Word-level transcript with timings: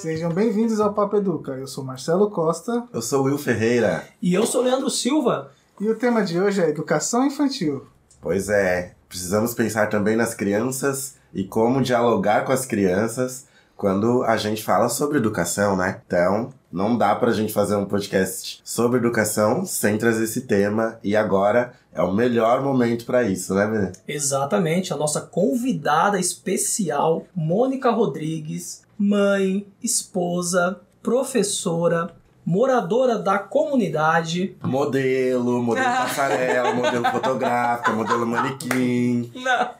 Sejam 0.00 0.30
bem-vindos 0.30 0.80
ao 0.80 0.94
Papo 0.94 1.18
Educa. 1.18 1.52
Eu 1.52 1.66
sou 1.66 1.84
Marcelo 1.84 2.30
Costa. 2.30 2.88
Eu 2.90 3.02
sou 3.02 3.24
Will 3.24 3.36
Ferreira. 3.36 4.02
E 4.22 4.32
eu 4.32 4.46
sou 4.46 4.62
Leandro 4.62 4.88
Silva. 4.88 5.52
E 5.78 5.86
o 5.90 5.94
tema 5.94 6.24
de 6.24 6.40
hoje 6.40 6.62
é 6.62 6.70
educação 6.70 7.26
infantil. 7.26 7.86
Pois 8.18 8.48
é, 8.48 8.94
precisamos 9.06 9.52
pensar 9.52 9.90
também 9.90 10.16
nas 10.16 10.32
crianças 10.32 11.16
e 11.34 11.44
como 11.44 11.82
dialogar 11.82 12.46
com 12.46 12.52
as 12.52 12.64
crianças 12.64 13.44
quando 13.76 14.22
a 14.24 14.38
gente 14.38 14.62
fala 14.62 14.88
sobre 14.88 15.18
educação, 15.18 15.76
né? 15.76 16.00
Então, 16.06 16.48
não 16.72 16.96
dá 16.96 17.14
pra 17.14 17.32
gente 17.32 17.52
fazer 17.52 17.76
um 17.76 17.84
podcast 17.84 18.62
sobre 18.64 18.98
educação 18.98 19.66
sem 19.66 19.98
trazer 19.98 20.24
esse 20.24 20.42
tema 20.42 20.98
e 21.04 21.14
agora 21.14 21.74
é 21.92 22.02
o 22.02 22.12
melhor 22.12 22.62
momento 22.62 23.04
para 23.04 23.22
isso, 23.22 23.54
né, 23.54 23.66
menina? 23.66 23.92
Exatamente, 24.08 24.94
a 24.94 24.96
nossa 24.96 25.20
convidada 25.20 26.18
especial, 26.18 27.26
Mônica 27.34 27.90
Rodrigues, 27.90 28.82
mãe, 29.02 29.66
esposa, 29.82 30.78
professora, 31.02 32.14
moradora 32.50 33.16
da 33.16 33.38
comunidade. 33.38 34.56
Modelo, 34.60 35.62
modelo 35.62 35.86
passarela, 35.86 36.74
modelo 36.74 37.04
fotográfica, 37.04 37.92
modelo 37.92 38.26
manequim. 38.26 39.30
Não. 39.36 39.70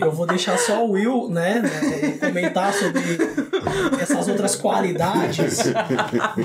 Eu 0.00 0.12
vou 0.12 0.28
deixar 0.28 0.56
só 0.56 0.86
o 0.86 0.92
Will, 0.92 1.28
né, 1.28 1.60
né, 1.60 2.18
comentar 2.20 2.72
sobre 2.72 3.00
essas 4.00 4.28
outras 4.28 4.54
qualidades. 4.54 5.58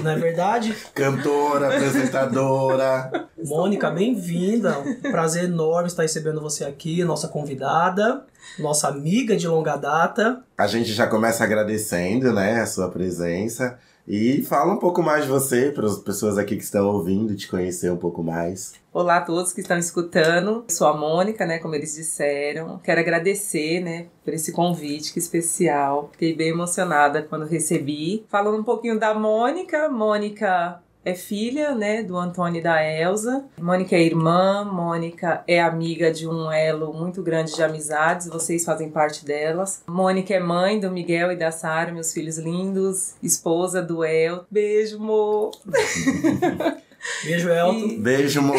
Não 0.03 0.09
é 0.09 0.15
verdade? 0.15 0.75
Cantora, 0.95 1.67
apresentadora. 1.67 3.27
Mônica, 3.45 3.91
bem-vinda. 3.91 4.75
Prazer 5.11 5.43
enorme 5.43 5.87
estar 5.87 6.01
recebendo 6.01 6.41
você 6.41 6.65
aqui, 6.65 7.03
nossa 7.03 7.27
convidada, 7.27 8.23
nossa 8.57 8.87
amiga 8.87 9.37
de 9.37 9.47
longa 9.47 9.75
data. 9.75 10.41
A 10.57 10.65
gente 10.65 10.91
já 10.91 11.05
começa 11.05 11.43
agradecendo, 11.43 12.33
né, 12.33 12.61
a 12.61 12.65
sua 12.65 12.89
presença. 12.89 13.77
E 14.07 14.43
fala 14.43 14.71
um 14.71 14.77
pouco 14.77 15.01
mais 15.01 15.23
de 15.23 15.29
você 15.29 15.71
para 15.71 15.87
as 15.87 15.97
pessoas 15.97 16.37
aqui 16.37 16.55
que 16.55 16.63
estão 16.63 16.85
ouvindo, 16.87 17.35
te 17.35 17.47
conhecer 17.47 17.91
um 17.91 17.97
pouco 17.97 18.21
mais. 18.21 18.73
Olá 18.93 19.17
a 19.17 19.21
todos 19.21 19.51
que 19.51 19.61
estão 19.61 19.79
escutando. 19.79 20.63
sou 20.69 20.85
a 20.85 20.95
Mônica, 20.95 21.43
né, 21.43 21.57
como 21.57 21.73
eles 21.73 21.95
disseram. 21.95 22.77
Quero 22.83 23.01
agradecer, 23.01 23.79
né, 23.79 24.05
por 24.23 24.31
esse 24.31 24.51
convite 24.51 25.11
que 25.11 25.17
especial. 25.17 26.09
Fiquei 26.11 26.35
bem 26.35 26.49
emocionada 26.49 27.23
quando 27.23 27.47
recebi. 27.47 28.23
Falando 28.29 28.59
um 28.59 28.63
pouquinho 28.63 28.99
da 28.99 29.11
Mônica, 29.15 29.89
Mônica 29.89 30.79
é 31.05 31.13
filha, 31.13 31.75
né, 31.75 32.01
do 32.01 32.17
Antônio 32.17 32.59
e 32.59 32.63
da 32.63 32.83
Elsa. 32.83 33.45
Mônica 33.61 33.95
é 33.95 34.01
irmã, 34.01 34.65
Mônica 34.65 35.43
é 35.47 35.61
amiga 35.61 36.11
de 36.11 36.27
um 36.27 36.51
elo 36.51 36.91
muito 36.91 37.21
grande 37.21 37.53
de 37.53 37.63
amizades, 37.63 38.27
vocês 38.27 38.65
fazem 38.65 38.89
parte 38.89 39.23
delas. 39.23 39.83
Mônica 39.85 40.33
é 40.33 40.39
mãe 40.39 40.79
do 40.79 40.89
Miguel 40.89 41.31
e 41.31 41.35
da 41.35 41.51
Sara, 41.51 41.91
meus 41.91 42.11
filhos 42.11 42.39
lindos, 42.39 43.13
esposa 43.21 43.83
do 43.83 44.03
El. 44.03 44.45
Beijo, 44.49 44.99
mo. 44.99 45.51
Beijo, 47.23 47.49
Elton. 47.49 47.77
E... 47.77 47.97
Beijo, 47.99 48.41
mo. 48.41 48.55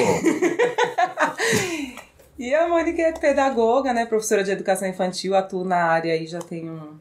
e 2.39 2.55
a 2.55 2.69
Mônica 2.69 3.03
é 3.03 3.11
pedagoga, 3.11 3.93
né, 3.93 4.07
professora 4.07 4.45
de 4.45 4.53
educação 4.53 4.87
infantil, 4.87 5.35
atua 5.35 5.65
na 5.65 5.85
área 5.85 6.13
aí 6.13 6.29
já 6.29 6.39
tem 6.39 6.71
um, 6.71 6.97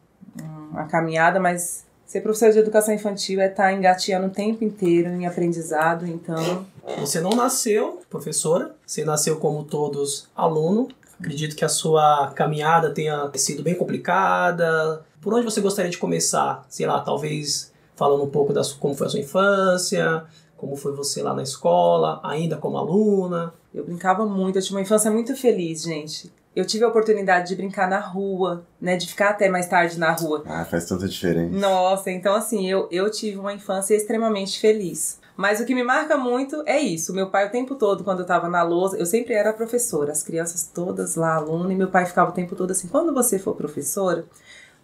uma 0.72 0.88
caminhada, 0.88 1.40
mas 1.40 1.86
Ser 2.06 2.22
professor 2.22 2.52
de 2.52 2.60
educação 2.60 2.94
infantil 2.94 3.42
é 3.42 3.48
estar 3.48 3.64
tá 3.64 3.74
engateando 3.74 4.28
o 4.28 4.30
tempo 4.30 4.64
inteiro 4.64 5.10
em 5.10 5.26
aprendizado, 5.26 6.06
então. 6.06 6.66
Você 7.00 7.20
não 7.20 7.32
nasceu 7.32 8.00
professora, 8.10 8.76
você 8.86 9.04
nasceu 9.04 9.38
como 9.38 9.64
todos 9.64 10.30
aluno. 10.36 10.88
Acredito 11.20 11.56
que 11.56 11.66
a 11.66 11.70
sua 11.70 12.32
caminhada 12.36 12.92
tenha 12.92 13.32
sido 13.36 13.64
bem 13.64 13.74
complicada. 13.74 15.04
Por 15.20 15.34
onde 15.34 15.46
você 15.46 15.62
gostaria 15.62 15.90
de 15.90 15.98
começar? 15.98 16.64
Sei 16.70 16.86
lá, 16.86 17.00
talvez 17.00 17.74
falando 17.96 18.24
um 18.24 18.30
pouco 18.30 18.54
da 18.54 18.64
sua, 18.64 18.78
como 18.78 18.94
foi 18.94 19.08
a 19.08 19.10
sua 19.10 19.20
infância, 19.20 20.24
como 20.58 20.76
foi 20.76 20.94
você 20.94 21.24
lá 21.24 21.34
na 21.34 21.42
escola, 21.42 22.20
ainda 22.24 22.58
como 22.58 22.78
aluna. 22.78 23.52
Eu 23.74 23.84
brincava 23.84 24.26
muito, 24.28 24.60
eu 24.60 24.62
tinha 24.62 24.76
uma 24.76 24.84
infância 24.84 25.10
muito 25.10 25.36
feliz, 25.36 25.82
gente 25.82 26.32
eu 26.56 26.66
tive 26.66 26.86
a 26.86 26.88
oportunidade 26.88 27.50
de 27.50 27.56
brincar 27.56 27.90
na 27.90 28.00
rua, 28.00 28.66
né? 28.80 28.96
De 28.96 29.08
ficar 29.08 29.30
até 29.30 29.50
mais 29.50 29.68
tarde 29.68 30.00
na 30.00 30.12
rua. 30.12 30.44
Ah, 30.46 30.64
faz 30.64 30.86
tanta 30.86 31.08
diferença. 31.08 31.54
Nossa, 31.54 32.10
então 32.10 32.34
assim, 32.34 32.70
eu, 32.70 32.88
eu 32.92 33.12
tive 33.12 33.38
uma 33.38 33.54
infância 33.54 33.94
extremamente 33.94 34.60
feliz. 34.60 35.20
Mas 35.36 35.60
o 35.60 35.66
que 35.66 35.76
me 35.76 35.84
marca 35.84 36.16
muito 36.16 36.64
é 36.66 36.80
isso. 36.80 37.14
Meu 37.14 37.30
pai, 37.30 37.48
o 37.48 37.52
tempo 37.52 37.76
todo, 37.76 38.06
quando 38.06 38.22
eu 38.22 38.26
tava 38.26 38.48
na 38.48 38.64
lousa, 38.64 38.98
eu 38.98 39.06
sempre 39.06 39.34
era 39.34 39.52
professora, 39.52 40.14
as 40.14 40.24
crianças 40.24 40.70
todas 40.74 41.16
lá, 41.16 41.36
aluna, 41.36 41.74
e 41.74 41.76
meu 41.76 41.90
pai 41.90 42.06
ficava 42.06 42.32
o 42.32 42.34
tempo 42.34 42.56
todo 42.56 42.72
assim: 42.72 42.88
quando 42.88 43.14
você 43.14 43.38
for 43.38 43.54
professora. 43.54 44.26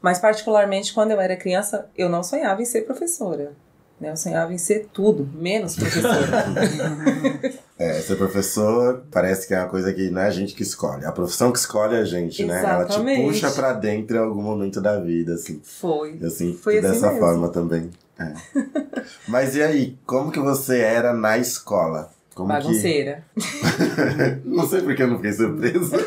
Mas, 0.01 0.17
particularmente, 0.17 0.93
quando 0.93 1.11
eu 1.11 1.21
era 1.21 1.37
criança, 1.37 1.87
eu 1.95 2.09
não 2.09 2.23
sonhava 2.23 2.61
em 2.61 2.65
ser 2.65 2.81
professora. 2.81 3.53
Né? 4.01 4.09
Eu 4.09 4.17
sonhava 4.17 4.51
em 4.51 4.57
ser 4.57 4.87
tudo, 4.91 5.29
menos 5.31 5.75
professora. 5.75 6.45
é, 7.77 7.93
ser 8.01 8.15
professor 8.15 9.03
parece 9.11 9.47
que 9.47 9.53
é 9.53 9.59
uma 9.59 9.69
coisa 9.69 9.93
que 9.93 10.09
não 10.09 10.21
é 10.21 10.27
a 10.27 10.31
gente 10.31 10.55
que 10.55 10.63
escolhe. 10.63 11.05
A 11.05 11.11
profissão 11.11 11.51
que 11.51 11.59
escolhe 11.59 11.95
é 11.95 11.99
a 11.99 12.03
gente, 12.03 12.41
Exatamente. 12.41 12.99
né? 13.03 13.13
Ela 13.13 13.15
te 13.15 13.23
puxa 13.23 13.51
pra 13.51 13.73
dentro 13.73 14.17
em 14.17 14.19
algum 14.19 14.41
momento 14.41 14.81
da 14.81 14.99
vida, 14.99 15.35
assim. 15.35 15.61
Foi. 15.63 16.19
Assim, 16.25 16.57
Foi 16.57 16.81
dessa 16.81 17.11
forma 17.11 17.49
também. 17.49 17.91
É. 18.19 18.33
Mas 19.29 19.55
e 19.55 19.61
aí, 19.61 19.95
como 20.03 20.31
que 20.31 20.39
você 20.39 20.79
era 20.79 21.13
na 21.13 21.37
escola? 21.37 22.09
Como 22.33 22.47
Bagunceira. 22.47 23.23
Que... 23.35 24.41
não 24.49 24.67
sei 24.67 24.81
porque 24.81 25.03
eu 25.03 25.09
não 25.09 25.17
fiquei 25.17 25.33
surpresa. 25.33 25.97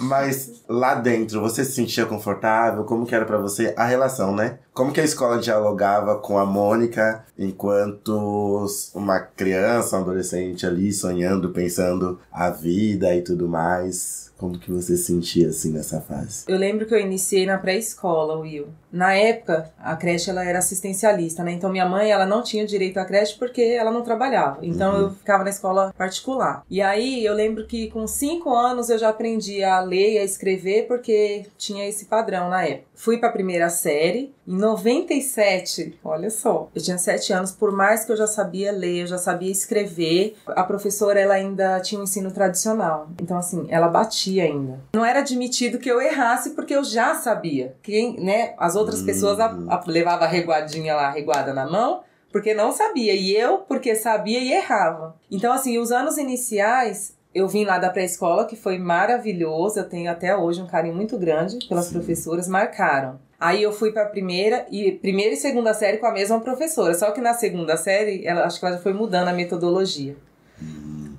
Mas 0.00 0.62
lá 0.68 0.94
dentro, 0.94 1.40
você 1.40 1.64
se 1.64 1.72
sentia 1.72 2.06
confortável? 2.06 2.84
Como 2.84 3.06
que 3.06 3.14
era 3.14 3.24
para 3.24 3.38
você 3.38 3.74
a 3.76 3.84
relação, 3.84 4.34
né? 4.34 4.58
Como 4.72 4.92
que 4.92 5.00
a 5.00 5.04
escola 5.04 5.38
dialogava 5.38 6.18
com 6.18 6.38
a 6.38 6.44
Mônica 6.44 7.24
enquanto 7.38 8.66
uma 8.94 9.20
criança, 9.20 9.96
um 9.96 10.02
adolescente 10.02 10.66
ali 10.66 10.92
sonhando, 10.92 11.50
pensando 11.50 12.18
a 12.30 12.50
vida 12.50 13.14
e 13.14 13.22
tudo 13.22 13.48
mais? 13.48 14.25
Como 14.36 14.58
que 14.58 14.70
você 14.70 14.96
sentia 14.96 15.48
assim 15.48 15.72
nessa 15.72 16.00
fase? 16.00 16.44
Eu 16.46 16.58
lembro 16.58 16.86
que 16.86 16.94
eu 16.94 17.00
iniciei 17.00 17.46
na 17.46 17.56
pré-escola, 17.56 18.38
Will. 18.38 18.68
Na 18.92 19.14
época, 19.14 19.70
a 19.78 19.96
creche 19.96 20.30
ela 20.30 20.44
era 20.44 20.58
assistencialista, 20.58 21.42
né? 21.42 21.52
Então 21.52 21.70
minha 21.70 21.86
mãe, 21.86 22.10
ela 22.10 22.26
não 22.26 22.42
tinha 22.42 22.66
direito 22.66 22.98
à 22.98 23.04
creche 23.04 23.38
porque 23.38 23.60
ela 23.60 23.90
não 23.90 24.02
trabalhava. 24.02 24.58
Então 24.62 24.94
uhum. 24.94 25.00
eu 25.02 25.10
ficava 25.10 25.44
na 25.44 25.50
escola 25.50 25.94
particular. 25.96 26.64
E 26.70 26.80
aí 26.80 27.24
eu 27.24 27.34
lembro 27.34 27.66
que 27.66 27.90
com 27.90 28.06
cinco 28.06 28.54
anos 28.54 28.88
eu 28.88 28.98
já 28.98 29.08
aprendi 29.08 29.62
a 29.62 29.80
ler 29.80 30.14
e 30.14 30.18
a 30.18 30.24
escrever 30.24 30.86
porque 30.86 31.46
tinha 31.58 31.86
esse 31.86 32.06
padrão 32.06 32.48
na 32.48 32.64
época. 32.64 32.86
Fui 32.94 33.18
para 33.18 33.28
a 33.28 33.32
primeira 33.32 33.68
série 33.68 34.34
em 34.46 34.56
97. 34.56 35.98
Olha 36.02 36.30
só, 36.30 36.70
eu 36.74 36.82
tinha 36.82 36.96
sete 36.96 37.32
anos. 37.32 37.52
Por 37.52 37.72
mais 37.72 38.04
que 38.04 38.12
eu 38.12 38.16
já 38.16 38.26
sabia 38.26 38.72
ler, 38.72 39.02
eu 39.02 39.06
já 39.06 39.18
sabia 39.18 39.50
escrever, 39.50 40.36
a 40.46 40.62
professora 40.62 41.20
ela 41.20 41.34
ainda 41.34 41.78
tinha 41.80 42.00
um 42.00 42.04
ensino 42.04 42.30
tradicional. 42.30 43.08
Então 43.20 43.36
assim, 43.36 43.66
ela 43.68 43.88
batia 43.88 44.25
ainda. 44.40 44.80
Não 44.94 45.04
era 45.04 45.20
admitido 45.20 45.78
que 45.78 45.90
eu 45.90 46.00
errasse 46.00 46.50
porque 46.50 46.74
eu 46.74 46.84
já 46.84 47.14
sabia. 47.14 47.74
Quem, 47.82 48.20
né? 48.20 48.54
As 48.58 48.76
outras 48.76 49.02
hum. 49.02 49.06
pessoas 49.06 49.40
a, 49.40 49.46
a, 49.46 49.84
levava 49.86 50.24
a 50.24 50.28
reguadinha 50.28 50.94
lá, 50.94 51.08
a 51.08 51.10
reguada 51.10 51.52
na 51.52 51.68
mão 51.68 52.02
porque 52.36 52.52
não 52.52 52.70
sabia. 52.70 53.14
E 53.14 53.34
eu, 53.34 53.58
porque 53.58 53.94
sabia 53.94 54.38
e 54.40 54.52
errava. 54.52 55.16
Então, 55.30 55.54
assim, 55.54 55.78
os 55.78 55.90
anos 55.90 56.18
iniciais, 56.18 57.16
eu 57.34 57.48
vim 57.48 57.64
lá 57.64 57.78
da 57.78 57.88
pré-escola, 57.88 58.44
que 58.44 58.54
foi 58.54 58.78
maravilhoso. 58.78 59.78
Eu 59.78 59.88
tenho 59.88 60.10
até 60.10 60.36
hoje 60.36 60.60
um 60.60 60.66
carinho 60.66 60.94
muito 60.94 61.18
grande 61.18 61.66
pelas 61.66 61.86
Sim. 61.86 61.94
professoras, 61.94 62.46
marcaram. 62.46 63.18
Aí 63.40 63.62
eu 63.62 63.72
fui 63.72 63.90
para 63.90 64.02
a 64.02 64.08
primeira 64.08 64.66
e 64.70 64.92
primeira 64.92 65.32
e 65.32 65.36
segunda 65.36 65.72
série 65.72 65.96
com 65.98 66.06
a 66.06 66.12
mesma 66.12 66.40
professora, 66.40 66.94
só 66.94 67.10
que 67.10 67.20
na 67.20 67.34
segunda 67.34 67.76
série, 67.76 68.26
ela 68.26 68.44
acho 68.44 68.58
que 68.58 68.64
ela 68.64 68.76
já 68.76 68.82
foi 68.82 68.94
mudando 68.94 69.28
a 69.28 69.32
metodologia. 69.32 70.16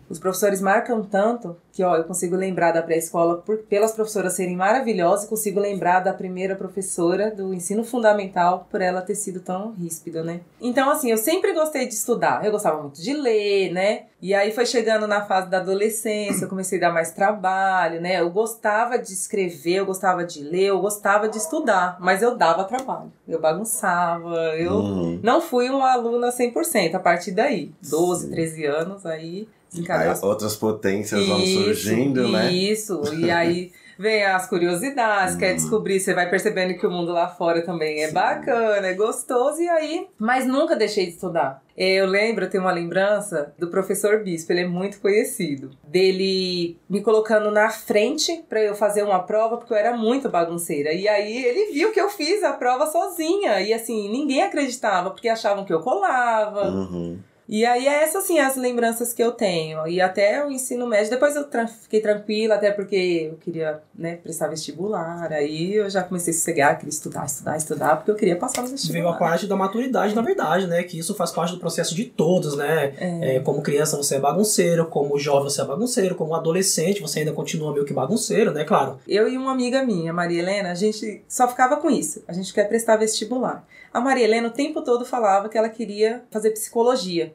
Os 0.09 0.19
professores 0.19 0.62
marcam 0.62 1.04
tanto 1.04 1.57
que, 1.71 1.83
ó, 1.83 1.95
eu 1.95 2.06
consigo 2.06 2.36
lembrar 2.36 2.71
da 2.71 2.81
pré-escola 2.81 3.38
por, 3.38 3.57
pelas 3.59 3.92
professoras 3.92 4.33
serem 4.33 4.56
maravilhosas 4.56 5.25
e 5.25 5.30
consigo 5.30 5.59
lembrar 5.59 6.00
da 6.00 6.13
primeira 6.13 6.56
professora 6.56 7.30
do 7.30 7.54
ensino 7.54 7.83
fundamental 7.83 8.68
por 8.71 8.81
ela 8.81 9.01
ter 9.01 9.15
sido 9.15 9.42
tão 9.42 9.74
ríspida, 9.74 10.24
né? 10.24 10.42
Então, 10.59 10.89
assim, 10.89 11.12
eu 11.12 11.18
sempre 11.18 11.54
gostei 11.54 11.88
de 11.88 11.94
estudar. 11.94 12.44
Eu 12.44 12.51
gostava 12.51 12.81
muito 12.81 13.01
de 13.01 13.13
ler, 13.13 13.71
né? 13.71 14.06
E 14.19 14.33
aí 14.33 14.51
foi 14.51 14.65
chegando 14.65 15.06
na 15.06 15.24
fase 15.25 15.50
da 15.50 15.57
adolescência, 15.59 16.45
eu 16.45 16.50
comecei 16.50 16.80
a 16.80 16.81
dar 16.81 16.94
mais 16.94 17.12
trabalho, 17.12 18.01
né? 18.01 18.19
Eu 18.19 18.31
gostava 18.31 18.98
de 18.98 19.13
escrever, 19.13 19.75
eu 19.75 19.86
gostava 19.86 20.25
de 20.25 20.42
ler, 20.42 20.69
eu 20.69 20.80
gostava 20.81 21.30
de 21.30 21.38
estudar, 21.38 21.98
mas 22.00 22.24
eu 22.24 22.36
dava 22.36 22.63
trabalho. 22.63 23.12
Eu 23.27 23.39
bagunçava, 23.39 24.36
eu 24.57 24.74
uhum. 24.74 25.19
não 25.21 25.39
fui 25.39 25.69
uma 25.69 25.92
aluna 25.92 26.30
100% 26.30 26.95
a 26.95 27.00
partir 27.00 27.31
daí. 27.31 27.71
12, 27.88 28.31
13 28.31 28.65
anos, 28.65 29.06
aí 29.06 29.48
Aí 29.90 30.14
outras 30.22 30.56
potências 30.56 31.22
isso, 31.22 31.30
vão 31.30 31.46
surgindo, 31.46 32.22
isso, 32.22 32.31
né? 32.31 32.52
Isso, 32.52 33.14
e 33.16 33.30
aí 33.30 33.72
vem 33.98 34.24
as 34.24 34.48
curiosidades, 34.48 35.36
quer 35.36 35.54
descobrir, 35.54 36.00
você 36.00 36.14
vai 36.14 36.30
percebendo 36.30 36.78
que 36.78 36.86
o 36.86 36.92
mundo 36.92 37.12
lá 37.12 37.28
fora 37.28 37.64
também 37.64 38.04
é 38.04 38.12
bacana, 38.12 38.88
é 38.88 38.94
gostoso, 38.94 39.62
e 39.62 39.68
aí. 39.68 40.08
Mas 40.18 40.46
nunca 40.46 40.75
deixei 40.75 41.06
de 41.06 41.14
estudar. 41.14 41.64
Eu 41.75 42.08
lembro, 42.08 42.46
eu 42.46 42.50
tenho 42.50 42.64
uma 42.64 42.72
lembrança 42.72 43.54
do 43.58 43.68
professor 43.68 44.24
Bispo, 44.24 44.52
ele 44.52 44.62
é 44.62 44.68
muito 44.68 45.00
conhecido. 45.00 45.72
Dele 45.84 46.78
me 46.90 47.02
colocando 47.02 47.52
na 47.52 47.70
frente 47.70 48.44
para 48.50 48.62
eu 48.62 48.74
fazer 48.74 49.04
uma 49.04 49.20
prova, 49.20 49.58
porque 49.58 49.74
eu 49.74 49.78
era 49.78 49.96
muito 49.96 50.30
bagunceira. 50.30 50.92
E 50.94 51.08
aí 51.08 51.46
ele 51.46 51.72
viu 51.72 51.92
que 51.92 52.02
eu 52.02 52.10
fiz 52.10 52.44
a 52.44 52.54
prova 52.54 52.88
sozinha. 52.88 53.62
E 53.62 53.74
assim, 53.74 54.10
ninguém 54.10 54.42
acreditava, 54.42 55.12
porque 55.12 55.30
achavam 55.30 55.66
que 55.66 55.74
eu 55.74 55.81
colava. 55.81 56.68
Uhum. 56.68 57.20
E 57.50 57.66
aí 57.66 57.88
é 57.88 58.04
essas 58.04 58.24
assim 58.24 58.40
as 58.40 58.56
lembranças 58.58 59.14
que 59.14 59.24
eu 59.24 59.32
tenho. 59.32 59.88
E 59.88 60.02
até 60.02 60.46
o 60.46 60.52
ensino 60.52 60.86
médio, 60.86 61.10
depois 61.10 61.36
eu 61.36 61.46
tra- 61.46 61.68
fiquei 61.68 62.02
tranquila, 62.02 62.56
até 62.56 62.72
porque 62.72 63.30
eu 63.32 63.38
queria, 63.38 63.82
né, 63.96 64.18
prestar 64.18 64.48
vestibular. 64.48 65.32
Aí 65.32 65.76
eu 65.76 65.90
já 65.90 66.04
comecei 66.04 66.34
a 66.34 66.36
sossegar, 66.36 66.76
queria 66.78 66.90
estudar, 66.90 67.26
estudar, 67.26 67.56
estudar, 67.58 67.96
porque 67.96 68.12
eu 68.12 68.16
queria 68.16 68.36
passar 68.36 68.64
no 68.64 68.68
vestibular. 68.68 69.02
Veio 69.02 69.14
a 69.14 69.18
parte 69.18 69.48
da 69.48 69.56
maturidade, 69.56 70.14
na 70.14 70.22
verdade, 70.22 70.68
né? 70.68 70.84
Que 70.84 71.00
isso 71.00 71.16
faz 71.16 71.32
parte 71.32 71.54
do 71.54 71.60
processo 71.60 71.96
de 71.96 72.06
todos, 72.06 72.58
né? 72.58 72.94
É, 73.00 73.40
como 73.40 73.62
criança 73.62 73.96
você 73.96 74.16
é 74.16 74.20
bagunceiro, 74.20 74.86
como 74.88 75.18
jovem 75.18 75.50
você 75.50 75.62
é 75.62 75.66
bagunceiro, 75.66 76.16
como 76.16 76.36
adolescente 76.36 77.02
você 77.02 77.20
ainda 77.20 77.32
continua 77.32 77.72
meio 77.72 77.86
que 77.86 77.94
bagunceiro, 77.94 78.52
né? 78.52 78.64
Claro. 78.66 79.00
Eu 79.08 79.30
e 79.30 79.38
uma 79.38 79.52
amiga 79.52 79.84
minha, 79.84 80.12
Maria 80.12 80.40
Helena, 80.42 80.72
a 80.72 80.76
gente 80.76 81.24
só 81.30 81.48
ficava 81.48 81.78
com 81.78 81.90
isso. 81.90 82.24
A 82.28 82.34
gente 82.34 82.54
quer 82.54 82.68
prestar 82.68 82.98
vestibular. 82.98 83.66
A 83.94 84.02
Maria 84.02 84.26
Helena 84.26 84.50
o 84.50 84.52
tempo 84.52 84.82
todo 84.82 85.06
falava 85.06 85.48
que 85.50 85.58
ela 85.58 85.70
queria 85.70 86.24
fazer 86.30 86.52
psicologia. 86.52 87.34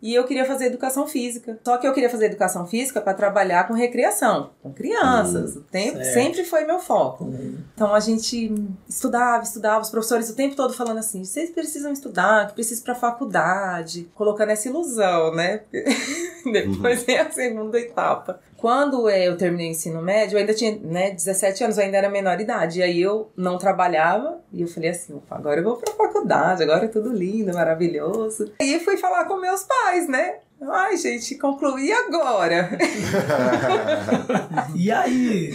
E 0.00 0.14
eu 0.14 0.24
queria 0.24 0.44
fazer 0.44 0.66
educação 0.66 1.06
física. 1.06 1.58
Só 1.64 1.76
que 1.78 1.86
eu 1.86 1.92
queria 1.92 2.10
fazer 2.10 2.26
educação 2.26 2.66
física 2.66 3.00
para 3.00 3.14
trabalhar 3.14 3.66
com 3.66 3.74
recreação, 3.74 4.50
com 4.62 4.72
crianças. 4.72 5.56
o 5.56 5.62
tempo 5.62 6.02
sempre 6.04 6.44
foi 6.44 6.64
meu 6.64 6.78
foco. 6.78 7.32
Então 7.74 7.94
a 7.94 8.00
gente 8.00 8.52
estudava, 8.88 9.42
estudava, 9.42 9.82
os 9.82 9.90
professores 9.90 10.28
o 10.28 10.36
tempo 10.36 10.54
todo 10.54 10.72
falando 10.72 10.98
assim: 10.98 11.24
vocês 11.24 11.50
precisam 11.50 11.92
estudar, 11.92 12.48
que 12.48 12.54
precisam 12.54 12.82
ir 12.82 12.84
pra 12.84 12.94
faculdade, 12.94 14.10
colocando 14.14 14.50
essa 14.50 14.68
ilusão, 14.68 15.34
né? 15.34 15.62
Depois 16.52 17.02
vem 17.04 17.18
a 17.18 17.30
segunda 17.30 17.78
etapa. 17.78 18.40
Quando 18.56 19.08
eh, 19.08 19.28
eu 19.28 19.36
terminei 19.36 19.68
o 19.68 19.70
ensino 19.70 20.02
médio, 20.02 20.36
eu 20.36 20.40
ainda 20.40 20.54
tinha 20.54 20.78
né, 20.82 21.10
17 21.10 21.62
anos, 21.64 21.78
eu 21.78 21.84
ainda 21.84 21.98
era 21.98 22.08
menor 22.08 22.40
idade. 22.40 22.80
E 22.80 22.82
aí 22.82 23.00
eu 23.00 23.30
não 23.36 23.58
trabalhava 23.58 24.40
e 24.52 24.62
eu 24.62 24.68
falei 24.68 24.90
assim: 24.90 25.14
opa, 25.14 25.36
agora 25.36 25.60
eu 25.60 25.64
vou 25.64 25.76
pra 25.76 25.92
faculdade, 25.92 26.62
agora 26.62 26.86
é 26.86 26.88
tudo 26.88 27.12
lindo, 27.12 27.52
maravilhoso. 27.52 28.52
E 28.60 28.80
fui 28.80 28.96
falar 28.96 29.26
com 29.26 29.36
meus 29.36 29.62
pais, 29.62 29.95
né? 30.08 30.36
Ai, 30.60 30.96
gente, 30.96 31.36
concluí 31.36 31.92
agora. 31.92 32.70
E 34.74 34.90
aí? 34.90 35.52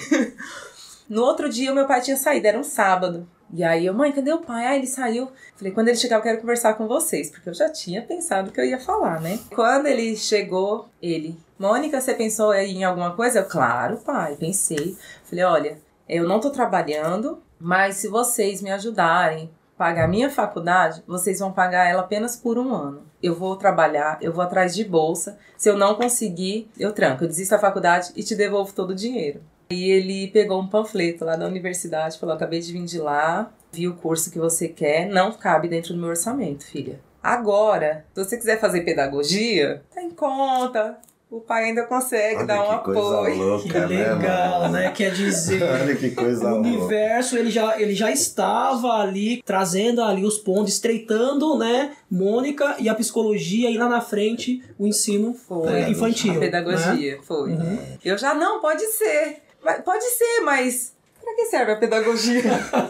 No 1.10 1.24
outro 1.24 1.50
dia, 1.50 1.72
o 1.72 1.76
meu 1.76 1.86
pai 1.86 2.02
tinha 2.02 2.18
saído, 2.18 2.48
era 2.48 2.58
um 2.58 2.64
sábado. 2.64 3.28
E 3.54 3.64
aí 3.64 3.86
eu, 3.86 3.94
mãe, 3.94 4.12
cadê 4.12 4.32
o 4.32 4.40
pai? 4.40 4.66
Ah, 4.66 4.76
ele 4.78 4.88
saiu. 4.88 5.30
Falei, 5.56 5.74
quando 5.74 5.90
ele 5.90 5.98
chegar, 5.98 6.16
eu 6.16 6.22
quero 6.22 6.40
conversar 6.40 6.76
com 6.76 6.88
vocês, 6.88 7.30
porque 7.30 7.50
eu 7.50 7.54
já 7.54 7.70
tinha 7.70 8.02
pensado 8.02 8.52
que 8.52 8.60
eu 8.60 8.66
ia 8.66 8.80
falar, 8.80 9.20
né? 9.20 9.38
Quando 9.54 9.88
ele 9.88 10.16
chegou, 10.16 10.88
ele, 11.02 11.38
Mônica, 11.60 12.00
você 12.00 12.14
pensou 12.14 12.52
aí 12.52 12.72
em 12.72 12.84
alguma 12.84 13.12
coisa? 13.14 13.40
Eu, 13.40 13.46
claro, 13.46 13.98
pai, 13.98 14.36
pensei. 14.36 14.98
Falei, 15.24 15.44
olha, 15.44 15.78
eu 16.08 16.28
não 16.28 16.40
tô 16.40 16.50
trabalhando, 16.50 17.44
mas 17.60 17.98
se 17.98 18.08
vocês 18.08 18.62
me 18.62 18.72
ajudarem 18.72 19.52
a 19.76 19.78
pagar 19.78 20.08
minha 20.08 20.30
faculdade, 20.30 21.04
vocês 21.06 21.40
vão 21.40 21.52
pagar 21.52 21.90
ela 21.90 22.02
apenas 22.02 22.36
por 22.36 22.58
um 22.58 22.74
ano. 22.74 23.11
Eu 23.21 23.35
vou 23.35 23.56
trabalhar, 23.56 24.18
eu 24.21 24.33
vou 24.33 24.44
atrás 24.44 24.73
de 24.75 24.83
bolsa. 24.83 25.38
Se 25.57 25.69
eu 25.69 25.77
não 25.77 25.95
conseguir, 25.95 26.69
eu 26.77 26.91
tranco, 26.91 27.23
eu 27.23 27.27
desisto 27.27 27.51
da 27.51 27.59
faculdade 27.59 28.12
e 28.15 28.23
te 28.23 28.35
devolvo 28.35 28.73
todo 28.73 28.91
o 28.91 28.95
dinheiro. 28.95 29.41
E 29.69 29.89
ele 29.89 30.27
pegou 30.27 30.62
um 30.62 30.68
panfleto 30.68 31.23
lá 31.23 31.35
da 31.35 31.47
universidade, 31.47 32.19
falou: 32.19 32.35
acabei 32.35 32.59
de 32.59 32.73
vir 32.73 32.83
de 32.83 33.00
lá, 33.00 33.51
vi 33.71 33.88
o 33.88 33.95
curso 33.95 34.31
que 34.31 34.39
você 34.39 34.68
quer, 34.68 35.07
não 35.07 35.31
cabe 35.31 35.68
dentro 35.68 35.94
do 35.94 36.00
meu 36.00 36.09
orçamento, 36.09 36.65
filha. 36.65 37.00
Agora, 37.23 38.06
se 38.13 38.23
você 38.23 38.38
quiser 38.38 38.59
fazer 38.59 38.81
pedagogia, 38.81 39.83
tá 39.94 40.01
em 40.01 40.09
conta. 40.09 40.97
O 41.31 41.39
pai 41.39 41.63
ainda 41.69 41.83
consegue 41.86 42.39
Olha 42.39 42.45
dar 42.45 42.62
um 42.62 42.78
que 42.80 42.83
coisa 42.83 43.00
apoio. 43.19 43.38
louca, 43.38 43.69
Que 43.69 43.80
legal, 43.80 44.60
mano? 44.63 44.74
né? 44.74 44.92
Quer 44.92 45.13
dizer. 45.13 45.63
Olha 45.63 45.95
que 45.95 46.12
coisa 46.12 46.45
O 46.45 46.56
louca. 46.56 46.68
universo 46.68 47.38
ele 47.38 47.50
já, 47.50 47.80
ele 47.80 47.95
já 47.95 48.12
estava 48.12 48.89
ali 49.00 49.42
trazendo 49.44 50.01
ali 50.04 50.25
os 50.25 50.38
pontos, 50.38 50.74
estreitando, 50.74 51.57
né? 51.57 51.94
Mônica 52.12 52.75
e 52.80 52.89
a 52.89 52.94
psicologia 52.95 53.69
e 53.72 53.78
lá 53.78 53.88
na 53.88 54.01
frente 54.01 54.62
o 54.78 54.86
ensino 54.86 55.33
Foi. 55.33 55.72
eh, 55.72 55.89
infantil. 55.89 56.33
A 56.36 56.39
pedagogia, 56.39 57.19
foi. 57.24 57.51
Uhum. 57.51 57.80
Eu 58.04 58.18
já 58.18 58.33
não, 58.33 58.60
pode 58.60 58.83
ser. 58.88 59.38
Pode 59.86 60.04
ser, 60.04 60.42
mas 60.44 60.94
pra 61.24 61.33
que 61.33 61.45
serve 61.45 61.72
a 61.72 61.75
pedagogia? 61.78 62.42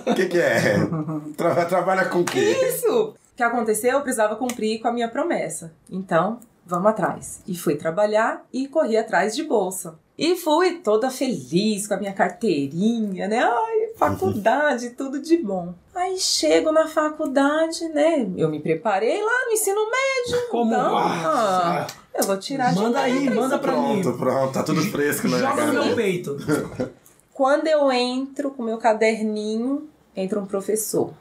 O 0.07 0.13
que, 0.15 0.25
que 0.25 0.39
é? 0.39 0.77
Tra- 1.37 1.65
trabalha 1.65 2.05
com 2.05 2.21
o 2.21 2.25
quê? 2.25 2.39
Isso! 2.39 3.09
O 3.09 3.35
que 3.35 3.43
aconteceu? 3.43 3.91
Eu 3.91 4.01
precisava 4.01 4.35
cumprir 4.35 4.79
com 4.81 4.87
a 4.87 4.91
minha 4.91 5.07
promessa. 5.09 5.71
Então, 5.91 6.39
vamos 6.65 6.87
atrás. 6.87 7.41
E 7.47 7.55
fui 7.57 7.75
trabalhar 7.75 8.45
e 8.51 8.67
corri 8.67 8.97
atrás 8.97 9.35
de 9.35 9.43
bolsa. 9.43 9.99
E 10.17 10.35
fui 10.35 10.77
toda 10.77 11.09
feliz 11.09 11.87
com 11.87 11.95
a 11.95 11.97
minha 11.97 12.13
carteirinha, 12.13 13.27
né? 13.27 13.39
Ai, 13.43 13.89
faculdade, 13.95 14.91
tudo 14.91 15.19
de 15.19 15.37
bom. 15.37 15.73
Aí 15.95 16.17
chego 16.19 16.71
na 16.71 16.87
faculdade, 16.87 17.87
né? 17.89 18.29
Eu 18.37 18.49
me 18.49 18.59
preparei 18.59 19.21
lá 19.21 19.45
no 19.45 19.51
ensino 19.51 19.81
médio. 19.89 20.49
Como? 20.49 20.71
Então, 20.71 20.97
Ah, 20.97 21.87
eu 22.13 22.23
vou 22.25 22.37
tirar 22.37 22.73
de 22.73 22.79
manda 22.79 22.99
aí, 22.99 23.29
manda 23.29 23.57
pra 23.57 23.73
mim. 23.73 24.01
Pronto, 24.01 24.17
pronto, 24.17 24.53
tá 24.53 24.63
tudo 24.63 24.81
fresco 24.81 25.27
minha 25.27 25.39
Joga 25.39 25.65
no 25.65 25.85
meu 25.85 25.95
peito. 25.95 26.37
Quando 27.33 27.67
eu 27.67 27.91
entro 27.91 28.51
com 28.51 28.61
meu 28.61 28.77
caderninho, 28.77 29.89
entra 30.15 30.39
um 30.39 30.45
professor. 30.45 31.13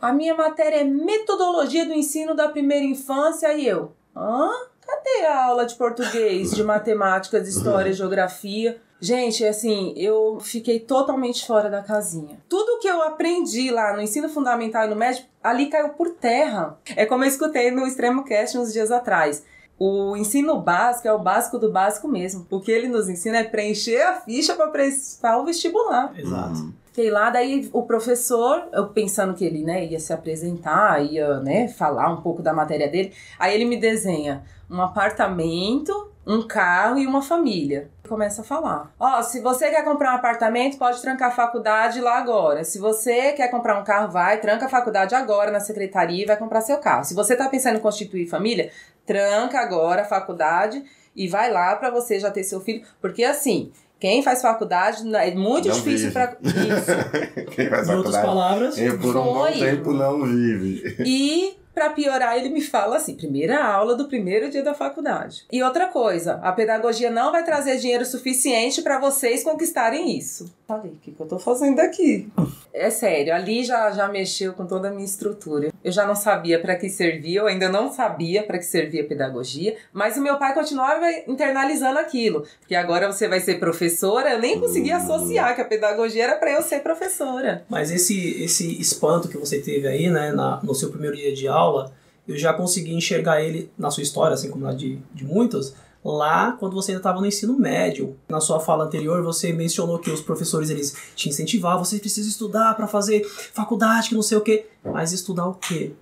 A 0.00 0.12
minha 0.12 0.34
matéria 0.34 0.82
é 0.82 0.84
metodologia 0.84 1.84
do 1.86 1.92
ensino 1.92 2.34
da 2.34 2.48
primeira 2.48 2.84
infância 2.84 3.52
e 3.54 3.66
eu. 3.66 3.92
Hã? 4.16 4.50
Cadê 4.86 5.26
a 5.26 5.46
aula 5.46 5.66
de 5.66 5.74
português, 5.74 6.52
de 6.52 6.62
matemática, 6.64 7.40
de 7.40 7.48
história, 7.48 7.92
geografia? 7.92 8.80
Gente, 9.00 9.44
assim, 9.44 9.92
eu 9.96 10.38
fiquei 10.40 10.80
totalmente 10.80 11.46
fora 11.46 11.68
da 11.68 11.82
casinha. 11.82 12.38
Tudo 12.48 12.78
que 12.80 12.88
eu 12.88 13.02
aprendi 13.02 13.70
lá 13.70 13.94
no 13.94 14.00
ensino 14.00 14.28
fundamental 14.28 14.84
e 14.86 14.88
no 14.88 14.96
médio, 14.96 15.24
ali 15.42 15.66
caiu 15.66 15.90
por 15.90 16.10
terra. 16.10 16.78
É 16.96 17.04
como 17.04 17.24
eu 17.24 17.28
escutei 17.28 17.70
no 17.70 17.86
Extremo 17.86 18.24
Cast 18.24 18.56
uns 18.56 18.72
dias 18.72 18.90
atrás. 18.90 19.44
O 19.78 20.16
ensino 20.16 20.60
básico 20.60 21.08
é 21.08 21.12
o 21.12 21.18
básico 21.18 21.58
do 21.58 21.70
básico 21.70 22.06
mesmo. 22.06 22.46
O 22.50 22.60
que 22.60 22.70
ele 22.70 22.88
nos 22.88 23.08
ensina 23.08 23.38
é 23.38 23.44
preencher 23.44 24.00
a 24.02 24.20
ficha 24.20 24.54
para 24.54 24.68
prestar 24.68 25.38
o 25.38 25.44
vestibular. 25.44 26.12
Exato. 26.16 26.72
Fiquei 26.94 27.10
lá, 27.10 27.28
daí 27.28 27.68
o 27.72 27.82
professor, 27.82 28.68
eu 28.72 28.86
pensando 28.86 29.34
que 29.34 29.44
ele 29.44 29.64
né, 29.64 29.84
ia 29.84 29.98
se 29.98 30.12
apresentar, 30.12 31.04
ia 31.04 31.40
né, 31.40 31.66
falar 31.66 32.08
um 32.08 32.22
pouco 32.22 32.40
da 32.40 32.52
matéria 32.52 32.88
dele. 32.88 33.12
Aí 33.36 33.52
ele 33.52 33.64
me 33.64 33.76
desenha 33.76 34.44
um 34.70 34.80
apartamento, 34.80 36.12
um 36.24 36.46
carro 36.46 36.96
e 36.96 37.04
uma 37.04 37.20
família. 37.20 37.90
Começa 38.08 38.42
a 38.42 38.44
falar. 38.44 38.94
Ó, 38.96 39.20
se 39.22 39.40
você 39.40 39.70
quer 39.70 39.82
comprar 39.82 40.12
um 40.12 40.16
apartamento, 40.18 40.78
pode 40.78 41.02
trancar 41.02 41.30
a 41.30 41.34
faculdade 41.34 42.00
lá 42.00 42.16
agora. 42.16 42.62
Se 42.62 42.78
você 42.78 43.32
quer 43.32 43.50
comprar 43.50 43.76
um 43.80 43.82
carro, 43.82 44.12
vai, 44.12 44.38
tranca 44.38 44.66
a 44.66 44.68
faculdade 44.68 45.16
agora 45.16 45.50
na 45.50 45.58
secretaria 45.58 46.22
e 46.22 46.26
vai 46.26 46.36
comprar 46.36 46.60
seu 46.60 46.78
carro. 46.78 47.02
Se 47.02 47.12
você 47.12 47.34
tá 47.34 47.48
pensando 47.48 47.78
em 47.78 47.82
constituir 47.82 48.28
família, 48.28 48.70
tranca 49.04 49.58
agora 49.58 50.02
a 50.02 50.04
faculdade 50.04 50.84
e 51.14 51.28
vai 51.28 51.50
lá 51.52 51.76
pra 51.76 51.90
você 51.90 52.18
já 52.18 52.30
ter 52.30 52.44
seu 52.44 52.60
filho. 52.60 52.82
Porque 53.00 53.24
assim, 53.24 53.70
quem 54.04 54.22
faz 54.22 54.42
faculdade 54.42 55.02
é 55.16 55.34
muito 55.34 55.68
Não 55.68 55.74
difícil 55.74 56.12
pra. 56.12 56.36
Isso. 56.44 57.50
Quem 57.52 57.68
faz 57.70 57.88
Em 57.88 57.94
outras 57.94 58.16
palavras, 58.16 58.78
E 58.78 58.92
por 58.98 59.16
um 59.16 59.24
bom 59.24 59.50
tempo 59.50 59.92
não 59.92 60.22
vive. 60.24 60.96
E, 61.06 61.56
pra 61.72 61.88
piorar, 61.90 62.36
ele 62.36 62.50
me 62.50 62.60
fala 62.60 62.96
assim: 62.96 63.14
primeira 63.14 63.64
aula 63.64 63.94
do 63.94 64.06
primeiro 64.06 64.50
dia 64.50 64.62
da 64.62 64.74
faculdade. 64.74 65.46
E 65.50 65.62
outra 65.62 65.86
coisa, 65.88 66.34
a 66.42 66.52
pedagogia 66.52 67.10
não 67.10 67.32
vai 67.32 67.44
trazer 67.44 67.78
dinheiro 67.78 68.04
suficiente 68.04 68.82
pra 68.82 68.98
vocês 68.98 69.42
conquistarem 69.42 70.18
isso. 70.18 70.52
Falei, 70.66 70.92
o 70.92 70.96
que, 70.96 71.12
que 71.12 71.20
eu 71.20 71.26
tô 71.26 71.38
fazendo 71.38 71.78
aqui? 71.78 72.26
É 72.72 72.88
sério, 72.88 73.34
ali 73.34 73.62
já, 73.62 73.90
já 73.90 74.08
mexeu 74.08 74.54
com 74.54 74.64
toda 74.66 74.88
a 74.88 74.90
minha 74.90 75.04
estrutura. 75.04 75.70
Eu 75.84 75.92
já 75.92 76.06
não 76.06 76.14
sabia 76.14 76.58
pra 76.58 76.74
que 76.74 76.88
servia, 76.88 77.40
eu 77.40 77.46
ainda 77.46 77.68
não 77.68 77.92
sabia 77.92 78.42
pra 78.42 78.56
que 78.56 78.64
servia 78.64 79.02
a 79.02 79.06
pedagogia, 79.06 79.76
mas 79.92 80.16
o 80.16 80.22
meu 80.22 80.38
pai 80.38 80.54
continuava 80.54 81.04
internalizando 81.28 81.98
aquilo. 81.98 82.46
Porque 82.60 82.74
agora 82.74 83.12
você 83.12 83.28
vai 83.28 83.40
ser 83.40 83.60
professora, 83.60 84.30
eu 84.30 84.38
nem 84.38 84.58
conseguia 84.58 84.96
associar 84.96 85.54
que 85.54 85.60
a 85.60 85.66
pedagogia 85.66 86.24
era 86.24 86.36
pra 86.36 86.50
eu 86.50 86.62
ser 86.62 86.80
professora. 86.80 87.62
Mas 87.68 87.90
esse, 87.90 88.42
esse 88.42 88.80
espanto 88.80 89.28
que 89.28 89.36
você 89.36 89.60
teve 89.60 89.86
aí, 89.86 90.08
né, 90.08 90.32
na, 90.32 90.60
no 90.62 90.74
seu 90.74 90.88
primeiro 90.88 91.14
dia 91.14 91.34
de 91.34 91.46
aula, 91.46 91.92
eu 92.26 92.38
já 92.38 92.54
consegui 92.54 92.94
enxergar 92.94 93.42
ele 93.42 93.70
na 93.76 93.90
sua 93.90 94.02
história, 94.02 94.32
assim 94.32 94.50
como 94.50 94.64
na 94.64 94.72
de, 94.72 94.98
de 95.12 95.24
muitos, 95.26 95.74
lá 96.04 96.52
quando 96.52 96.74
você 96.74 96.92
ainda 96.92 97.00
estava 97.00 97.20
no 97.20 97.26
ensino 97.26 97.58
médio. 97.58 98.16
Na 98.28 98.40
sua 98.40 98.60
fala 98.60 98.84
anterior, 98.84 99.22
você 99.22 99.52
mencionou 99.52 99.98
que 99.98 100.10
os 100.10 100.20
professores 100.20 100.70
eles 100.70 100.94
te 101.16 101.28
incentivavam, 101.28 101.84
você 101.84 101.98
precisa 101.98 102.28
estudar 102.28 102.74
para 102.74 102.86
fazer 102.86 103.24
faculdade, 103.24 104.10
que 104.10 104.14
não 104.14 104.22
sei 104.22 104.36
o 104.36 104.42
quê. 104.42 104.66
Mas 104.84 105.12
estudar 105.12 105.46
o 105.46 105.54
quê? 105.54 105.92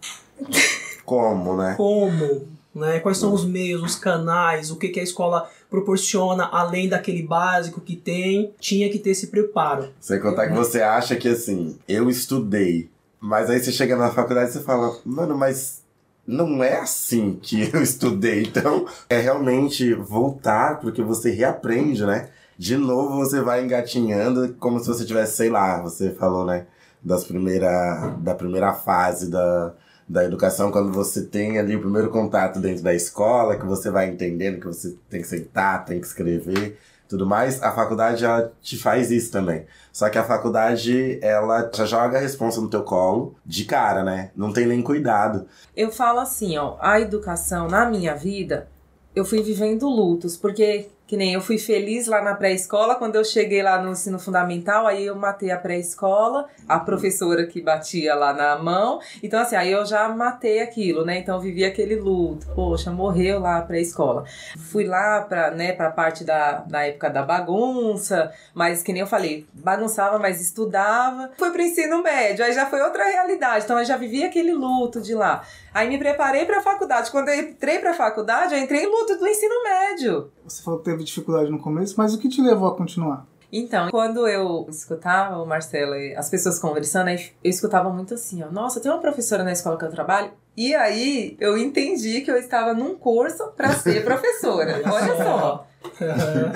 Como, 1.04 1.56
né? 1.56 1.74
Como? 1.76 2.46
né? 2.74 3.00
Quais 3.00 3.18
são 3.18 3.32
os 3.32 3.44
meios, 3.44 3.82
os 3.82 3.94
canais, 3.96 4.70
o 4.70 4.76
que, 4.76 4.88
que 4.88 5.00
a 5.00 5.02
escola 5.02 5.48
proporciona 5.70 6.44
além 6.44 6.88
daquele 6.88 7.22
básico 7.22 7.80
que 7.80 7.96
tem, 7.96 8.52
tinha 8.58 8.90
que 8.90 8.98
ter 8.98 9.10
esse 9.10 9.28
preparo. 9.28 9.88
Sem 10.00 10.20
contar 10.20 10.48
que 10.48 10.54
você 10.54 10.80
acha 10.82 11.16
que 11.16 11.28
assim, 11.28 11.78
eu 11.86 12.08
estudei, 12.10 12.90
mas 13.20 13.48
aí 13.50 13.60
você 13.60 13.72
chega 13.72 13.96
na 13.96 14.10
faculdade 14.10 14.50
e 14.50 14.52
você 14.54 14.60
fala, 14.60 14.96
mano, 15.04 15.36
mas 15.36 15.81
não 16.32 16.64
é 16.64 16.78
assim 16.78 17.38
que 17.40 17.68
eu 17.72 17.82
estudei. 17.82 18.42
Então, 18.42 18.86
é 19.08 19.18
realmente 19.18 19.94
voltar, 19.94 20.80
porque 20.80 21.02
você 21.02 21.30
reaprende, 21.30 22.04
né? 22.04 22.30
De 22.58 22.76
novo 22.76 23.16
você 23.16 23.40
vai 23.40 23.64
engatinhando 23.64 24.54
como 24.54 24.78
se 24.80 24.86
você 24.86 25.04
tivesse, 25.04 25.36
sei 25.36 25.50
lá, 25.50 25.80
você 25.80 26.10
falou, 26.10 26.44
né? 26.44 26.66
Das 27.02 27.24
primeira, 27.24 28.14
da 28.18 28.34
primeira 28.34 28.72
fase 28.72 29.28
da, 29.30 29.72
da 30.08 30.24
educação, 30.24 30.70
quando 30.70 30.92
você 30.92 31.22
tem 31.22 31.58
ali 31.58 31.74
o 31.74 31.80
primeiro 31.80 32.10
contato 32.10 32.60
dentro 32.60 32.82
da 32.82 32.94
escola, 32.94 33.56
que 33.56 33.66
você 33.66 33.90
vai 33.90 34.08
entendendo 34.08 34.60
que 34.60 34.66
você 34.66 34.96
tem 35.10 35.20
que 35.20 35.26
sentar, 35.26 35.84
tem 35.84 36.00
que 36.00 36.06
escrever, 36.06 36.78
tudo 37.08 37.26
mais, 37.26 37.62
a 37.62 37.72
faculdade 37.72 38.20
já 38.20 38.48
te 38.60 38.78
faz 38.78 39.10
isso 39.10 39.32
também. 39.32 39.66
Só 39.92 40.08
que 40.08 40.16
a 40.18 40.24
faculdade, 40.24 41.18
ela 41.20 41.70
já 41.72 41.84
joga 41.84 42.16
a 42.16 42.20
responsa 42.20 42.60
no 42.60 42.70
teu 42.70 42.82
colo 42.82 43.36
de 43.44 43.64
cara, 43.64 44.02
né? 44.02 44.30
Não 44.34 44.52
tem 44.52 44.66
nem 44.66 44.80
cuidado. 44.82 45.46
Eu 45.76 45.92
falo 45.92 46.20
assim, 46.20 46.56
ó, 46.56 46.76
a 46.80 46.98
educação 46.98 47.68
na 47.68 47.84
minha 47.84 48.14
vida, 48.14 48.68
eu 49.14 49.24
fui 49.24 49.42
vivendo 49.42 49.86
lutos, 49.88 50.36
porque 50.36 50.88
que 51.12 51.16
nem 51.18 51.34
eu 51.34 51.42
fui 51.42 51.58
feliz 51.58 52.06
lá 52.06 52.22
na 52.22 52.34
pré-escola, 52.34 52.94
quando 52.94 53.16
eu 53.16 53.22
cheguei 53.22 53.62
lá 53.62 53.78
no 53.82 53.92
ensino 53.92 54.18
fundamental, 54.18 54.86
aí 54.86 55.04
eu 55.04 55.14
matei 55.14 55.50
a 55.50 55.58
pré-escola, 55.58 56.48
a 56.66 56.80
professora 56.80 57.44
que 57.44 57.60
batia 57.60 58.14
lá 58.14 58.32
na 58.32 58.56
mão. 58.56 58.98
Então, 59.22 59.38
assim, 59.38 59.54
aí 59.54 59.70
eu 59.70 59.84
já 59.84 60.08
matei 60.08 60.62
aquilo, 60.62 61.04
né? 61.04 61.18
Então 61.18 61.34
eu 61.34 61.42
vivi 61.42 61.66
aquele 61.66 61.96
luto. 61.96 62.46
Poxa, 62.54 62.90
morreu 62.90 63.40
lá 63.40 63.58
a 63.58 63.60
pré-escola. 63.60 64.24
Fui 64.70 64.86
lá 64.86 65.20
pra, 65.20 65.50
né, 65.50 65.72
pra 65.72 65.90
parte 65.90 66.24
da, 66.24 66.60
da 66.60 66.86
época 66.86 67.10
da 67.10 67.22
bagunça, 67.22 68.32
mas 68.54 68.82
que 68.82 68.90
nem 68.90 69.02
eu 69.02 69.06
falei, 69.06 69.46
bagunçava, 69.52 70.18
mas 70.18 70.40
estudava. 70.40 71.30
Fui 71.36 71.50
pro 71.50 71.60
ensino 71.60 72.02
médio, 72.02 72.42
aí 72.42 72.54
já 72.54 72.64
foi 72.64 72.80
outra 72.80 73.04
realidade. 73.04 73.66
Então 73.66 73.78
eu 73.78 73.84
já 73.84 73.98
vivi 73.98 74.24
aquele 74.24 74.54
luto 74.54 74.98
de 74.98 75.14
lá. 75.14 75.44
Aí 75.74 75.88
me 75.88 75.98
preparei 75.98 76.44
pra 76.44 76.60
faculdade. 76.60 77.10
Quando 77.10 77.28
eu 77.28 77.40
entrei 77.40 77.78
pra 77.78 77.94
faculdade, 77.94 78.54
eu 78.54 78.60
entrei 78.60 78.84
em 78.84 78.86
luto 78.86 79.16
do 79.16 79.26
ensino 79.26 79.54
médio. 79.64 80.30
Você 80.44 80.62
falou 80.62 80.80
que 80.80 80.84
teve 80.84 81.02
dificuldade 81.04 81.50
no 81.50 81.58
começo, 81.58 81.94
mas 81.96 82.14
o 82.14 82.18
que 82.18 82.28
te 82.28 82.42
levou 82.42 82.68
a 82.68 82.76
continuar? 82.76 83.26
Então, 83.52 83.90
quando 83.90 84.26
eu 84.26 84.66
escutava 84.70 85.36
o 85.36 85.46
Marcelo 85.46 85.94
e 85.94 86.16
as 86.16 86.30
pessoas 86.30 86.58
conversando, 86.58 87.10
eu 87.10 87.18
escutava 87.44 87.90
muito 87.90 88.14
assim, 88.14 88.42
ó, 88.42 88.50
nossa, 88.50 88.80
tem 88.80 88.90
uma 88.90 89.00
professora 89.00 89.44
na 89.44 89.52
escola 89.52 89.76
que 89.76 89.84
eu 89.84 89.90
trabalho. 89.90 90.30
E 90.56 90.74
aí 90.74 91.36
eu 91.38 91.58
entendi 91.58 92.22
que 92.22 92.30
eu 92.30 92.36
estava 92.36 92.72
num 92.72 92.94
curso 92.94 93.48
para 93.54 93.72
ser 93.72 94.04
professora. 94.04 94.80
Olha 94.86 95.16
só. 95.16 95.66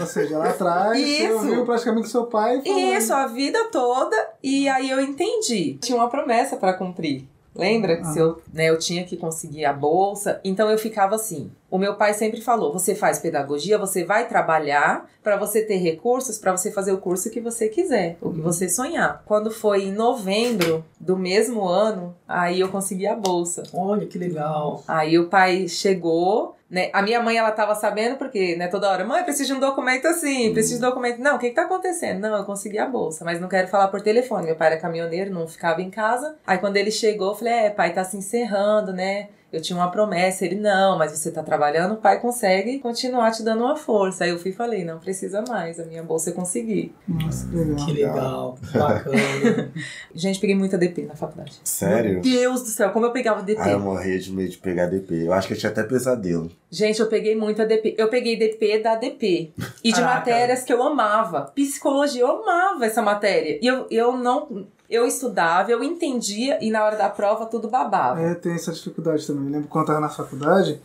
Ou 0.00 0.06
seja, 0.06 0.38
lá 0.38 0.48
atrás 0.50 0.98
você 0.98 1.24
Isso. 1.24 1.34
ouviu 1.34 1.64
praticamente 1.64 2.08
seu 2.08 2.26
pai 2.26 2.62
falando. 2.62 2.78
Isso, 2.78 3.12
a 3.12 3.26
vida 3.26 3.68
toda. 3.70 4.16
E 4.42 4.66
aí 4.68 4.90
eu 4.90 5.00
entendi. 5.00 5.74
Tinha 5.80 5.98
uma 5.98 6.08
promessa 6.08 6.56
para 6.56 6.74
cumprir. 6.74 7.28
Lembra 7.58 7.96
que 7.96 8.06
se 8.06 8.18
eu, 8.18 8.40
né, 8.52 8.68
eu 8.68 8.78
tinha 8.78 9.04
que 9.04 9.16
conseguir 9.16 9.64
a 9.64 9.72
bolsa? 9.72 10.40
Então 10.44 10.70
eu 10.70 10.78
ficava 10.78 11.14
assim. 11.14 11.50
O 11.76 11.78
meu 11.78 11.94
pai 11.94 12.14
sempre 12.14 12.40
falou: 12.40 12.72
você 12.72 12.94
faz 12.94 13.18
pedagogia, 13.18 13.76
você 13.76 14.02
vai 14.02 14.26
trabalhar 14.26 15.10
para 15.22 15.36
você 15.36 15.60
ter 15.60 15.76
recursos 15.76 16.38
para 16.38 16.56
você 16.56 16.72
fazer 16.72 16.92
o 16.92 16.96
curso 16.96 17.30
que 17.30 17.38
você 17.38 17.68
quiser, 17.68 18.16
o 18.22 18.32
que 18.32 18.40
você 18.40 18.66
sonhar. 18.66 19.22
Quando 19.26 19.50
foi 19.50 19.84
em 19.84 19.92
novembro 19.92 20.82
do 20.98 21.18
mesmo 21.18 21.68
ano, 21.68 22.16
aí 22.26 22.60
eu 22.60 22.70
consegui 22.70 23.06
a 23.06 23.14
bolsa. 23.14 23.64
Olha 23.74 24.06
que 24.06 24.16
legal. 24.16 24.82
Aí 24.88 25.18
o 25.18 25.28
pai 25.28 25.68
chegou, 25.68 26.56
né? 26.70 26.88
A 26.94 27.02
minha 27.02 27.20
mãe, 27.20 27.36
ela 27.36 27.50
tava 27.50 27.74
sabendo, 27.74 28.16
porque, 28.16 28.56
né, 28.56 28.68
toda 28.68 28.88
hora, 28.88 29.04
mãe, 29.04 29.22
preciso 29.22 29.52
de 29.52 29.58
um 29.58 29.60
documento 29.60 30.06
assim, 30.06 30.54
preciso 30.54 30.80
de 30.80 30.86
um 30.86 30.88
documento. 30.88 31.20
Não, 31.20 31.36
o 31.36 31.38
que 31.38 31.50
que 31.50 31.54
tá 31.54 31.64
acontecendo? 31.64 32.20
Não, 32.20 32.38
eu 32.38 32.44
consegui 32.44 32.78
a 32.78 32.86
bolsa, 32.86 33.22
mas 33.22 33.38
não 33.38 33.48
quero 33.48 33.68
falar 33.68 33.88
por 33.88 34.00
telefone. 34.00 34.46
Meu 34.46 34.56
pai 34.56 34.68
era 34.68 34.80
caminhoneiro, 34.80 35.30
não 35.30 35.46
ficava 35.46 35.82
em 35.82 35.90
casa. 35.90 36.36
Aí 36.46 36.56
quando 36.56 36.78
ele 36.78 36.90
chegou, 36.90 37.32
eu 37.32 37.34
falei, 37.34 37.52
é, 37.52 37.70
pai, 37.70 37.92
tá 37.92 38.02
se 38.02 38.16
encerrando, 38.16 38.94
né? 38.94 39.28
Eu 39.56 39.62
tinha 39.62 39.74
uma 39.74 39.90
promessa, 39.90 40.44
ele, 40.44 40.56
não, 40.56 40.98
mas 40.98 41.12
você 41.12 41.30
tá 41.30 41.42
trabalhando, 41.42 41.94
o 41.94 41.96
pai 41.96 42.20
consegue 42.20 42.78
continuar 42.78 43.30
te 43.30 43.42
dando 43.42 43.64
uma 43.64 43.74
força. 43.74 44.24
Aí 44.24 44.30
eu 44.30 44.38
fui 44.38 44.50
e 44.50 44.54
falei, 44.54 44.84
não 44.84 44.98
precisa 44.98 45.42
mais, 45.48 45.80
a 45.80 45.84
minha 45.86 46.02
bolsa 46.02 46.28
eu 46.28 46.34
consegui. 46.34 46.92
Nossa, 47.08 47.48
que 47.48 47.56
legal. 47.56 47.86
Que 47.86 47.92
legal. 47.92 48.58
Bacana. 48.74 49.72
Gente, 50.14 50.38
peguei 50.38 50.54
muita 50.54 50.76
DP 50.76 51.06
na 51.06 51.16
faculdade. 51.16 51.58
Sério? 51.64 52.20
Deus 52.20 52.62
do 52.64 52.68
céu, 52.68 52.90
como 52.90 53.06
eu 53.06 53.12
pegava 53.12 53.42
DP. 53.42 53.62
Ah, 53.62 53.70
eu 53.70 53.80
morria 53.80 54.18
de 54.18 54.30
medo 54.30 54.50
de 54.50 54.58
pegar 54.58 54.86
DP. 54.86 55.24
Eu 55.24 55.32
acho 55.32 55.48
que 55.48 55.54
eu 55.54 55.58
tinha 55.58 55.72
até 55.72 55.82
pesadelo. 55.82 56.50
Gente, 56.70 57.00
eu 57.00 57.06
peguei 57.06 57.34
muito 57.34 57.62
a 57.62 57.64
DP. 57.64 57.94
Eu 57.96 58.08
peguei 58.08 58.36
DP 58.38 58.80
da 58.80 58.94
DP. 58.94 59.52
E 59.82 59.90
de 59.90 59.94
Caraca. 59.94 60.18
matérias 60.18 60.64
que 60.64 60.72
eu 60.72 60.82
amava. 60.82 61.50
Psicologia, 61.54 62.20
eu 62.20 62.42
amava 62.42 62.84
essa 62.84 63.00
matéria. 63.00 63.58
E 63.62 63.66
eu, 63.66 63.86
eu 63.90 64.16
não. 64.16 64.66
Eu 64.88 65.06
estudava, 65.06 65.70
eu 65.70 65.82
entendia 65.82 66.58
e 66.62 66.70
na 66.70 66.84
hora 66.84 66.96
da 66.96 67.08
prova 67.08 67.46
tudo 67.46 67.68
babava. 67.68 68.20
É, 68.20 68.34
tem 68.34 68.52
essa 68.52 68.72
dificuldade 68.72 69.26
também. 69.26 69.46
Eu 69.46 69.52
lembro 69.52 69.68
quando 69.68 69.84
eu 69.84 69.86
tava 69.88 70.00
na 70.00 70.08
faculdade, 70.08 70.80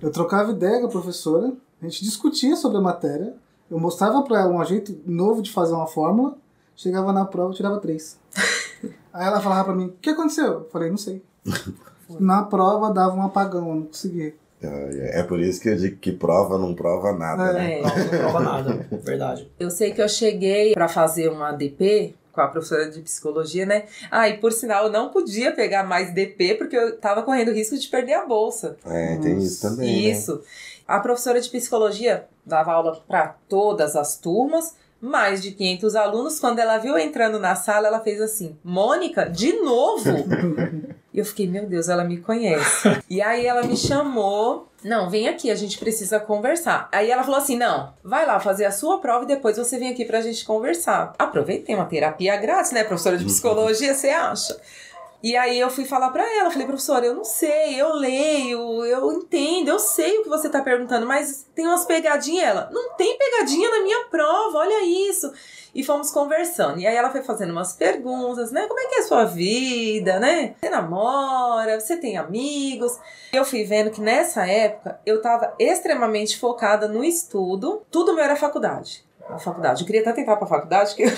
eu 0.00 0.10
trocava 0.10 0.52
ideia 0.52 0.80
com 0.80 0.86
a 0.86 0.90
professora, 0.90 1.52
a 1.80 1.84
gente 1.84 2.04
discutia 2.04 2.56
sobre 2.56 2.78
a 2.78 2.80
matéria, 2.80 3.34
eu 3.70 3.78
mostrava 3.78 4.22
pra 4.22 4.40
ela 4.40 4.52
um 4.52 4.64
jeito 4.64 4.98
novo 5.06 5.42
de 5.42 5.52
fazer 5.52 5.74
uma 5.74 5.86
fórmula, 5.86 6.36
chegava 6.74 7.12
na 7.12 7.24
prova 7.24 7.52
e 7.52 7.56
tirava 7.56 7.78
três. 7.78 8.18
Aí 9.12 9.26
ela 9.26 9.40
falava 9.40 9.64
pra 9.64 9.74
mim, 9.74 9.86
o 9.86 9.92
que 10.00 10.10
aconteceu? 10.10 10.46
Eu 10.46 10.68
falei, 10.70 10.90
não 10.90 10.98
sei. 10.98 11.22
Na 12.20 12.44
prova 12.44 12.92
dava 12.92 13.16
um 13.16 13.22
apagão, 13.22 13.68
eu 13.68 13.74
não 13.74 13.82
conseguia. 13.86 14.32
É 14.62 15.22
por 15.22 15.40
isso 15.40 15.60
que 15.60 15.68
eu 15.68 15.76
digo 15.76 15.96
que 15.96 16.12
prova 16.12 16.58
não 16.58 16.74
prova 16.74 17.12
nada, 17.12 17.52
né? 17.52 17.80
É. 17.80 17.82
Não, 17.82 17.96
não 17.96 18.08
prova 18.08 18.40
nada. 18.40 18.86
Verdade. 19.02 19.50
Eu 19.58 19.70
sei 19.70 19.92
que 19.92 20.00
eu 20.00 20.08
cheguei 20.08 20.72
pra 20.72 20.88
fazer 20.88 21.28
uma 21.28 21.52
DP 21.52 22.14
com 22.36 22.42
a 22.42 22.48
professora 22.48 22.88
de 22.90 23.00
psicologia, 23.00 23.64
né? 23.66 23.84
Ah, 24.10 24.28
e 24.28 24.36
por 24.36 24.52
sinal, 24.52 24.84
eu 24.84 24.92
não 24.92 25.08
podia 25.08 25.50
pegar 25.52 25.82
mais 25.82 26.12
DP 26.12 26.54
porque 26.56 26.76
eu 26.76 26.96
tava 26.98 27.22
correndo 27.22 27.50
risco 27.50 27.76
de 27.76 27.88
perder 27.88 28.12
a 28.12 28.26
bolsa. 28.26 28.76
É, 28.84 29.16
tem 29.16 29.38
isso 29.38 29.62
também. 29.68 29.86
né? 30.04 30.10
Isso. 30.12 30.42
A 30.86 31.00
professora 31.00 31.40
de 31.40 31.48
psicologia 31.48 32.26
dava 32.44 32.72
aula 32.72 33.02
para 33.08 33.34
todas 33.48 33.96
as 33.96 34.16
turmas, 34.18 34.76
mais 35.00 35.42
de 35.42 35.50
500 35.52 35.96
alunos. 35.96 36.38
Quando 36.38 36.58
ela 36.58 36.78
viu 36.78 36.92
eu 36.92 36.98
entrando 36.98 37.38
na 37.40 37.56
sala, 37.56 37.88
ela 37.88 38.00
fez 38.00 38.20
assim: 38.20 38.56
Mônica, 38.62 39.24
de 39.28 39.54
novo? 39.54 40.04
E 41.16 41.18
eu 41.18 41.24
fiquei, 41.24 41.48
meu 41.48 41.64
Deus, 41.66 41.88
ela 41.88 42.04
me 42.04 42.18
conhece. 42.18 43.00
E 43.08 43.22
aí 43.22 43.46
ela 43.46 43.62
me 43.62 43.74
chamou. 43.74 44.68
Não, 44.86 45.10
vem 45.10 45.26
aqui, 45.26 45.50
a 45.50 45.54
gente 45.56 45.78
precisa 45.78 46.20
conversar. 46.20 46.88
Aí 46.92 47.10
ela 47.10 47.24
falou 47.24 47.40
assim: 47.40 47.56
não, 47.56 47.92
vai 48.04 48.24
lá 48.24 48.38
fazer 48.38 48.66
a 48.66 48.70
sua 48.70 49.00
prova 49.00 49.24
e 49.24 49.26
depois 49.26 49.56
você 49.56 49.76
vem 49.80 49.88
aqui 49.88 50.04
pra 50.04 50.20
gente 50.20 50.44
conversar. 50.44 51.12
Aproveitei 51.18 51.74
uma 51.74 51.86
terapia 51.86 52.36
grátis, 52.36 52.70
né, 52.70 52.84
professora 52.84 53.18
de 53.18 53.24
psicologia, 53.24 53.92
você 53.92 54.10
acha? 54.10 54.56
E 55.22 55.36
aí 55.36 55.58
eu 55.58 55.70
fui 55.70 55.84
falar 55.84 56.10
pra 56.10 56.24
ela, 56.38 56.50
falei, 56.50 56.66
professora, 56.66 57.06
eu 57.06 57.14
não 57.14 57.24
sei, 57.24 57.80
eu 57.80 57.92
leio, 57.94 58.84
eu 58.84 59.12
entendo, 59.12 59.68
eu 59.68 59.78
sei 59.78 60.18
o 60.18 60.22
que 60.22 60.28
você 60.28 60.48
tá 60.48 60.60
perguntando, 60.60 61.06
mas 61.06 61.46
tem 61.54 61.66
umas 61.66 61.84
pegadinhas. 61.84 62.46
Ela, 62.46 62.68
não 62.72 62.94
tem 62.94 63.16
pegadinha 63.16 63.70
na 63.70 63.82
minha 63.82 64.04
prova, 64.04 64.58
olha 64.58 64.84
isso. 64.84 65.32
E 65.74 65.82
fomos 65.82 66.10
conversando. 66.10 66.80
E 66.80 66.86
aí 66.86 66.96
ela 66.96 67.10
foi 67.10 67.22
fazendo 67.22 67.50
umas 67.50 67.74
perguntas, 67.74 68.50
né? 68.50 68.66
Como 68.66 68.80
é 68.80 68.86
que 68.86 68.94
é 68.94 68.98
a 69.00 69.02
sua 69.02 69.24
vida, 69.24 70.18
né? 70.18 70.54
Você 70.58 70.70
namora, 70.70 71.78
você 71.78 71.96
tem 71.96 72.16
amigos. 72.16 72.98
Eu 73.32 73.44
fui 73.44 73.64
vendo 73.64 73.90
que 73.90 74.00
nessa 74.00 74.46
época 74.46 74.98
eu 75.04 75.20
tava 75.20 75.54
extremamente 75.58 76.38
focada 76.38 76.88
no 76.88 77.04
estudo. 77.04 77.82
Tudo 77.90 78.14
meu 78.14 78.24
era 78.24 78.36
faculdade. 78.36 79.04
A 79.28 79.38
faculdade. 79.38 79.82
Eu 79.82 79.86
queria 79.86 80.00
até 80.02 80.12
tentar 80.12 80.36
pra 80.36 80.46
faculdade, 80.46 80.94
que 80.94 81.02
eu, 81.02 81.10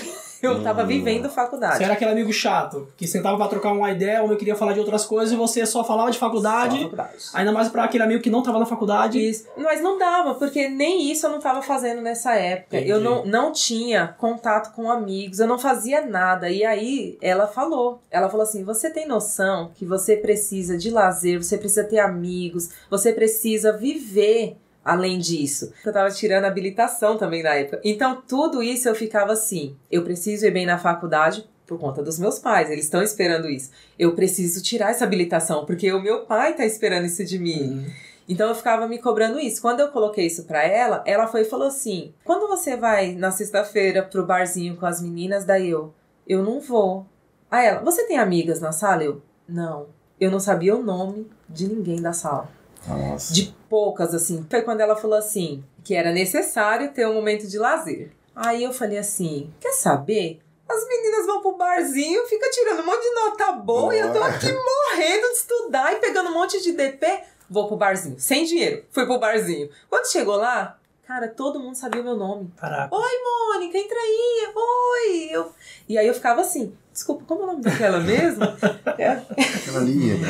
eu 0.45 0.61
tava 0.63 0.83
Hum. 0.83 0.87
vivendo 0.87 1.29
faculdade. 1.29 1.77
Você 1.77 1.83
era 1.83 1.93
aquele 1.93 2.11
amigo 2.11 2.31
chato, 2.31 2.87
que 2.97 3.07
sentava 3.07 3.37
pra 3.37 3.47
trocar 3.47 3.71
uma 3.73 3.91
ideia, 3.91 4.21
ou 4.23 4.31
eu 4.31 4.37
queria 4.37 4.55
falar 4.55 4.73
de 4.73 4.79
outras 4.79 5.05
coisas 5.05 5.33
e 5.33 5.35
você 5.35 5.65
só 5.65 5.83
falava 5.83 6.09
de 6.11 6.17
Só 6.17 6.25
faculdade. 6.25 6.77
faculdade. 6.79 7.17
Ainda 7.33 7.51
mais 7.51 7.69
pra 7.69 7.83
aquele 7.83 8.03
amigo 8.03 8.21
que 8.21 8.29
não 8.29 8.41
tava 8.43 8.59
na 8.59 8.65
faculdade. 8.65 9.19
Isso. 9.19 9.45
Mas 9.57 9.81
não 9.81 9.97
dava, 9.97 10.35
porque 10.35 10.67
nem 10.69 11.11
isso 11.11 11.25
eu 11.25 11.31
não 11.31 11.39
tava 11.39 11.61
fazendo 11.61 12.01
nessa 12.01 12.33
época. 12.35 12.77
Entendi. 12.77 12.89
Eu 12.91 12.99
não, 12.99 13.25
não 13.25 13.51
tinha 13.51 14.15
contato 14.17 14.73
com 14.75 14.89
amigos, 14.89 15.39
eu 15.39 15.47
não 15.47 15.59
fazia 15.59 16.05
nada. 16.05 16.49
E 16.49 16.63
aí 16.63 17.17
ela 17.21 17.47
falou: 17.47 18.01
ela 18.09 18.29
falou 18.29 18.43
assim: 18.43 18.63
você 18.63 18.89
tem 18.89 19.07
noção 19.07 19.71
que 19.75 19.85
você 19.85 20.15
precisa 20.15 20.77
de 20.77 20.89
lazer, 20.89 21.41
você 21.41 21.57
precisa 21.57 21.83
ter 21.83 21.99
amigos, 21.99 22.69
você 22.89 23.11
precisa 23.13 23.71
viver. 23.75 24.57
Além 24.83 25.19
disso, 25.19 25.71
eu 25.85 25.93
tava 25.93 26.09
tirando 26.09 26.45
habilitação 26.45 27.17
também 27.17 27.43
na 27.43 27.55
época. 27.55 27.81
Então, 27.83 28.21
tudo 28.27 28.63
isso 28.63 28.87
eu 28.87 28.95
ficava 28.95 29.33
assim: 29.33 29.75
eu 29.91 30.03
preciso 30.03 30.45
ir 30.45 30.51
bem 30.51 30.65
na 30.65 30.77
faculdade 30.77 31.47
por 31.67 31.77
conta 31.79 32.01
dos 32.01 32.17
meus 32.17 32.39
pais, 32.39 32.69
eles 32.71 32.85
estão 32.85 33.03
esperando 33.03 33.47
isso. 33.47 33.69
Eu 33.97 34.15
preciso 34.15 34.63
tirar 34.63 34.89
essa 34.89 35.05
habilitação, 35.05 35.65
porque 35.65 35.91
o 35.93 36.01
meu 36.01 36.25
pai 36.25 36.55
tá 36.55 36.65
esperando 36.65 37.05
isso 37.05 37.23
de 37.23 37.37
mim. 37.37 37.85
Hum. 37.85 37.91
Então 38.27 38.49
eu 38.49 38.55
ficava 38.55 38.87
me 38.87 38.99
cobrando 38.99 39.39
isso. 39.39 39.61
Quando 39.61 39.79
eu 39.79 39.89
coloquei 39.89 40.25
isso 40.25 40.45
pra 40.45 40.63
ela, 40.63 41.03
ela 41.05 41.27
foi 41.27 41.41
e 41.41 41.45
falou 41.45 41.67
assim: 41.67 42.13
"Quando 42.23 42.47
você 42.47 42.75
vai 42.75 43.13
na 43.13 43.31
sexta-feira 43.31 44.01
pro 44.01 44.25
barzinho 44.25 44.77
com 44.77 44.85
as 44.85 45.01
meninas?" 45.01 45.45
Daí 45.45 45.69
eu: 45.69 45.93
"Eu 46.27 46.43
não 46.43 46.59
vou." 46.59 47.05
Aí 47.51 47.67
ela: 47.67 47.81
"Você 47.81 48.05
tem 48.05 48.17
amigas 48.17 48.59
na 48.59 48.71
sala?" 48.71 49.03
Eu: 49.03 49.21
"Não." 49.47 49.87
Eu 50.19 50.29
não 50.29 50.39
sabia 50.39 50.75
o 50.75 50.83
nome 50.83 51.27
de 51.47 51.67
ninguém 51.67 52.01
da 52.01 52.11
sala. 52.11 52.49
Nossa. 52.87 53.33
De 53.33 53.55
poucas, 53.69 54.13
assim. 54.13 54.45
Foi 54.49 54.61
quando 54.61 54.81
ela 54.81 54.95
falou 54.95 55.17
assim, 55.17 55.63
que 55.83 55.95
era 55.95 56.11
necessário 56.11 56.91
ter 56.91 57.07
um 57.07 57.13
momento 57.13 57.47
de 57.47 57.57
lazer. 57.57 58.11
Aí 58.35 58.63
eu 58.63 58.71
falei 58.71 58.97
assim, 58.97 59.53
quer 59.59 59.73
saber? 59.73 60.39
As 60.67 60.87
meninas 60.87 61.25
vão 61.25 61.41
pro 61.41 61.57
barzinho, 61.57 62.25
fica 62.27 62.49
tirando 62.51 62.81
um 62.81 62.85
monte 62.85 63.01
de 63.01 63.15
nota 63.15 63.51
boa, 63.53 63.95
e 63.95 63.99
eu 63.99 64.13
tô 64.13 64.19
Boa. 64.19 64.27
aqui 64.27 64.47
morrendo 64.51 65.27
de 65.27 65.33
estudar 65.33 65.93
e 65.93 65.95
pegando 65.95 66.29
um 66.29 66.33
monte 66.33 66.61
de 66.61 66.73
DP. 66.73 67.23
Vou 67.49 67.67
pro 67.67 67.75
barzinho, 67.75 68.19
sem 68.19 68.45
dinheiro. 68.45 68.85
Fui 68.91 69.05
pro 69.05 69.19
barzinho. 69.19 69.69
Quando 69.89 70.11
chegou 70.11 70.35
lá, 70.35 70.77
cara, 71.07 71.27
todo 71.27 71.59
mundo 71.59 71.75
sabia 71.75 72.01
o 72.01 72.03
meu 72.03 72.15
nome. 72.15 72.53
Caraca. 72.55 72.95
Mônica, 72.95 73.77
entra 73.77 73.97
aí, 73.97 74.53
oi. 74.55 75.29
Eu... 75.31 75.51
E 75.87 75.97
aí 75.97 76.05
eu 76.05 76.13
ficava 76.13 76.41
assim, 76.41 76.77
desculpa, 76.99 77.23
como 77.25 77.41
é 77.41 77.43
o 77.43 77.47
nome 77.47 77.61
daquela 77.63 77.99
mesmo? 77.99 78.43
É, 78.99 79.11
Aquela 79.11 79.79
ali, 79.79 79.95
né? 79.95 80.27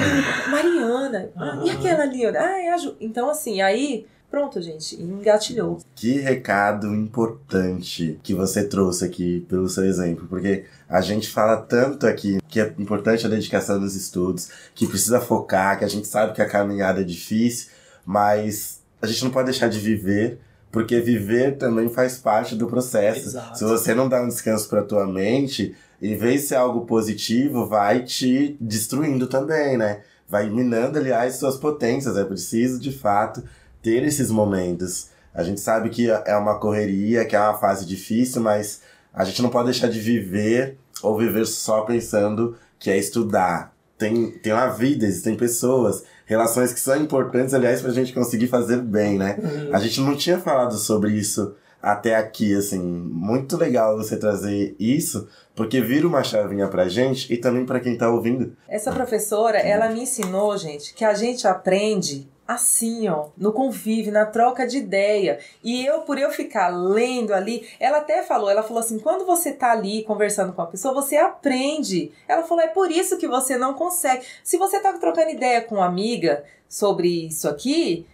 Mariana. 0.51 1.29
Ah, 1.35 1.59
e 1.65 1.71
aquela 1.71 2.03
ali? 2.03 2.23
Ah, 2.27 2.61
é 2.61 2.69
a 2.69 2.77
Ju. 2.77 2.95
Então, 3.01 3.27
assim, 3.27 3.61
aí, 3.61 4.05
pronto, 4.29 4.61
gente, 4.61 5.01
engatilhou. 5.01 5.79
Que 5.95 6.19
recado 6.19 6.93
importante 6.93 8.19
que 8.21 8.35
você 8.35 8.63
trouxe 8.63 9.03
aqui 9.05 9.43
pelo 9.49 9.67
seu 9.67 9.85
exemplo, 9.85 10.27
porque 10.29 10.65
a 10.87 11.01
gente 11.01 11.27
fala 11.29 11.57
tanto 11.57 12.05
aqui 12.05 12.37
que 12.47 12.59
é 12.59 12.71
importante 12.77 13.25
a 13.25 13.29
dedicação 13.29 13.79
nos 13.79 13.95
estudos, 13.95 14.49
que 14.75 14.85
precisa 14.85 15.19
focar, 15.19 15.79
que 15.79 15.85
a 15.85 15.89
gente 15.89 16.07
sabe 16.07 16.33
que 16.33 16.41
a 16.41 16.47
caminhada 16.47 17.01
é 17.01 17.03
difícil, 17.03 17.71
mas 18.05 18.83
a 19.01 19.07
gente 19.07 19.23
não 19.23 19.31
pode 19.31 19.49
deixar 19.49 19.67
de 19.67 19.79
viver, 19.79 20.39
porque 20.71 20.99
viver 20.99 21.57
também 21.57 21.89
faz 21.89 22.19
parte 22.19 22.53
do 22.53 22.67
processo. 22.67 23.29
Exato. 23.29 23.57
Se 23.57 23.63
você 23.63 23.95
não 23.95 24.07
dá 24.07 24.21
um 24.21 24.27
descanso 24.27 24.69
para 24.69 24.83
tua 24.83 25.07
mente, 25.07 25.75
em 26.01 26.15
vez 26.15 26.41
de 26.41 26.47
ser 26.47 26.55
algo 26.55 26.85
positivo, 26.85 27.67
vai 27.67 28.03
te 28.03 28.57
destruindo 28.59 29.27
também, 29.27 29.77
né? 29.77 30.01
Vai 30.27 30.49
minando, 30.49 30.97
aliás, 30.97 31.35
suas 31.35 31.57
potências. 31.57 32.15
É 32.15 32.23
preciso, 32.23 32.79
de 32.79 32.91
fato, 32.91 33.43
ter 33.81 34.03
esses 34.03 34.29
momentos. 34.31 35.09
A 35.33 35.43
gente 35.43 35.59
sabe 35.59 35.89
que 35.89 36.09
é 36.09 36.35
uma 36.35 36.59
correria, 36.59 37.25
que 37.25 37.35
é 37.35 37.39
uma 37.39 37.57
fase 37.57 37.85
difícil, 37.85 38.41
mas 38.41 38.81
a 39.13 39.23
gente 39.23 39.41
não 39.41 39.49
pode 39.49 39.65
deixar 39.65 39.87
de 39.87 39.99
viver 39.99 40.77
ou 41.01 41.17
viver 41.17 41.45
só 41.45 41.81
pensando 41.81 42.55
que 42.77 42.89
é 42.89 42.97
estudar. 42.97 43.73
Tem, 43.97 44.31
tem 44.31 44.53
uma 44.53 44.67
vida, 44.67 45.05
existem 45.05 45.35
pessoas, 45.35 46.03
relações 46.25 46.71
que 46.71 46.79
são 46.79 46.95
importantes, 46.95 47.53
aliás, 47.53 47.81
pra 47.81 47.91
gente 47.91 48.13
conseguir 48.13 48.47
fazer 48.47 48.81
bem, 48.81 49.17
né? 49.17 49.37
Uhum. 49.37 49.75
A 49.75 49.79
gente 49.79 49.99
não 49.99 50.15
tinha 50.15 50.39
falado 50.39 50.77
sobre 50.77 51.11
isso 51.11 51.53
até 51.81 52.15
aqui, 52.15 52.55
assim. 52.55 52.79
Muito 52.79 53.57
legal 53.57 53.97
você 53.97 54.17
trazer 54.17 54.75
isso, 54.79 55.27
porque 55.55 55.81
vira 55.81 56.07
uma 56.07 56.23
chavinha 56.23 56.67
pra 56.67 56.87
gente 56.87 57.31
e 57.33 57.37
também 57.37 57.65
pra 57.65 57.79
quem 57.79 57.97
tá 57.97 58.09
ouvindo. 58.09 58.55
Essa 58.67 58.91
professora, 58.91 59.57
ela 59.57 59.89
me 59.89 60.03
ensinou, 60.03 60.57
gente, 60.57 60.93
que 60.93 61.05
a 61.05 61.13
gente 61.13 61.47
aprende 61.47 62.27
assim, 62.49 63.07
ó, 63.07 63.27
no 63.37 63.53
convívio, 63.53 64.11
na 64.11 64.25
troca 64.25 64.65
de 64.65 64.79
ideia. 64.79 65.37
E 65.63 65.85
eu, 65.85 65.99
por 66.01 66.17
eu 66.17 66.31
ficar 66.31 66.69
lendo 66.69 67.31
ali, 67.31 67.67
ela 67.79 67.99
até 67.99 68.23
falou, 68.23 68.49
ela 68.49 68.63
falou 68.63 68.79
assim, 68.79 68.97
quando 68.97 69.23
você 69.23 69.53
tá 69.53 69.71
ali 69.71 70.03
conversando 70.03 70.51
com 70.53 70.63
a 70.63 70.65
pessoa, 70.65 70.91
você 70.91 71.15
aprende. 71.15 72.11
Ela 72.27 72.41
falou, 72.41 72.63
é 72.63 72.67
por 72.67 72.89
isso 72.89 73.19
que 73.19 73.27
você 73.27 73.55
não 73.55 73.75
consegue. 73.75 74.25
Se 74.43 74.57
você 74.57 74.79
tá 74.79 74.91
trocando 74.93 75.29
ideia 75.29 75.61
com 75.61 75.75
uma 75.75 75.85
amiga 75.85 76.43
sobre 76.67 77.27
isso 77.27 77.47
aqui, 77.47 78.07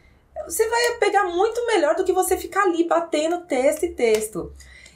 você 0.48 0.68
vai 0.70 0.98
pegar 1.00 1.24
muito 1.26 1.66
melhor 1.68 1.96
do 1.96 2.04
que 2.04 2.14
você 2.14 2.38
ficar 2.38 2.64
ali 2.64 2.84
batendo 2.88 3.42
texto 3.42 3.84
e 3.84 3.90
texto. 3.90 4.52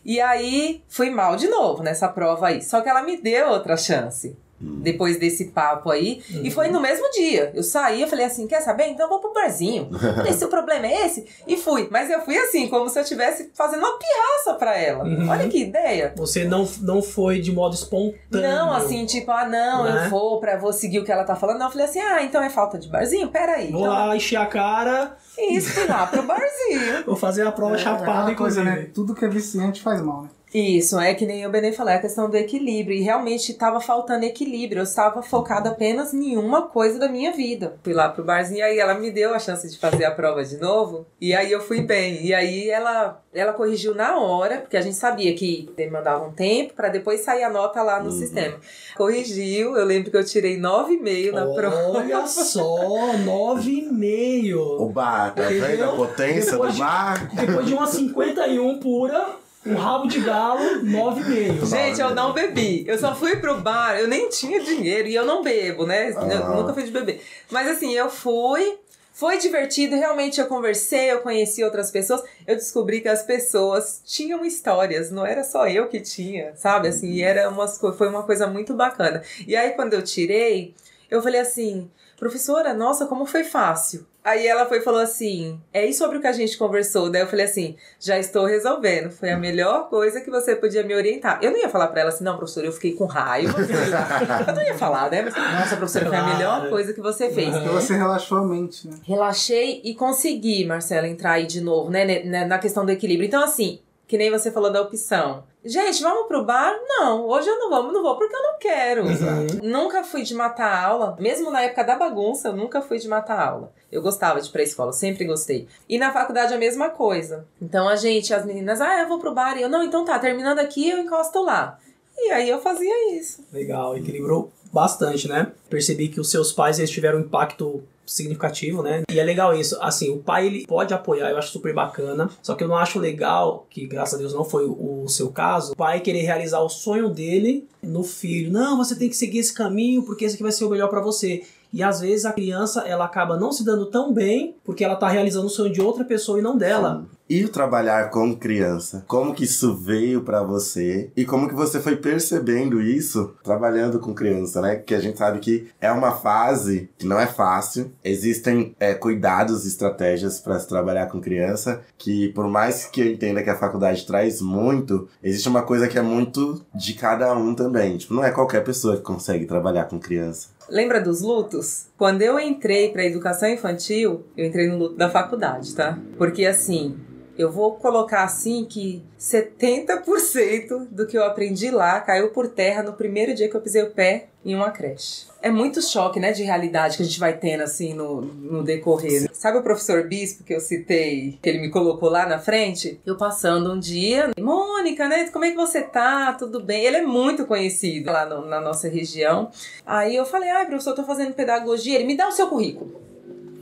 E 0.06 0.20
aí, 0.22 0.82
fui 0.88 1.10
mal 1.10 1.36
de 1.36 1.48
novo 1.48 1.84
nessa 1.84 2.08
prova 2.08 2.48
aí. 2.48 2.62
Só 2.62 2.82
que 2.82 2.90
ela 2.90 3.02
me 3.04 3.18
deu 3.18 3.50
outra 3.50 3.76
chance. 3.78 4.36
Depois 4.62 5.18
desse 5.18 5.46
papo 5.52 5.90
aí. 5.90 6.22
E 6.44 6.52
foi 6.52 6.68
no 6.68 6.82
mesmo 6.82 7.10
dia. 7.12 7.50
Eu 7.56 7.64
saí, 7.64 8.02
eu 8.02 8.10
falei 8.10 8.26
assim: 8.26 8.46
quer 8.46 8.60
saber? 8.60 8.88
Então 8.88 9.06
eu 9.06 9.10
vou 9.10 9.20
pro 9.20 9.32
barzinho. 9.34 9.88
Falei, 10.16 10.34
se 10.34 10.44
o 10.44 10.50
problema 10.50 10.86
é 10.86 11.06
esse. 11.06 11.26
E 11.48 11.56
fui. 11.56 11.88
Mas 11.90 12.10
eu 12.10 12.20
fui 12.26 12.38
assim, 12.38 12.68
como 12.68 12.90
se 12.90 13.00
eu 13.00 13.04
estivesse 13.04 13.52
fazendo 13.54 13.80
uma 13.80 13.98
pirraça 13.98 14.56
pra 14.60 14.78
ela. 14.78 15.06
Uhum. 15.06 15.30
Olha 15.30 15.48
que 15.48 15.62
ideia. 15.62 16.14
Você 16.18 16.44
não, 16.44 16.68
não 16.82 17.02
foi 17.02 17.40
de 17.40 17.54
modo 17.54 17.74
espontâneo. 17.74 18.42
Não, 18.50 18.74
assim, 18.74 19.06
tipo, 19.06 19.32
ah, 19.32 19.48
não, 19.48 19.86
Né? 19.86 20.04
eu 20.06 20.10
vou 20.10 20.42
pra 20.42 20.58
vou 20.58 20.74
seguir 20.74 21.00
o 21.00 21.06
que 21.06 21.12
ela 21.12 21.24
tá 21.24 21.38
falando. 21.38 21.60
Não, 21.60 21.68
eu 21.68 21.72
falei 21.72 21.86
assim: 21.86 22.02
ah, 22.02 22.22
então 22.22 22.44
é 22.44 22.50
falta 22.50 22.78
de 22.78 22.90
barzinho? 22.90 23.30
Peraí. 23.30 23.72
Vou 23.72 23.80
Então, 23.80 23.94
lá 23.94 24.14
encher 24.14 24.36
a 24.42 24.46
cara, 24.46 25.16
isso, 25.56 25.72
fui 25.72 25.88
lá 25.88 26.06
pro 26.08 26.24
barzinho. 26.24 27.04
vou 27.06 27.16
fazer 27.16 27.46
a 27.48 27.52
prova 27.52 27.76
É 27.76 27.78
chapada, 27.78 28.02
aquela 28.04 28.36
coisa, 28.36 28.62
inclusive. 28.62 28.86
né? 28.86 28.92
Tudo 28.94 29.16
que 29.16 29.26
é 29.26 29.28
viciante 29.30 29.82
faz 29.82 30.02
mal, 30.02 30.24
né? 30.24 30.30
Isso, 30.52 31.00
é 31.00 31.14
que 31.14 31.28
nem 31.28 31.46
o 31.46 31.50
Benê 31.52 31.72
falou, 31.72 31.92
é 31.94 31.98
a 31.98 32.02
questão 32.02 32.28
do 32.28 32.36
equilíbrio. 32.36 32.98
E 32.98 33.02
realmente 33.04 33.52
estava 33.52 33.80
faltando 33.80 34.26
equilíbrio. 34.26 34.80
Eu 34.80 34.84
estava 34.84 35.22
focada 35.22 35.70
apenas 35.70 36.12
em 36.12 36.38
uma 36.38 36.64
coisa 36.64 36.98
da 36.98 37.08
minha 37.08 37.32
vida. 37.32 37.76
Fui 37.84 37.94
lá 37.94 38.10
pro 38.10 38.24
barzinho 38.24 38.58
e 38.58 38.62
aí 38.64 38.80
ela 38.80 38.96
me 38.96 39.12
deu 39.12 39.32
a 39.36 39.38
chance 39.38 39.70
de 39.70 39.78
fazer 39.78 40.06
a 40.06 40.12
prova 40.12 40.44
de 40.44 40.58
novo. 40.58 41.06
E 41.22 41.36
aí 41.36 41.52
eu 41.52 41.62
fui 41.62 41.82
bem. 41.82 42.26
E 42.26 42.34
aí 42.34 42.68
ela, 42.68 43.22
ela 43.34 43.54
corrigiu 43.54 43.94
na 43.94 44.18
hora, 44.18 44.58
porque 44.58 44.76
a 44.76 44.82
gente 44.82 44.96
sabia 44.96 45.34
que 45.36 45.70
demandava 45.78 46.26
um 46.26 46.32
tempo 46.32 46.74
para 46.74 46.90
depois 46.90 47.22
sair 47.22 47.44
a 47.44 47.50
nota 47.50 47.82
lá 47.84 48.00
no 48.02 48.10
Uhum. 48.10 48.18
sistema. 48.18 48.58
Corrigiu, 48.98 49.76
eu 49.78 49.86
lembro 49.86 50.10
que 50.10 50.18
eu 50.18 50.26
tirei 50.26 50.58
9,5 50.60 51.32
na 51.32 51.46
prova. 51.46 52.00
Olha 52.00 52.26
só, 52.26 53.14
9,5. 53.26 54.58
O 54.82 54.90
bar, 54.90 55.34
tá 55.36 55.44
vendo 55.44 55.84
a 55.84 55.88
potência 55.90 56.52
Depois 56.54 56.72
do 56.72 56.76
de- 56.76 56.82
bar? 56.82 57.30
Depois 57.36 57.66
de 57.68 57.74
uma 57.74 57.88
51 57.88 58.80
pura, 58.80 59.28
um 59.66 59.76
rabo 59.76 60.08
de 60.08 60.20
galo, 60.22 60.84
9,5. 60.84 61.66
Gente, 61.66 62.00
eu 62.02 62.16
não 62.16 62.34
bebi. 62.34 62.84
Eu 62.88 62.98
só 62.98 63.14
fui 63.16 63.36
pro 63.36 63.60
bar, 63.62 63.98
eu 64.00 64.08
nem 64.08 64.30
tinha 64.30 64.60
dinheiro 64.62 65.08
e 65.08 65.16
eu 65.16 65.26
não 65.26 65.44
bebo, 65.44 65.86
né? 65.86 66.12
Eu 66.12 66.20
Ah. 66.46 66.56
nunca 66.56 66.74
fui 66.74 66.84
de 66.84 66.92
beber. 66.92 67.22
Mas 67.52 67.68
assim, 67.70 67.94
eu 67.94 68.10
fui. 68.10 68.78
Foi 69.20 69.38
divertido, 69.38 69.98
realmente 69.98 70.40
eu 70.40 70.48
conversei, 70.48 71.12
eu 71.12 71.20
conheci 71.20 71.62
outras 71.62 71.92
pessoas. 71.92 72.24
Eu 72.48 72.56
descobri 72.56 73.02
que 73.02 73.10
as 73.10 73.22
pessoas 73.22 74.02
tinham 74.06 74.46
histórias, 74.46 75.12
não 75.12 75.26
era 75.26 75.44
só 75.44 75.68
eu 75.68 75.90
que 75.90 76.00
tinha, 76.00 76.56
sabe? 76.56 76.88
Assim, 76.88 77.12
e 77.12 77.22
era 77.22 77.50
umas, 77.50 77.78
foi 77.78 78.08
uma 78.08 78.24
coisa 78.24 78.48
muito 78.48 78.74
bacana. 78.74 79.22
E 79.46 79.58
aí, 79.58 79.72
quando 79.72 79.94
eu 79.94 80.02
tirei, 80.02 80.74
eu 81.12 81.22
falei 81.22 81.42
assim, 81.42 81.92
professora, 82.20 82.74
nossa, 82.74 83.06
como 83.06 83.26
foi 83.26 83.44
fácil. 83.44 84.06
Aí 84.24 84.46
ela 84.46 84.66
foi 84.66 84.82
falou 84.82 85.00
assim: 85.00 85.60
é 85.74 85.86
isso 85.86 86.00
sobre 86.00 86.18
o 86.18 86.22
que 86.22 86.28
a 86.28 86.32
gente 86.34 86.58
conversou. 86.58 87.10
Daí 87.10 87.22
eu 87.22 87.28
falei 87.28 87.46
assim: 87.46 87.76
já 88.00 88.20
estou 88.20 88.46
resolvendo. 88.46 89.10
Foi 89.10 89.32
a 89.32 89.38
melhor 89.38 89.90
coisa 89.90 90.20
que 90.22 90.30
você 90.30 90.56
podia 90.56 90.84
me 90.84 90.94
orientar. 90.94 91.40
Eu 91.42 91.52
não 91.52 91.58
ia 91.58 91.70
falar 91.70 91.88
pra 91.88 92.02
ela 92.02 92.10
assim: 92.10 92.24
não, 92.24 92.36
professora, 92.38 92.68
eu 92.68 92.72
fiquei 92.74 92.94
com 92.94 93.06
raiva. 93.06 93.58
eu 94.48 94.54
não 94.54 94.62
ia 94.62 94.78
falar, 94.78 95.10
né? 95.10 95.22
Mas, 95.24 95.34
nossa, 95.36 95.78
professora, 95.78 96.08
foi 96.08 96.18
a 96.18 96.26
melhor 96.36 96.70
coisa 96.70 96.94
que 96.94 97.02
você 97.02 97.30
fez. 97.32 97.50
Porque 97.56 97.70
você 97.70 97.96
relaxou 97.96 98.38
a 98.40 98.44
mente, 98.46 98.88
né? 98.88 98.98
Relaxei 99.04 99.82
e 99.84 99.96
consegui, 99.96 100.66
Marcela, 100.66 101.08
entrar 101.08 101.32
aí 101.32 101.48
de 101.48 101.62
novo, 101.62 101.90
né? 101.90 102.04
ne- 102.06 102.46
Na 102.46 102.60
questão 102.60 102.86
do 102.86 102.92
equilíbrio. 102.92 103.26
Então, 103.26 103.42
assim, 103.44 103.80
que 104.08 104.18
nem 104.18 104.30
você 104.30 104.52
falou 104.52 104.70
da 104.72 104.82
opção. 104.82 105.44
Gente, 105.64 106.02
vamos 106.02 106.28
pro 106.28 106.46
bar? 106.46 106.74
Não, 106.88 107.26
hoje 107.26 107.50
eu 107.50 107.60
não 107.60 107.70
vou, 107.70 107.92
não 107.92 108.02
vou 108.02 108.16
porque 108.16 108.34
eu 108.34 108.42
não 108.42 108.58
quero. 108.58 109.04
Uhum. 109.04 109.48
Nunca 109.62 110.04
fui 110.04 110.24
de 110.24 110.34
matar 110.34 110.86
aula, 110.86 111.18
mesmo 111.20 111.52
na 111.52 111.62
época 111.62 111.84
da 111.84 111.98
bagunça, 111.98 112.48
eu 112.48 112.56
nunca 112.56 112.82
fui 112.82 112.98
de 112.98 113.10
matar 113.10 113.40
aula. 113.40 113.72
Eu 113.92 114.02
gostava 114.02 114.40
de 114.40 114.48
ir 114.48 114.52
pra 114.52 114.64
escola, 114.64 114.94
sempre 114.94 115.26
gostei. 115.26 115.68
E 115.88 115.98
na 115.98 116.14
faculdade 116.14 116.54
a 116.54 116.58
mesma 116.58 116.90
coisa. 116.90 117.46
Então 117.62 117.90
a 117.90 117.98
gente, 117.98 118.34
as 118.34 118.46
meninas, 118.46 118.80
ah, 118.80 119.02
eu 119.02 119.08
vou 119.10 119.20
pro 119.20 119.34
bar. 119.34 119.58
E 119.58 119.62
eu, 119.62 119.70
não, 119.70 119.84
então 119.84 120.06
tá, 120.06 120.18
terminando 120.18 120.60
aqui, 120.60 120.90
eu 120.90 120.98
encosto 120.98 121.44
lá. 121.44 121.78
E 122.18 122.32
aí 122.32 122.50
eu 122.50 122.62
fazia 122.62 123.18
isso. 123.18 123.44
Legal, 123.52 123.98
equilibrou 123.98 124.52
bastante, 124.72 125.28
né? 125.28 125.52
Percebi 125.70 126.08
que 126.08 126.22
os 126.22 126.32
seus 126.32 126.54
pais 126.54 126.80
eles 126.80 126.92
tiveram 126.92 127.18
um 127.20 127.22
impacto 127.22 127.84
significativo, 128.10 128.82
né? 128.82 129.04
E 129.10 129.20
é 129.20 129.24
legal 129.24 129.54
isso. 129.54 129.78
Assim, 129.82 130.10
o 130.10 130.18
pai 130.18 130.48
ele 130.48 130.66
pode 130.66 130.94
apoiar, 130.94 131.30
eu 131.30 131.38
acho 131.38 131.52
super 131.52 131.74
bacana. 131.74 132.30
Só 132.42 132.56
que 132.56 132.64
eu 132.64 132.68
não 132.68 132.76
acho 132.76 133.00
legal, 133.00 133.68
que 133.70 133.86
graças 133.86 134.16
a 134.16 134.18
Deus 134.18 134.34
não 134.34 134.44
foi 134.44 134.66
o 134.66 135.08
seu 135.08 135.30
caso, 135.30 135.74
o 135.74 135.76
pai 135.76 136.00
querer 136.00 136.22
realizar 136.22 136.60
o 136.60 136.70
sonho 136.70 137.10
dele 137.10 137.68
no 137.82 138.04
filho. 138.04 138.52
Não, 138.52 138.78
você 138.78 138.96
tem 138.96 139.10
que 139.10 139.16
seguir 139.16 139.40
esse 139.40 139.54
caminho 139.54 140.04
porque 140.04 140.26
esse 140.26 140.36
aqui 140.36 140.44
vai 140.44 140.52
ser 140.52 140.66
o 140.66 140.70
melhor 140.70 140.90
pra 140.90 141.02
você. 141.02 141.44
E 141.72 141.84
às 141.84 142.02
vezes 142.02 142.26
a 142.26 142.34
criança 142.34 142.82
ela 142.82 143.06
acaba 143.06 143.38
não 143.38 143.52
se 143.52 143.64
dando 143.64 143.86
tão 143.86 144.12
bem 144.12 144.56
porque 144.64 144.84
ela 144.84 144.96
tá 144.96 145.08
realizando 145.08 145.46
o 145.46 145.50
sonho 145.50 145.72
de 145.72 145.82
outra 145.82 146.04
pessoa 146.04 146.40
e 146.40 146.42
não 146.42 146.58
dela. 146.58 147.06
E 147.30 147.46
o 147.46 147.50
trabalhar 147.50 148.10
com 148.10 148.36
criança? 148.36 149.06
Como 149.08 149.36
que 149.36 149.44
isso 149.44 149.76
veio 149.76 150.24
pra 150.24 150.42
você? 150.42 151.12
E 151.16 151.24
como 151.24 151.48
que 151.48 151.54
você 151.54 151.80
foi 151.80 151.96
percebendo 151.96 152.82
isso 152.82 153.36
trabalhando 153.44 154.00
com 154.00 154.16
criança, 154.16 154.60
né? 154.62 154.78
Porque 154.78 154.96
a 154.96 155.00
gente 155.00 155.20
sabe 155.20 155.38
que 155.38 155.68
é 155.80 155.92
uma 155.92 156.14
fase 156.14 156.90
que 156.98 157.06
não 157.06 157.20
é 157.20 157.28
fácil. 157.28 157.92
Existem 158.04 158.76
é, 158.80 158.96
cuidados 158.96 159.64
e 159.64 159.68
estratégias 159.68 160.40
pra 160.40 160.60
se 160.60 160.68
trabalhar 160.68 161.06
com 161.06 161.22
criança 161.22 161.82
que, 162.00 162.30
por 162.30 162.48
mais 162.48 162.86
que 162.86 163.00
eu 163.00 163.06
entenda 163.06 163.44
que 163.44 163.50
a 163.52 163.56
faculdade 163.56 164.08
traz 164.08 164.42
muito, 164.42 165.08
existe 165.22 165.48
uma 165.48 165.62
coisa 165.62 165.88
que 165.88 166.00
é 166.00 166.02
muito 166.02 166.66
de 166.74 166.96
cada 166.96 167.32
um 167.36 167.54
também. 167.54 167.96
Tipo, 167.98 168.16
não 168.16 168.24
é 168.24 168.32
qualquer 168.32 168.64
pessoa 168.64 168.98
que 168.98 169.04
consegue 169.04 169.46
trabalhar 169.46 169.86
com 169.86 170.00
criança. 170.00 170.50
Lembra 170.68 171.00
dos 171.00 171.22
lutos? 171.22 171.90
Quando 171.96 172.24
eu 172.24 172.40
entrei 172.40 172.90
pra 172.92 173.06
educação 173.06 173.50
infantil, 173.50 174.24
eu 174.36 174.48
entrei 174.48 174.68
no 174.68 174.80
luto 174.80 174.96
da 174.96 175.12
faculdade, 175.12 175.76
tá? 175.76 176.00
Porque 176.18 176.46
assim, 176.46 176.98
eu 177.40 177.50
vou 177.50 177.76
colocar 177.76 178.24
assim 178.24 178.66
que 178.66 179.02
70% 179.18 180.88
do 180.92 181.08
que 181.08 181.18
eu 181.18 181.24
aprendi 181.24 181.72
lá 181.72 182.02
caiu 182.02 182.32
por 182.32 182.50
terra 182.50 182.84
no 182.84 182.92
primeiro 182.92 183.34
dia 183.34 183.48
que 183.48 183.56
eu 183.56 183.62
pisei 183.62 183.82
o 183.82 183.92
pé 183.92 184.28
em 184.44 184.54
uma 184.54 184.72
creche. 184.72 185.26
É 185.42 185.50
muito 185.50 185.82
choque, 185.82 186.20
né, 186.20 186.34
de 186.34 186.44
realidade 186.44 186.98
que 186.98 187.04
a 187.04 187.06
gente 187.06 187.20
vai 187.20 187.38
tendo, 187.38 187.64
assim, 187.64 187.94
no, 187.94 188.20
no 188.22 188.62
decorrer. 188.62 189.30
Sabe 189.32 189.58
o 189.58 189.64
professor 189.64 190.06
Bispo 190.06 190.44
que 190.44 190.54
eu 190.54 190.60
citei, 190.60 191.40
que 191.42 191.48
ele 191.48 191.60
me 191.60 191.70
colocou 191.70 192.10
lá 192.10 192.26
na 192.26 192.40
frente? 192.40 193.00
Eu 193.06 193.16
passando 193.16 193.72
um 193.72 193.80
dia, 193.80 194.32
Mônica, 194.38 195.08
né, 195.08 195.30
como 195.30 195.46
é 195.46 195.52
que 195.52 195.56
você 195.56 195.82
tá? 195.82 196.34
Tudo 196.34 196.62
bem? 196.62 196.84
Ele 196.84 196.98
é 196.98 197.06
muito 197.06 197.46
conhecido 197.46 198.12
lá 198.12 198.26
no, 198.26 198.46
na 198.46 198.60
nossa 198.60 198.90
região. 198.90 199.50
Aí 199.86 200.14
eu 200.14 200.26
falei, 200.26 200.50
ai, 200.50 200.66
professor, 200.66 200.90
eu 200.90 200.96
tô 200.98 201.04
fazendo 201.06 201.34
pedagogia. 201.34 201.96
Ele, 201.96 202.06
me 202.06 202.18
dá 202.18 202.28
o 202.28 202.34
seu 202.34 202.48
currículo. 202.48 203.00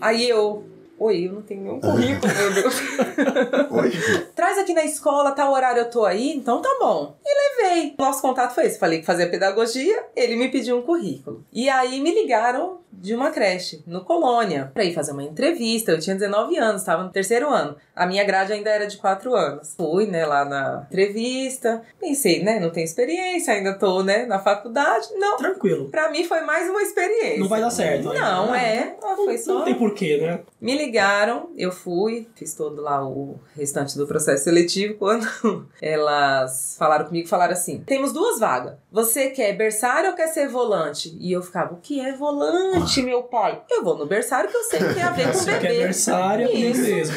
Aí 0.01 0.27
eu, 0.27 0.63
Oi, 0.99 1.27
eu 1.27 1.33
não 1.33 1.41
tenho 1.43 1.61
nenhum 1.61 1.79
currículo, 1.79 2.33
meu 2.33 2.53
Deus. 2.53 2.81
Oi? 3.69 3.91
Traz 4.35 4.57
aqui 4.57 4.73
na 4.73 4.83
escola, 4.83 5.31
tal 5.31 5.53
horário 5.53 5.81
eu 5.81 5.89
tô 5.89 6.03
aí, 6.05 6.31
então 6.33 6.59
tá 6.61 6.75
bom. 6.79 7.15
E 7.23 7.63
levei. 7.69 7.95
Nosso 7.99 8.21
contato 8.21 8.55
foi 8.55 8.65
esse. 8.65 8.79
Falei 8.79 8.99
que 8.99 9.05
fazia 9.05 9.29
pedagogia, 9.29 10.05
ele 10.15 10.35
me 10.35 10.49
pediu 10.49 10.77
um 10.77 10.81
currículo. 10.81 11.45
E 11.53 11.69
aí 11.69 11.99
me 12.01 12.11
ligaram 12.11 12.79
de 12.91 13.13
uma 13.13 13.29
creche, 13.29 13.83
no 13.85 14.03
Colônia, 14.03 14.71
pra 14.73 14.83
ir 14.83 14.93
fazer 14.93 15.11
uma 15.11 15.21
entrevista. 15.21 15.91
Eu 15.91 15.99
tinha 15.99 16.15
19 16.15 16.57
anos, 16.57 16.83
tava 16.83 17.03
no 17.03 17.11
terceiro 17.11 17.47
ano. 17.47 17.75
A 17.95 18.07
minha 18.07 18.23
grade 18.23 18.53
ainda 18.53 18.71
era 18.71 18.87
de 18.87 18.97
4 18.97 19.35
anos. 19.35 19.75
Fui, 19.75 20.07
né, 20.07 20.25
lá 20.25 20.43
na 20.45 20.83
entrevista. 20.89 21.83
Pensei, 21.99 22.43
né, 22.43 22.59
não 22.59 22.71
tenho 22.71 22.85
experiência, 22.85 23.53
ainda 23.53 23.73
tô, 23.77 24.01
né, 24.01 24.25
na 24.25 24.39
faculdade. 24.39 25.09
Não. 25.15 25.37
Tranquilo. 25.37 25.89
Pra 25.89 26.09
mim 26.09 26.23
foi 26.23 26.41
mais 26.41 26.67
uma 26.67 26.81
experiência. 26.81 27.39
Não 27.39 27.47
vai 27.47 27.61
dar 27.61 27.69
certo. 27.69 28.09
né? 28.09 28.19
Não, 28.19 28.55
é. 28.55 28.95
Ah, 29.03 29.15
Foi 29.15 29.37
só. 29.37 29.59
Não 29.59 29.65
tem 29.65 29.75
porquê, 29.75 30.17
né? 30.17 30.39
Me 30.59 30.75
ligaram, 30.87 31.49
eu 31.57 31.71
fui, 31.71 32.27
fiz 32.35 32.53
todo 32.53 32.81
lá 32.81 33.05
o 33.05 33.39
restante 33.55 33.97
do 33.97 34.07
processo 34.07 34.45
seletivo. 34.45 34.95
Quando 34.99 35.67
elas 35.81 36.75
falaram 36.79 37.05
comigo, 37.05 37.27
falaram 37.27 37.53
assim: 37.53 37.83
temos 37.85 38.11
duas 38.13 38.39
vagas. 38.39 38.75
Você 38.91 39.29
quer 39.29 39.53
berçário 39.53 40.11
ou 40.11 40.15
quer 40.15 40.27
ser 40.27 40.47
volante? 40.47 41.15
E 41.19 41.31
eu 41.31 41.41
ficava, 41.41 41.73
o 41.73 41.77
que 41.77 41.99
é 41.99 42.13
volante, 42.13 43.01
meu 43.03 43.23
pai? 43.23 43.61
Eu 43.69 43.83
vou 43.83 43.97
no 43.97 44.05
berçário 44.05 44.49
que 44.49 44.55
eu 44.57 44.63
sei 44.63 44.79
que 44.79 44.93
tem 44.93 45.03
a 45.03 45.11
ver 45.11 45.27
com 45.27 45.33
Você 45.33 45.51
quer 45.51 45.67
bebê. 45.69 45.83
berçário, 45.83 46.47
é 46.47 46.51
Isso. 46.53 46.81
mesmo. 46.81 47.15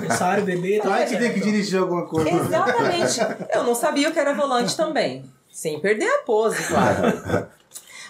Berçário, 0.00 0.44
bebê, 0.44 0.80
tá 0.80 0.88
Vai 0.88 1.06
que 1.06 1.16
tem 1.16 1.32
que 1.32 1.40
dirigir 1.40 1.80
alguma 1.80 2.06
coisa. 2.06 2.28
Exatamente. 2.30 3.20
Eu 3.52 3.64
não 3.64 3.74
sabia 3.74 4.08
o 4.08 4.12
que 4.12 4.18
era 4.18 4.34
volante 4.34 4.76
também. 4.76 5.24
Sem 5.50 5.80
perder 5.80 6.08
a 6.08 6.18
pose, 6.18 6.62
claro. 6.68 7.48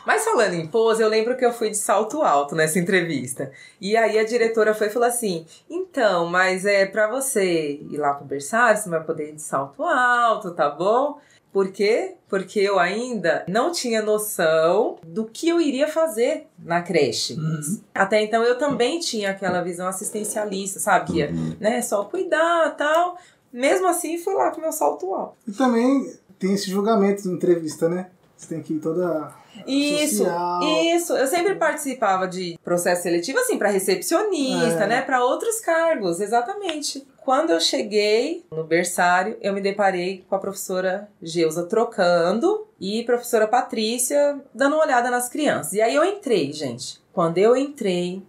Mas 0.09 0.25
falando 0.25 0.55
em 0.55 0.67
pose, 0.67 1.03
eu 1.03 1.09
lembro 1.11 1.37
que 1.37 1.45
eu 1.45 1.53
fui 1.53 1.69
de 1.69 1.77
salto 1.77 2.23
alto 2.23 2.57
nessa 2.57 2.79
entrevista. 2.79 3.53
E 3.79 3.95
aí 3.95 4.19
a 4.19 4.25
diretora 4.25 4.73
foi 4.73 4.87
e 4.87 4.91
falou 4.91 5.07
assim: 5.07 5.45
então, 5.69 6.25
mas 6.25 6.65
é 6.65 6.87
pra 6.87 7.11
você 7.11 7.73
ir 7.91 7.99
lá 7.99 8.15
pro 8.15 8.25
berçário, 8.25 8.81
você 8.81 8.89
vai 8.89 9.05
poder 9.05 9.29
ir 9.29 9.35
de 9.35 9.43
salto 9.43 9.83
alto, 9.85 10.53
tá 10.53 10.71
bom? 10.71 11.19
Por 11.53 11.71
quê? 11.71 12.15
Porque 12.27 12.59
eu 12.59 12.79
ainda 12.79 13.45
não 13.47 13.71
tinha 13.71 14.01
noção 14.01 14.97
do 15.07 15.27
que 15.27 15.47
eu 15.47 15.61
iria 15.61 15.87
fazer 15.87 16.47
na 16.59 16.81
creche. 16.81 17.35
Uhum. 17.35 17.79
Até 17.95 18.23
então 18.23 18.43
eu 18.43 18.57
também 18.57 18.99
tinha 19.01 19.33
aquela 19.33 19.61
visão 19.61 19.87
assistencialista, 19.87 20.81
sabe? 20.81 21.13
Que 21.13 21.19
ia, 21.19 21.31
né, 21.61 21.83
só 21.83 22.03
cuidar 22.05 22.75
tal. 22.79 23.19
Mesmo 23.53 23.87
assim, 23.87 24.17
fui 24.17 24.33
lá 24.33 24.53
com 24.53 24.63
meu 24.63 24.73
salto 24.73 25.13
alto. 25.15 25.37
E 25.47 25.53
também 25.53 26.11
tem 26.39 26.55
esse 26.55 26.71
julgamento 26.71 27.25
de 27.25 27.29
entrevista, 27.29 27.91
né? 27.91 28.07
Você 28.39 28.55
tem 28.55 28.63
que 28.63 28.75
ir 28.75 28.79
toda. 28.79 29.33
Isso, 29.67 30.19
Social. 30.19 30.63
isso. 30.95 31.13
Eu 31.17 31.27
sempre 31.27 31.57
participava 31.57 32.29
de 32.29 32.57
processo 32.63 33.03
seletivo, 33.03 33.37
assim, 33.41 33.59
para 33.59 33.69
recepcionista, 33.69 34.85
É. 34.85 34.87
né? 34.87 35.03
Para 35.03 35.25
outros 35.25 35.59
cargos, 35.59 36.21
exatamente. 36.21 37.05
Quando 37.25 37.51
eu 37.51 37.61
cheguei 37.61 38.45
no 38.53 38.63
berçário, 38.63 39.37
eu 39.41 39.53
me 39.53 39.61
deparei 39.61 40.25
com 40.29 40.37
a 40.37 40.39
professora 40.39 41.09
Geusa 41.21 41.65
trocando 41.65 42.69
e 42.81 43.03
professora 43.03 43.49
Patrícia 43.49 44.41
dando 44.55 44.77
uma 44.77 44.85
olhada 44.85 45.11
nas 45.11 45.29
crianças. 45.29 45.73
E 45.73 45.81
aí 45.83 45.95
eu 45.97 46.05
entrei, 46.05 46.53
gente. 46.53 47.01
Quando 47.13 47.39
eu 47.39 47.57
entrei, 47.57 48.23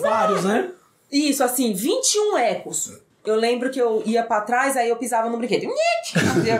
Vários, 0.00 0.44
né? 0.44 0.70
isso, 1.10 1.42
assim, 1.44 1.72
21 1.72 2.36
ecos. 2.38 2.98
Eu 3.26 3.36
lembro 3.36 3.70
que 3.70 3.80
eu 3.80 4.02
ia 4.06 4.22
pra 4.22 4.40
trás, 4.40 4.76
aí 4.76 4.88
eu 4.88 4.96
pisava 4.96 5.28
no 5.28 5.36
brinquedo. 5.36 5.68
Fazia, 6.12 6.58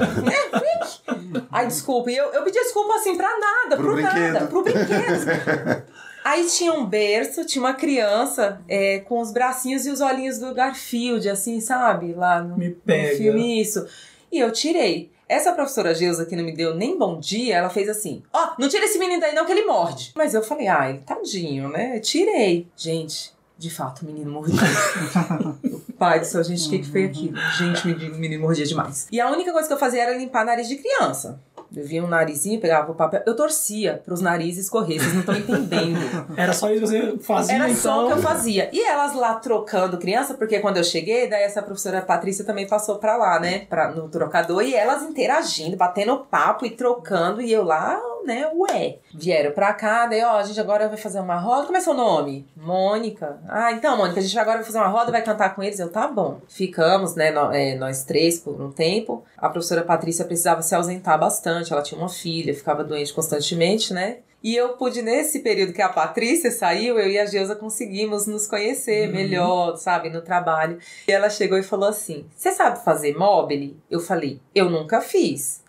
Ai, 1.51 1.67
desculpa. 1.67 2.11
E 2.11 2.17
eu, 2.17 2.27
eu 2.33 2.43
pedi 2.43 2.59
desculpa, 2.59 2.95
assim, 2.97 3.17
pra 3.17 3.29
nada, 3.39 3.77
Pro 3.77 3.93
pro, 3.93 4.03
nada, 4.03 4.47
pro 4.47 4.63
brinquedo. 4.63 5.87
Aí 6.25 6.45
tinha 6.49 6.73
um 6.73 6.85
berço, 6.85 7.45
tinha 7.47 7.63
uma 7.63 7.75
criança 7.75 8.61
é, 8.69 8.99
com 8.99 9.21
os 9.21 9.31
bracinhos 9.33 9.87
e 9.87 9.91
os 9.91 10.01
olhinhos 10.01 10.41
do 10.41 10.53
Garfield, 10.53 11.29
assim, 11.29 11.61
sabe? 11.61 12.15
Lá 12.15 12.43
no, 12.43 12.59
Me 12.59 12.71
no 12.71 12.75
pega. 12.75 13.17
filme, 13.17 13.61
isso. 13.63 13.87
E 14.33 14.41
eu 14.41 14.51
tirei. 14.51 15.09
Essa 15.29 15.53
professora 15.53 15.95
Geusa 15.95 16.27
que 16.27 16.35
não 16.35 16.43
me 16.43 16.51
deu 16.53 16.75
nem 16.75 16.99
bom 16.99 17.21
dia, 17.21 17.57
ela 17.59 17.71
fez 17.71 17.89
assim: 17.89 18.25
Ó, 18.33 18.55
não 18.59 18.69
tira 18.69 18.85
esse 18.87 18.99
menino 18.99 19.21
daí 19.21 19.37
não 19.37 19.45
que 19.47 19.53
ele 19.53 19.65
morde. 19.67 20.13
Mas 20.17 20.35
eu 20.35 20.43
falei: 20.43 20.67
ai, 20.67 21.01
tadinho, 21.07 21.69
né? 21.69 22.01
Tirei. 22.01 22.67
Gente, 22.77 23.33
de 23.57 23.71
fato, 23.71 24.03
o 24.03 24.07
menino 24.07 24.31
mordia. 24.33 24.59
Pai 25.99 26.21
do 26.21 26.27
céu, 26.27 26.43
gente, 26.45 26.67
o 26.67 26.71
que, 26.71 26.79
que 26.81 26.91
foi 26.91 27.05
aquilo? 27.05 27.37
Gente, 27.59 27.89
o 27.89 28.19
menino 28.19 28.43
mordia 28.43 28.67
demais. 28.67 29.07
E 29.11 29.21
a 29.21 29.31
única 29.31 29.53
coisa 29.53 29.67
que 29.67 29.75
eu 29.75 29.79
fazia 29.79 30.03
era 30.03 30.17
limpar 30.17 30.45
nariz 30.45 30.69
de 30.69 30.77
criança. 30.77 31.41
Eu 31.75 31.85
via 31.85 32.03
um 32.03 32.07
narizinho, 32.07 32.61
pegava 32.61 32.93
o 32.93 32.95
papel. 32.95 33.23
Eu 33.27 33.35
torcia 33.35 34.01
pros 34.05 34.21
narizes 34.21 34.71
correr, 34.71 34.99
vocês 34.99 35.13
não 35.13 35.21
estão 35.21 35.35
entendendo. 35.35 35.99
Era 36.37 36.53
só 36.53 36.71
isso 36.71 36.83
que 36.83 36.87
você 36.87 37.19
fazia, 37.19 37.55
Era 37.57 37.69
então. 37.69 37.83
só 37.83 38.05
o 38.05 38.07
que 38.07 38.13
eu 38.13 38.23
fazia. 38.23 38.71
E 38.73 38.81
elas 38.83 39.15
lá 39.15 39.35
trocando 39.35 39.99
criança, 39.99 40.35
porque 40.35 40.61
quando 40.61 40.77
eu 40.77 40.85
cheguei, 40.85 41.29
daí 41.29 41.43
essa 41.43 41.63
professora 41.63 42.01
Patrícia 42.03 42.45
também 42.45 42.69
passou 42.69 42.97
pra 42.97 43.17
lá, 43.17 43.41
né? 43.41 43.67
Pra, 43.69 43.91
no 43.91 44.09
trocador, 44.09 44.63
e 44.63 44.75
elas 44.75 45.03
interagindo, 45.03 45.77
batendo 45.77 46.19
papo 46.31 46.65
e 46.65 46.71
trocando, 46.71 47.43
e 47.43 47.53
eu 47.53 47.65
lá, 47.65 48.01
né, 48.27 48.51
ué. 48.55 48.99
Vieram 49.15 49.53
pra 49.53 49.73
cá, 49.73 50.07
daí, 50.07 50.23
ó, 50.23 50.37
a 50.37 50.43
gente 50.43 50.61
agora 50.61 50.89
vai 50.89 50.97
fazer 50.99 51.21
uma 51.21 51.37
roda. 51.39 51.65
Como 51.67 51.77
é 51.79 51.81
seu 51.81 51.95
nome? 51.95 52.47
Mônica. 52.57 53.39
Ah, 53.49 53.73
então, 53.73 53.97
Mônica, 53.97 54.21
a 54.21 54.23
gente 54.23 54.39
agora 54.39 54.59
vai 54.59 54.67
fazer 54.67 54.79
uma 54.79 54.89
roda, 54.89 55.11
vai 55.13 55.23
cantar 55.23 55.55
com 55.55 55.63
eles. 55.63 55.79
Eu, 55.79 55.91
tá 55.91 56.07
bom. 56.09 56.41
Ficamos, 56.49 57.15
né, 57.15 57.33
é, 57.53 57.75
nós 57.77 58.05
três 58.05 58.39
por 58.39 58.61
um 58.61 58.71
tempo. 58.71 59.25
A 59.39 59.49
professora 59.49 59.83
Patrícia 59.83 60.25
precisava 60.25 60.61
se 60.63 60.75
ausentar 60.75 61.19
bastante, 61.19 61.73
ela 61.73 61.83
tinha 61.83 61.99
uma 61.99 62.09
filha, 62.09 62.55
ficava 62.55 62.83
doente 62.85 63.15
constantemente, 63.15 63.95
né? 63.95 64.19
E 64.43 64.55
eu 64.55 64.71
pude, 64.75 65.03
nesse 65.03 65.41
período 65.41 65.73
que 65.73 65.83
a 65.83 65.89
Patrícia 65.89 66.51
saiu, 66.53 66.99
eu 66.99 67.09
e 67.11 67.19
a 67.19 67.27
Geusa 67.27 67.57
conseguimos 67.57 68.27
nos 68.27 68.47
conhecer 68.47 69.09
Uhum. 69.09 69.15
melhor, 69.15 69.77
sabe, 69.77 70.09
no 70.11 70.21
trabalho. 70.21 70.79
E 71.09 71.11
ela 71.11 71.29
chegou 71.31 71.59
e 71.59 71.63
falou 71.63 71.89
assim: 71.89 72.27
Você 72.37 72.53
sabe 72.53 72.85
fazer 72.85 73.17
mobile? 73.17 73.77
Eu 73.91 73.99
falei: 73.99 74.39
Eu 74.55 74.71
nunca 74.71 75.01
fiz. 75.01 75.65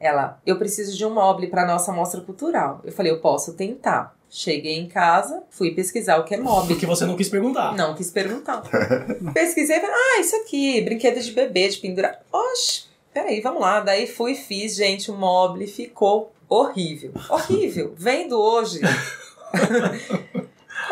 Ela, 0.00 0.40
eu 0.46 0.56
preciso 0.56 0.96
de 0.96 1.04
um 1.04 1.12
mobile 1.12 1.48
para 1.48 1.66
nossa 1.66 1.92
mostra 1.92 2.22
cultural. 2.22 2.80
Eu 2.82 2.90
falei: 2.90 3.12
Eu 3.12 3.20
posso 3.20 3.52
tentar. 3.52 4.16
Cheguei 4.32 4.78
em 4.78 4.86
casa, 4.86 5.42
fui 5.50 5.72
pesquisar 5.72 6.18
o 6.18 6.24
que 6.24 6.34
é 6.34 6.38
mobile. 6.38 6.74
Porque 6.74 6.86
você 6.86 7.04
não 7.04 7.16
quis 7.16 7.28
perguntar. 7.28 7.74
Não 7.74 7.96
quis 7.96 8.12
perguntar. 8.12 8.62
Pesquisei 9.34 9.76
e 9.76 9.80
falei, 9.80 9.96
ah, 9.96 10.20
isso 10.20 10.36
aqui, 10.36 10.80
brinquedo 10.82 11.20
de 11.20 11.32
bebê, 11.32 11.66
de 11.66 11.78
pendurar. 11.78 12.20
Oxe, 12.32 12.84
peraí, 13.12 13.40
vamos 13.40 13.60
lá. 13.60 13.80
Daí 13.80 14.06
fui, 14.06 14.36
fiz, 14.36 14.76
gente, 14.76 15.10
o 15.10 15.16
mobile 15.16 15.66
ficou 15.66 16.32
horrível. 16.48 17.10
Horrível. 17.28 17.92
Vendo 17.98 18.40
hoje. 18.40 18.78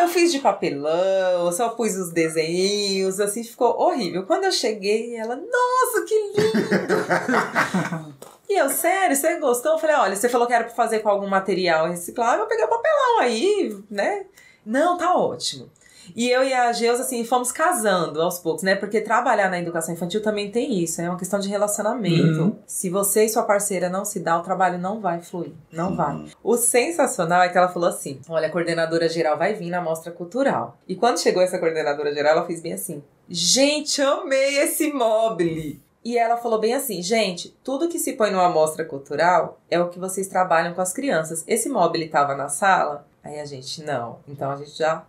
Eu 0.00 0.08
fiz 0.08 0.32
de 0.32 0.40
papelão, 0.40 1.52
só 1.52 1.68
pus 1.70 1.96
os 1.96 2.12
desenhos, 2.12 3.20
assim, 3.20 3.42
ficou 3.42 3.80
horrível. 3.80 4.24
Quando 4.24 4.44
eu 4.44 4.52
cheguei, 4.52 5.16
ela, 5.16 5.34
nossa, 5.34 6.04
que 6.06 6.14
lindo! 6.14 8.14
E 8.48 8.58
eu, 8.58 8.70
sério, 8.70 9.14
você 9.14 9.38
gostou? 9.38 9.72
Eu 9.72 9.78
falei, 9.78 9.96
olha, 9.96 10.16
você 10.16 10.28
falou 10.28 10.46
que 10.46 10.52
era 10.52 10.64
pra 10.64 10.74
fazer 10.74 11.00
com 11.00 11.08
algum 11.08 11.28
material 11.28 11.88
reciclável, 11.88 12.40
eu 12.40 12.48
peguei 12.48 12.64
o 12.64 12.68
papelão 12.68 13.20
aí, 13.20 13.76
né? 13.90 14.24
Não, 14.64 14.96
tá 14.96 15.14
ótimo. 15.14 15.70
E 16.16 16.30
eu 16.30 16.42
e 16.42 16.52
a 16.52 16.72
Geusa, 16.72 17.02
assim, 17.02 17.24
fomos 17.24 17.52
casando 17.52 18.20
aos 18.20 18.38
poucos, 18.38 18.62
né? 18.62 18.74
Porque 18.74 19.00
trabalhar 19.00 19.50
na 19.50 19.58
educação 19.58 19.94
infantil 19.94 20.22
também 20.22 20.50
tem 20.50 20.82
isso, 20.82 21.00
é 21.00 21.08
uma 21.08 21.18
questão 21.18 21.38
de 21.38 21.48
relacionamento. 21.48 22.40
Uhum. 22.40 22.58
Se 22.66 22.88
você 22.88 23.24
e 23.24 23.28
sua 23.28 23.42
parceira 23.42 23.88
não 23.88 24.04
se 24.04 24.20
dá, 24.20 24.38
o 24.38 24.42
trabalho 24.42 24.78
não 24.78 25.00
vai 25.00 25.20
fluir, 25.20 25.52
não 25.72 25.94
vai. 25.94 26.24
O 26.42 26.56
sensacional 26.56 27.42
é 27.42 27.48
que 27.48 27.58
ela 27.58 27.68
falou 27.68 27.88
assim: 27.88 28.20
olha, 28.28 28.48
a 28.48 28.50
coordenadora 28.50 29.08
geral 29.08 29.36
vai 29.36 29.54
vir 29.54 29.70
na 29.70 29.80
mostra 29.80 30.12
cultural. 30.12 30.78
E 30.88 30.96
quando 30.96 31.20
chegou 31.20 31.42
essa 31.42 31.58
coordenadora 31.58 32.12
geral, 32.12 32.38
ela 32.38 32.46
fez 32.46 32.60
bem 32.60 32.72
assim: 32.72 33.02
gente, 33.28 34.00
amei 34.00 34.58
esse 34.58 34.92
mobile. 34.92 35.80
E 36.04 36.16
ela 36.16 36.36
falou 36.36 36.60
bem 36.60 36.74
assim, 36.74 37.02
gente, 37.02 37.56
tudo 37.62 37.88
que 37.88 37.98
se 37.98 38.12
põe 38.12 38.30
numa 38.30 38.48
mostra 38.48 38.84
cultural 38.84 39.60
é 39.70 39.80
o 39.80 39.88
que 39.88 39.98
vocês 39.98 40.28
trabalham 40.28 40.72
com 40.74 40.80
as 40.80 40.92
crianças. 40.92 41.44
Esse 41.46 41.68
mobile 41.68 42.04
estava 42.04 42.34
na 42.34 42.48
sala? 42.48 43.06
Aí 43.22 43.40
a 43.40 43.44
gente, 43.44 43.82
não. 43.82 44.20
Então 44.26 44.50
a 44.50 44.56
gente 44.56 44.76
já 44.76 45.04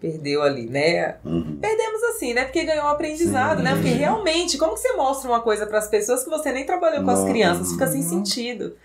perdeu 0.00 0.42
ali, 0.42 0.66
né? 0.66 1.16
Uhum. 1.24 1.58
Perdemos 1.60 2.02
assim, 2.02 2.34
né? 2.34 2.44
Porque 2.44 2.64
ganhou 2.64 2.86
um 2.86 2.88
aprendizado, 2.88 3.62
né? 3.62 3.72
Porque 3.74 3.90
realmente, 3.90 4.58
como 4.58 4.74
que 4.74 4.80
você 4.80 4.92
mostra 4.94 5.30
uma 5.30 5.40
coisa 5.40 5.64
para 5.64 5.78
as 5.78 5.86
pessoas 5.86 6.24
que 6.24 6.30
você 6.30 6.50
nem 6.50 6.66
trabalhou 6.66 7.04
com 7.04 7.10
as 7.10 7.24
crianças? 7.24 7.70
Fica 7.70 7.86
sem 7.86 8.02
sentido. 8.02 8.76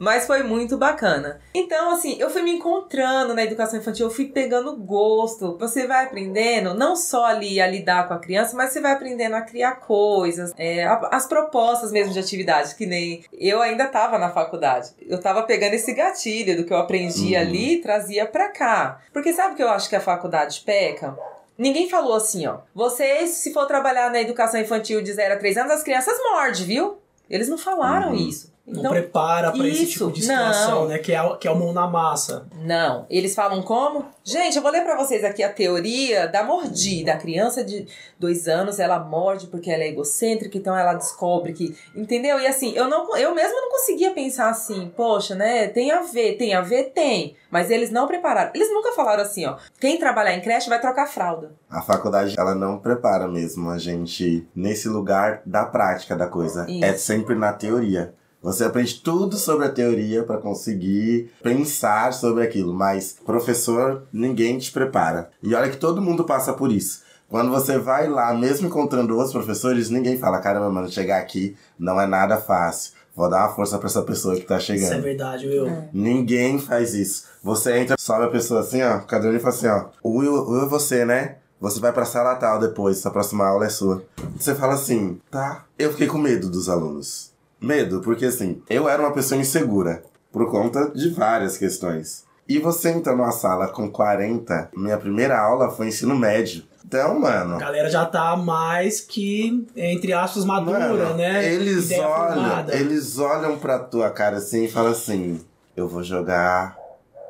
Mas 0.00 0.26
foi 0.26 0.42
muito 0.42 0.78
bacana. 0.78 1.42
Então, 1.52 1.92
assim, 1.92 2.16
eu 2.18 2.30
fui 2.30 2.40
me 2.40 2.52
encontrando 2.52 3.34
na 3.34 3.44
educação 3.44 3.78
infantil, 3.78 4.06
eu 4.06 4.10
fui 4.10 4.24
pegando 4.24 4.74
gosto. 4.74 5.58
Você 5.58 5.86
vai 5.86 6.06
aprendendo, 6.06 6.72
não 6.72 6.96
só 6.96 7.26
ali 7.26 7.60
a 7.60 7.66
lidar 7.66 8.08
com 8.08 8.14
a 8.14 8.18
criança, 8.18 8.56
mas 8.56 8.72
você 8.72 8.80
vai 8.80 8.92
aprendendo 8.92 9.34
a 9.34 9.42
criar 9.42 9.72
coisas, 9.72 10.54
é, 10.56 10.86
as 11.10 11.26
propostas 11.26 11.92
mesmo 11.92 12.14
de 12.14 12.18
atividades, 12.18 12.72
que 12.72 12.86
nem 12.86 13.22
eu 13.30 13.60
ainda 13.60 13.84
estava 13.84 14.18
na 14.18 14.30
faculdade. 14.30 14.92
Eu 15.06 15.18
estava 15.18 15.42
pegando 15.42 15.74
esse 15.74 15.92
gatilho 15.92 16.56
do 16.56 16.64
que 16.64 16.72
eu 16.72 16.78
aprendi 16.78 17.34
uhum. 17.34 17.40
ali 17.40 17.74
e 17.74 17.82
trazia 17.82 18.24
para 18.24 18.48
cá. 18.48 19.02
Porque 19.12 19.34
sabe 19.34 19.52
o 19.52 19.56
que 19.56 19.62
eu 19.62 19.68
acho 19.68 19.90
que 19.90 19.96
a 19.96 20.00
faculdade 20.00 20.62
peca? 20.64 21.14
Ninguém 21.58 21.90
falou 21.90 22.14
assim, 22.14 22.46
ó. 22.46 22.60
Você, 22.74 23.26
se 23.26 23.52
for 23.52 23.66
trabalhar 23.66 24.10
na 24.10 24.22
educação 24.22 24.58
infantil 24.58 25.02
de 25.02 25.12
0 25.12 25.34
a 25.34 25.36
3 25.36 25.58
anos, 25.58 25.72
as 25.72 25.82
crianças 25.82 26.16
mordem, 26.32 26.64
viu? 26.64 26.96
Eles 27.28 27.50
não 27.50 27.58
falaram 27.58 28.12
uhum. 28.12 28.14
isso. 28.14 28.50
Então, 28.70 28.84
não 28.84 28.90
prepara 28.90 29.50
para 29.50 29.66
esse 29.66 29.86
tipo 29.86 30.10
de 30.12 30.22
situação, 30.22 30.82
não. 30.82 30.88
né? 30.88 30.98
Que 30.98 31.12
é, 31.12 31.36
que 31.36 31.48
é 31.48 31.50
o 31.50 31.58
mão 31.58 31.72
na 31.72 31.86
massa. 31.88 32.46
Não. 32.62 33.04
Eles 33.10 33.34
falam 33.34 33.62
como? 33.62 34.06
Gente, 34.22 34.56
eu 34.56 34.62
vou 34.62 34.70
ler 34.70 34.84
para 34.84 34.96
vocês 34.96 35.24
aqui 35.24 35.42
a 35.42 35.52
teoria 35.52 36.28
da 36.28 36.44
mordida. 36.44 37.12
A 37.12 37.16
criança 37.16 37.64
de 37.64 37.86
dois 38.18 38.46
anos, 38.46 38.78
ela 38.78 38.98
morde 39.00 39.48
porque 39.48 39.70
ela 39.70 39.82
é 39.82 39.88
egocêntrica, 39.88 40.56
então 40.56 40.76
ela 40.76 40.94
descobre 40.94 41.52
que. 41.52 41.76
Entendeu? 41.94 42.38
E 42.38 42.46
assim, 42.46 42.72
eu, 42.76 42.88
não, 42.88 43.16
eu 43.16 43.34
mesmo 43.34 43.60
não 43.60 43.70
conseguia 43.70 44.12
pensar 44.12 44.50
assim, 44.50 44.92
poxa, 44.96 45.34
né? 45.34 45.66
Tem 45.68 45.90
a 45.90 46.02
ver, 46.02 46.36
tem 46.36 46.54
a 46.54 46.60
ver, 46.60 46.92
tem. 46.94 47.36
Mas 47.50 47.70
eles 47.70 47.90
não 47.90 48.06
prepararam. 48.06 48.52
Eles 48.54 48.72
nunca 48.72 48.92
falaram 48.92 49.22
assim, 49.22 49.44
ó. 49.46 49.56
Quem 49.80 49.98
trabalhar 49.98 50.34
em 50.34 50.40
creche 50.40 50.68
vai 50.68 50.80
trocar 50.80 51.06
fralda. 51.08 51.52
A 51.68 51.82
faculdade, 51.82 52.38
ela 52.38 52.54
não 52.54 52.78
prepara 52.78 53.26
mesmo 53.26 53.68
a 53.70 53.78
gente 53.78 54.46
nesse 54.54 54.88
lugar 54.88 55.42
da 55.44 55.64
prática 55.64 56.16
da 56.16 56.28
coisa. 56.28 56.66
É 56.68 56.72
Isso. 56.72 56.84
É 56.84 56.96
sempre 56.96 57.34
na 57.34 57.52
teoria. 57.52 58.14
Você 58.42 58.64
aprende 58.64 59.00
tudo 59.00 59.36
sobre 59.36 59.66
a 59.66 59.70
teoria 59.70 60.22
para 60.22 60.38
conseguir 60.38 61.30
pensar 61.42 62.12
sobre 62.14 62.42
aquilo, 62.42 62.72
mas 62.72 63.16
professor, 63.24 64.04
ninguém 64.12 64.58
te 64.58 64.72
prepara. 64.72 65.30
E 65.42 65.54
olha 65.54 65.70
que 65.70 65.76
todo 65.76 66.00
mundo 66.00 66.24
passa 66.24 66.52
por 66.54 66.72
isso. 66.72 67.02
Quando 67.28 67.50
você 67.50 67.78
vai 67.78 68.08
lá, 68.08 68.34
mesmo 68.34 68.66
encontrando 68.66 69.14
outros 69.14 69.32
professores, 69.32 69.90
ninguém 69.90 70.18
fala: 70.18 70.40
caramba, 70.40 70.70
mano, 70.70 70.90
chegar 70.90 71.18
aqui 71.18 71.56
não 71.78 72.00
é 72.00 72.06
nada 72.06 72.38
fácil. 72.38 72.94
Vou 73.14 73.28
dar 73.28 73.46
uma 73.46 73.54
força 73.54 73.76
para 73.76 73.88
essa 73.88 74.02
pessoa 74.02 74.34
que 74.34 74.46
tá 74.46 74.58
chegando. 74.58 74.84
Isso 74.84 74.94
é 74.94 75.00
verdade, 75.00 75.46
Will. 75.46 75.66
É. 75.66 75.88
Ninguém 75.92 76.58
faz 76.58 76.94
isso. 76.94 77.26
Você 77.42 77.76
entra, 77.76 77.96
sobe 77.98 78.24
a 78.24 78.28
pessoa 78.28 78.60
assim, 78.60 78.82
ó, 78.82 79.00
caderno 79.00 79.36
e 79.36 79.40
fala 79.40 79.54
assim, 79.54 79.66
ó. 79.66 79.86
O 80.02 80.18
Will, 80.18 80.32
o 80.32 80.50
Will 80.52 80.62
é 80.64 80.68
você, 80.68 81.04
né? 81.04 81.36
Você 81.60 81.78
vai 81.78 81.92
pra 81.92 82.06
sala 82.06 82.36
tal 82.36 82.58
depois, 82.58 83.04
a 83.04 83.10
próxima 83.10 83.46
aula 83.46 83.66
é 83.66 83.68
sua. 83.68 84.02
Você 84.36 84.54
fala 84.54 84.72
assim, 84.72 85.20
tá. 85.30 85.66
Eu 85.78 85.90
fiquei 85.90 86.06
com 86.06 86.16
medo 86.16 86.48
dos 86.48 86.68
alunos. 86.70 87.29
Medo, 87.60 88.00
porque 88.00 88.26
assim, 88.26 88.62
eu 88.68 88.88
era 88.88 89.02
uma 89.02 89.12
pessoa 89.12 89.40
insegura 89.40 90.02
por 90.32 90.50
conta 90.50 90.90
de 90.90 91.10
várias 91.10 91.58
questões. 91.58 92.24
E 92.48 92.58
você 92.58 92.90
entra 92.90 93.14
numa 93.14 93.30
sala 93.30 93.68
com 93.68 93.90
40, 93.90 94.70
minha 94.76 94.96
primeira 94.96 95.38
aula 95.38 95.70
foi 95.70 95.88
ensino 95.88 96.16
médio. 96.16 96.64
Então, 96.84 97.20
mano. 97.20 97.54
A 97.54 97.58
galera 97.58 97.88
já 97.88 98.04
tá 98.04 98.34
mais 98.36 99.00
que, 99.00 99.64
entre 99.76 100.12
aspas, 100.12 100.44
madura, 100.44 100.80
mano, 100.80 101.14
né? 101.14 101.52
Eles 101.54 101.86
Ideia 101.86 102.08
olham, 102.08 102.34
formada. 102.34 102.74
eles 102.74 103.18
olham 103.18 103.58
pra 103.58 103.78
tua 103.78 104.10
cara 104.10 104.38
assim 104.38 104.64
e 104.64 104.68
falam 104.68 104.90
assim: 104.90 105.40
eu 105.76 105.86
vou 105.86 106.02
jogar 106.02 106.76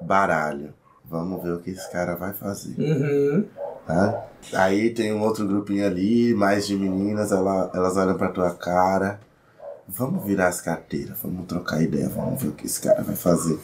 baralho. 0.00 0.72
Vamos 1.04 1.42
ver 1.42 1.52
o 1.52 1.58
que 1.60 1.70
esse 1.70 1.90
cara 1.90 2.14
vai 2.14 2.32
fazer. 2.32 2.74
Uhum. 2.80 3.44
Tá? 3.86 4.24
Aí 4.54 4.90
tem 4.94 5.12
um 5.12 5.20
outro 5.20 5.46
grupinho 5.46 5.84
ali, 5.84 6.32
mais 6.32 6.66
de 6.66 6.76
meninas, 6.76 7.32
ela, 7.32 7.70
elas 7.74 7.96
olham 7.96 8.16
pra 8.16 8.28
tua 8.28 8.52
cara. 8.52 9.20
Vamos 9.92 10.24
virar 10.24 10.46
as 10.46 10.60
carteiras, 10.60 11.18
vamos 11.20 11.46
trocar 11.46 11.82
ideia, 11.82 12.08
vamos 12.08 12.40
ver 12.40 12.48
o 12.48 12.52
que 12.52 12.66
esse 12.66 12.80
cara 12.80 13.02
vai 13.02 13.16
fazer. 13.16 13.58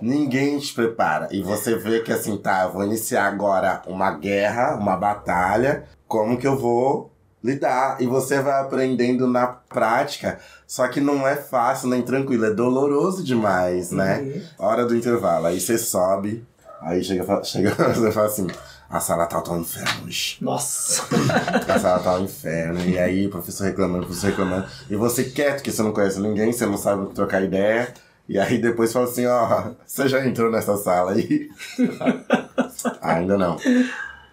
Ninguém 0.00 0.58
te 0.58 0.72
prepara. 0.72 1.28
E 1.30 1.42
você 1.42 1.76
vê 1.76 2.00
que 2.00 2.10
assim, 2.10 2.38
tá, 2.38 2.62
eu 2.64 2.72
vou 2.72 2.84
iniciar 2.84 3.26
agora 3.26 3.82
uma 3.86 4.10
guerra, 4.12 4.74
uma 4.76 4.96
batalha. 4.96 5.84
Como 6.08 6.38
que 6.38 6.46
eu 6.46 6.56
vou 6.56 7.12
lidar? 7.44 8.00
E 8.00 8.06
você 8.06 8.40
vai 8.40 8.58
aprendendo 8.58 9.26
na 9.26 9.46
prática. 9.46 10.38
Só 10.66 10.88
que 10.88 11.00
não 11.00 11.28
é 11.28 11.36
fácil 11.36 11.88
nem 11.88 12.00
tranquilo, 12.00 12.46
é 12.46 12.50
doloroso 12.54 13.22
demais, 13.22 13.90
né? 13.90 14.20
Uhum. 14.20 14.42
Hora 14.58 14.86
do 14.86 14.96
intervalo. 14.96 15.46
Aí 15.46 15.60
você 15.60 15.76
sobe, 15.76 16.42
aí 16.80 17.04
chega, 17.04 17.44
chega 17.44 17.74
você 17.92 18.10
fala 18.12 18.26
assim. 18.28 18.46
A 18.88 19.00
sala 19.00 19.26
tal 19.26 19.42
tá 19.42 19.52
um 19.52 19.60
inferno 19.60 20.06
hoje. 20.06 20.38
Nossa! 20.40 21.02
A 21.68 21.78
sala 21.78 21.98
tá 21.98 22.14
um 22.18 22.24
inferno. 22.24 22.80
E 22.80 22.98
aí, 22.98 23.26
o 23.26 23.30
professor 23.30 23.64
reclamando, 23.64 24.04
o 24.04 24.06
professor 24.06 24.30
reclamando. 24.30 24.66
E 24.88 24.94
você 24.94 25.24
quieto, 25.24 25.62
que 25.62 25.72
você 25.72 25.82
não 25.82 25.92
conhece 25.92 26.20
ninguém, 26.20 26.52
você 26.52 26.66
não 26.66 26.76
sabe 26.76 27.12
trocar 27.12 27.42
ideia. 27.42 27.92
E 28.28 28.38
aí 28.38 28.58
depois 28.58 28.92
fala 28.92 29.06
assim, 29.06 29.26
ó, 29.26 29.70
você 29.86 30.08
já 30.08 30.24
entrou 30.26 30.50
nessa 30.50 30.76
sala 30.76 31.12
aí? 31.12 31.48
Ainda 33.02 33.36
não. 33.36 33.56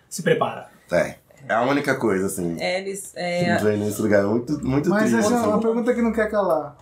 Se 0.09 0.21
prepara. 0.21 0.69
É. 0.91 1.15
É 1.47 1.53
a 1.53 1.61
única 1.63 1.95
coisa, 1.95 2.27
assim. 2.27 2.55
É, 2.59 2.79
eles. 2.79 3.11
É... 3.15 3.55
Entrei 3.55 3.75
nesse 3.75 4.01
lugar 4.01 4.23
muito, 4.23 4.53
muito 4.65 4.89
Mas 4.89 5.09
triste. 5.09 5.15
Mas 5.15 5.25
essa 5.25 5.35
é 5.35 5.37
uma 5.39 5.55
assim. 5.55 5.61
pergunta 5.61 5.93
que 5.93 6.01
não 6.01 6.13
quer 6.13 6.29
calar. 6.31 6.75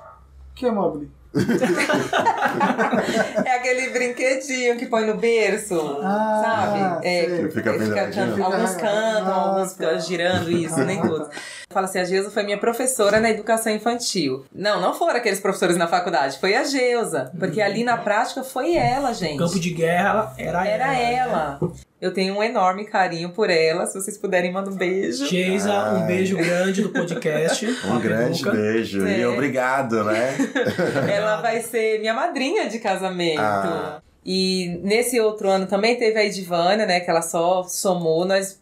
O 0.51 0.53
que 0.53 0.65
é 0.67 0.71
mobile? 0.71 1.10
é 3.46 3.56
aquele 3.56 3.89
brinquedinho 3.89 4.78
que 4.78 4.86
põe 4.86 5.06
no 5.06 5.15
berço, 5.15 5.80
ah, 6.04 6.41
sabe? 6.44 7.08
É, 7.08 7.48
fica, 7.50 7.72
fica 7.74 8.12
cantando, 8.12 8.44
alguns 8.44 8.76
cantam, 8.76 9.34
ah, 9.34 9.48
alguns 9.48 9.72
ficam 9.72 9.98
girando 10.00 10.52
isso, 10.52 10.78
nem 10.84 11.02
todos. 11.02 11.30
Fala 11.70 11.86
assim, 11.86 12.00
a 12.00 12.04
Geusa 12.04 12.30
foi 12.30 12.44
minha 12.44 12.58
professora 12.58 13.22
na 13.22 13.30
educação 13.30 13.72
infantil. 13.72 14.44
Não, 14.54 14.82
não 14.82 14.94
foram 14.94 15.15
aqueles 15.15 15.39
professores 15.39 15.78
na 15.78 15.88
faculdade, 15.88 16.38
foi 16.38 16.54
a 16.54 16.65
Geusa. 16.65 17.32
Porque 17.39 17.62
ali 17.62 17.86
na 17.86 17.96
prática 17.98 18.44
foi 18.44 18.76
ela, 18.76 19.13
gente. 19.13 19.36
O 19.36 19.46
campo 19.46 19.60
de 19.60 19.70
guerra 19.70 20.34
era, 20.38 20.67
era 20.67 20.94
ela. 20.94 21.22
ela. 21.22 21.60
Né? 21.62 21.70
Eu 22.02 22.12
tenho 22.12 22.36
um 22.36 22.42
enorme 22.42 22.84
carinho 22.84 23.30
por 23.30 23.52
ela. 23.52 23.86
Se 23.86 23.94
vocês 23.94 24.18
puderem, 24.18 24.52
manda 24.52 24.72
um 24.72 24.76
beijo. 24.76 25.28
Geisa, 25.28 25.94
um 25.94 26.08
beijo 26.08 26.36
grande 26.36 26.82
do 26.82 26.90
podcast. 26.90 27.64
Um 27.86 28.00
grande 28.00 28.44
beijo. 28.44 29.06
É. 29.06 29.20
E 29.20 29.26
obrigado, 29.26 30.04
né? 30.04 30.36
ela 31.14 31.42
vai 31.42 31.62
ser 31.62 32.00
minha 32.00 32.14
madrinha 32.14 32.68
de 32.68 32.80
casamento. 32.80 33.40
Ah. 33.40 34.02
E 34.26 34.80
nesse 34.84 35.20
outro 35.20 35.48
ano 35.48 35.68
também 35.68 35.96
teve 35.96 36.18
a 36.18 36.26
Edivânia, 36.26 36.88
né? 36.88 37.00
Que 37.00 37.10
ela 37.10 37.22
só 37.22 37.64
somou. 37.64 38.26
Nós, 38.26 38.60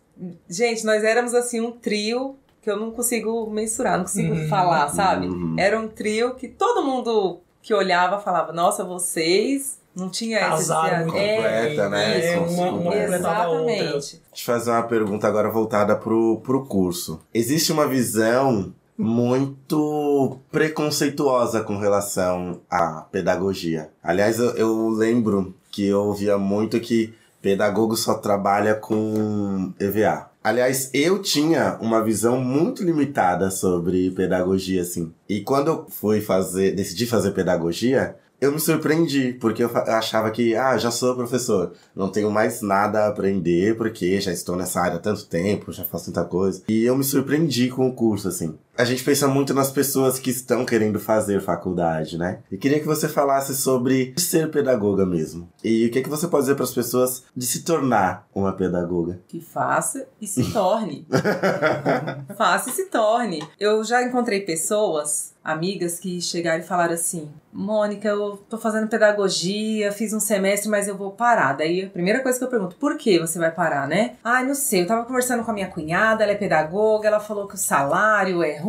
gente, 0.49 0.86
nós 0.86 1.04
éramos 1.04 1.34
assim 1.34 1.62
um 1.62 1.71
trio 1.71 2.36
que 2.62 2.69
eu 2.69 2.78
não 2.78 2.91
consigo 2.91 3.49
mensurar, 3.49 3.97
não 3.97 4.04
consigo 4.04 4.34
uhum. 4.34 4.47
falar, 4.49 4.89
sabe? 4.89 5.28
Uhum. 5.28 5.56
Era 5.58 5.80
um 5.80 5.88
trio 5.88 6.36
que 6.36 6.49
todo 6.49 6.86
mundo 6.86 7.39
que 7.62 7.73
olhava 7.73 8.19
falava: 8.19 8.52
Nossa, 8.52 8.84
vocês 8.84 9.78
não 9.99 10.09
tinha 10.09 10.39
Casaram 10.39 10.97
essa 10.97 11.05
completa, 11.05 11.81
é, 11.81 11.89
né? 11.89 12.25
É, 12.33 12.39
uma, 12.39 12.71
uma 12.71 12.95
Exatamente. 12.95 13.91
Deixa 13.91 14.15
eu 14.15 14.45
fazer 14.45 14.71
uma 14.71 14.83
pergunta 14.83 15.27
agora 15.27 15.49
voltada 15.49 15.95
pro, 15.95 16.41
pro 16.43 16.65
curso. 16.65 17.19
Existe 17.33 17.71
uma 17.71 17.88
visão 17.88 18.73
muito 18.97 20.39
preconceituosa 20.51 21.62
com 21.62 21.77
relação 21.77 22.59
à 22.69 23.01
pedagogia. 23.12 23.89
Aliás, 24.03 24.39
eu, 24.39 24.49
eu 24.55 24.89
lembro 24.89 25.55
que 25.71 25.85
eu 25.85 26.01
ouvia 26.01 26.38
muito 26.38 26.79
que 26.79 27.13
pedagogo 27.41 27.95
só 27.95 28.15
trabalha 28.15 28.75
com 28.75 29.71
EVA. 29.79 30.29
Aliás, 30.43 30.89
eu 30.93 31.21
tinha 31.21 31.77
uma 31.81 32.03
visão 32.03 32.41
muito 32.41 32.83
limitada 32.83 33.51
sobre 33.51 34.12
pedagogia, 34.12 34.81
assim. 34.81 35.13
E 35.27 35.41
quando 35.41 35.67
eu 35.67 35.85
fui 35.89 36.21
fazer, 36.21 36.75
decidi 36.75 37.05
fazer 37.05 37.31
pedagogia, 37.31 38.15
eu 38.41 38.52
me 38.52 38.60
surpreendi, 38.60 39.34
porque 39.34 39.63
eu 39.63 39.69
achava 39.75 40.32
que, 40.32 40.56
ah, 40.56 40.78
já 40.78 40.89
sou 40.91 41.15
professor, 41.15 41.73
não 41.95 42.10
tenho 42.10 42.32
mais 42.32 42.62
nada 42.62 43.06
a 43.06 43.08
aprender, 43.10 43.75
porque 43.75 44.19
já 44.21 44.32
estou 44.32 44.56
nessa 44.56 44.80
área 44.80 44.95
há 44.95 44.99
tanto 44.99 45.25
tempo, 45.25 45.71
já 45.71 45.84
faço 45.84 46.12
tanta 46.12 46.23
coisa. 46.28 46.62
E 46.67 46.84
eu 46.84 46.97
me 46.97 47.04
surpreendi 47.04 47.69
com 47.69 47.88
o 47.88 47.93
curso, 47.93 48.28
assim. 48.30 48.58
A 48.79 48.85
gente 48.85 49.03
pensa 49.03 49.27
muito 49.27 49.53
nas 49.53 49.69
pessoas 49.69 50.19
que 50.19 50.29
estão 50.29 50.65
querendo 50.65 51.01
fazer 51.01 51.41
faculdade, 51.41 52.17
né? 52.17 52.39
E 52.49 52.55
queria 52.55 52.79
que 52.79 52.87
você 52.87 53.09
falasse 53.09 53.53
sobre 53.53 54.13
ser 54.15 54.49
pedagoga 54.49 55.05
mesmo. 55.05 55.49
E 55.61 55.85
o 55.85 55.91
que, 55.91 55.99
é 55.99 56.01
que 56.01 56.07
você 56.07 56.29
pode 56.29 56.43
dizer 56.43 56.55
para 56.55 56.63
as 56.63 56.73
pessoas 56.73 57.25
de 57.35 57.45
se 57.45 57.63
tornar 57.63 58.25
uma 58.33 58.53
pedagoga? 58.53 59.19
Que 59.27 59.41
faça 59.41 60.07
e 60.21 60.25
se 60.25 60.53
torne. 60.53 61.05
faça 62.37 62.69
e 62.69 62.71
se 62.73 62.85
torne. 62.85 63.45
Eu 63.59 63.83
já 63.83 64.01
encontrei 64.01 64.39
pessoas 64.45 65.33
amigas 65.43 65.99
que 65.99 66.21
chegaram 66.21 66.61
e 66.61 66.67
falaram 66.67 66.93
assim: 66.93 67.29
Mônica, 67.51 68.07
eu 68.07 68.37
tô 68.49 68.57
fazendo 68.57 68.87
pedagogia, 68.87 69.91
fiz 69.91 70.13
um 70.13 70.19
semestre, 70.19 70.69
mas 70.69 70.87
eu 70.87 70.95
vou 70.95 71.11
parar. 71.11 71.53
Daí 71.53 71.85
a 71.85 71.89
primeira 71.89 72.21
coisa 72.21 72.37
que 72.37 72.43
eu 72.43 72.49
pergunto: 72.49 72.75
por 72.75 72.97
que 72.97 73.19
você 73.19 73.39
vai 73.39 73.51
parar, 73.51 73.87
né? 73.87 74.15
Ai, 74.23 74.43
ah, 74.43 74.45
não 74.45 74.55
sei, 74.55 74.83
eu 74.83 74.87
tava 74.87 75.05
conversando 75.05 75.43
com 75.43 75.51
a 75.51 75.53
minha 75.53 75.67
cunhada, 75.67 76.23
ela 76.23 76.33
é 76.33 76.35
pedagoga, 76.35 77.07
ela 77.07 77.19
falou 77.19 77.47
que 77.47 77.55
o 77.55 77.57
salário 77.57 78.43
é 78.43 78.57
ruim, 78.57 78.68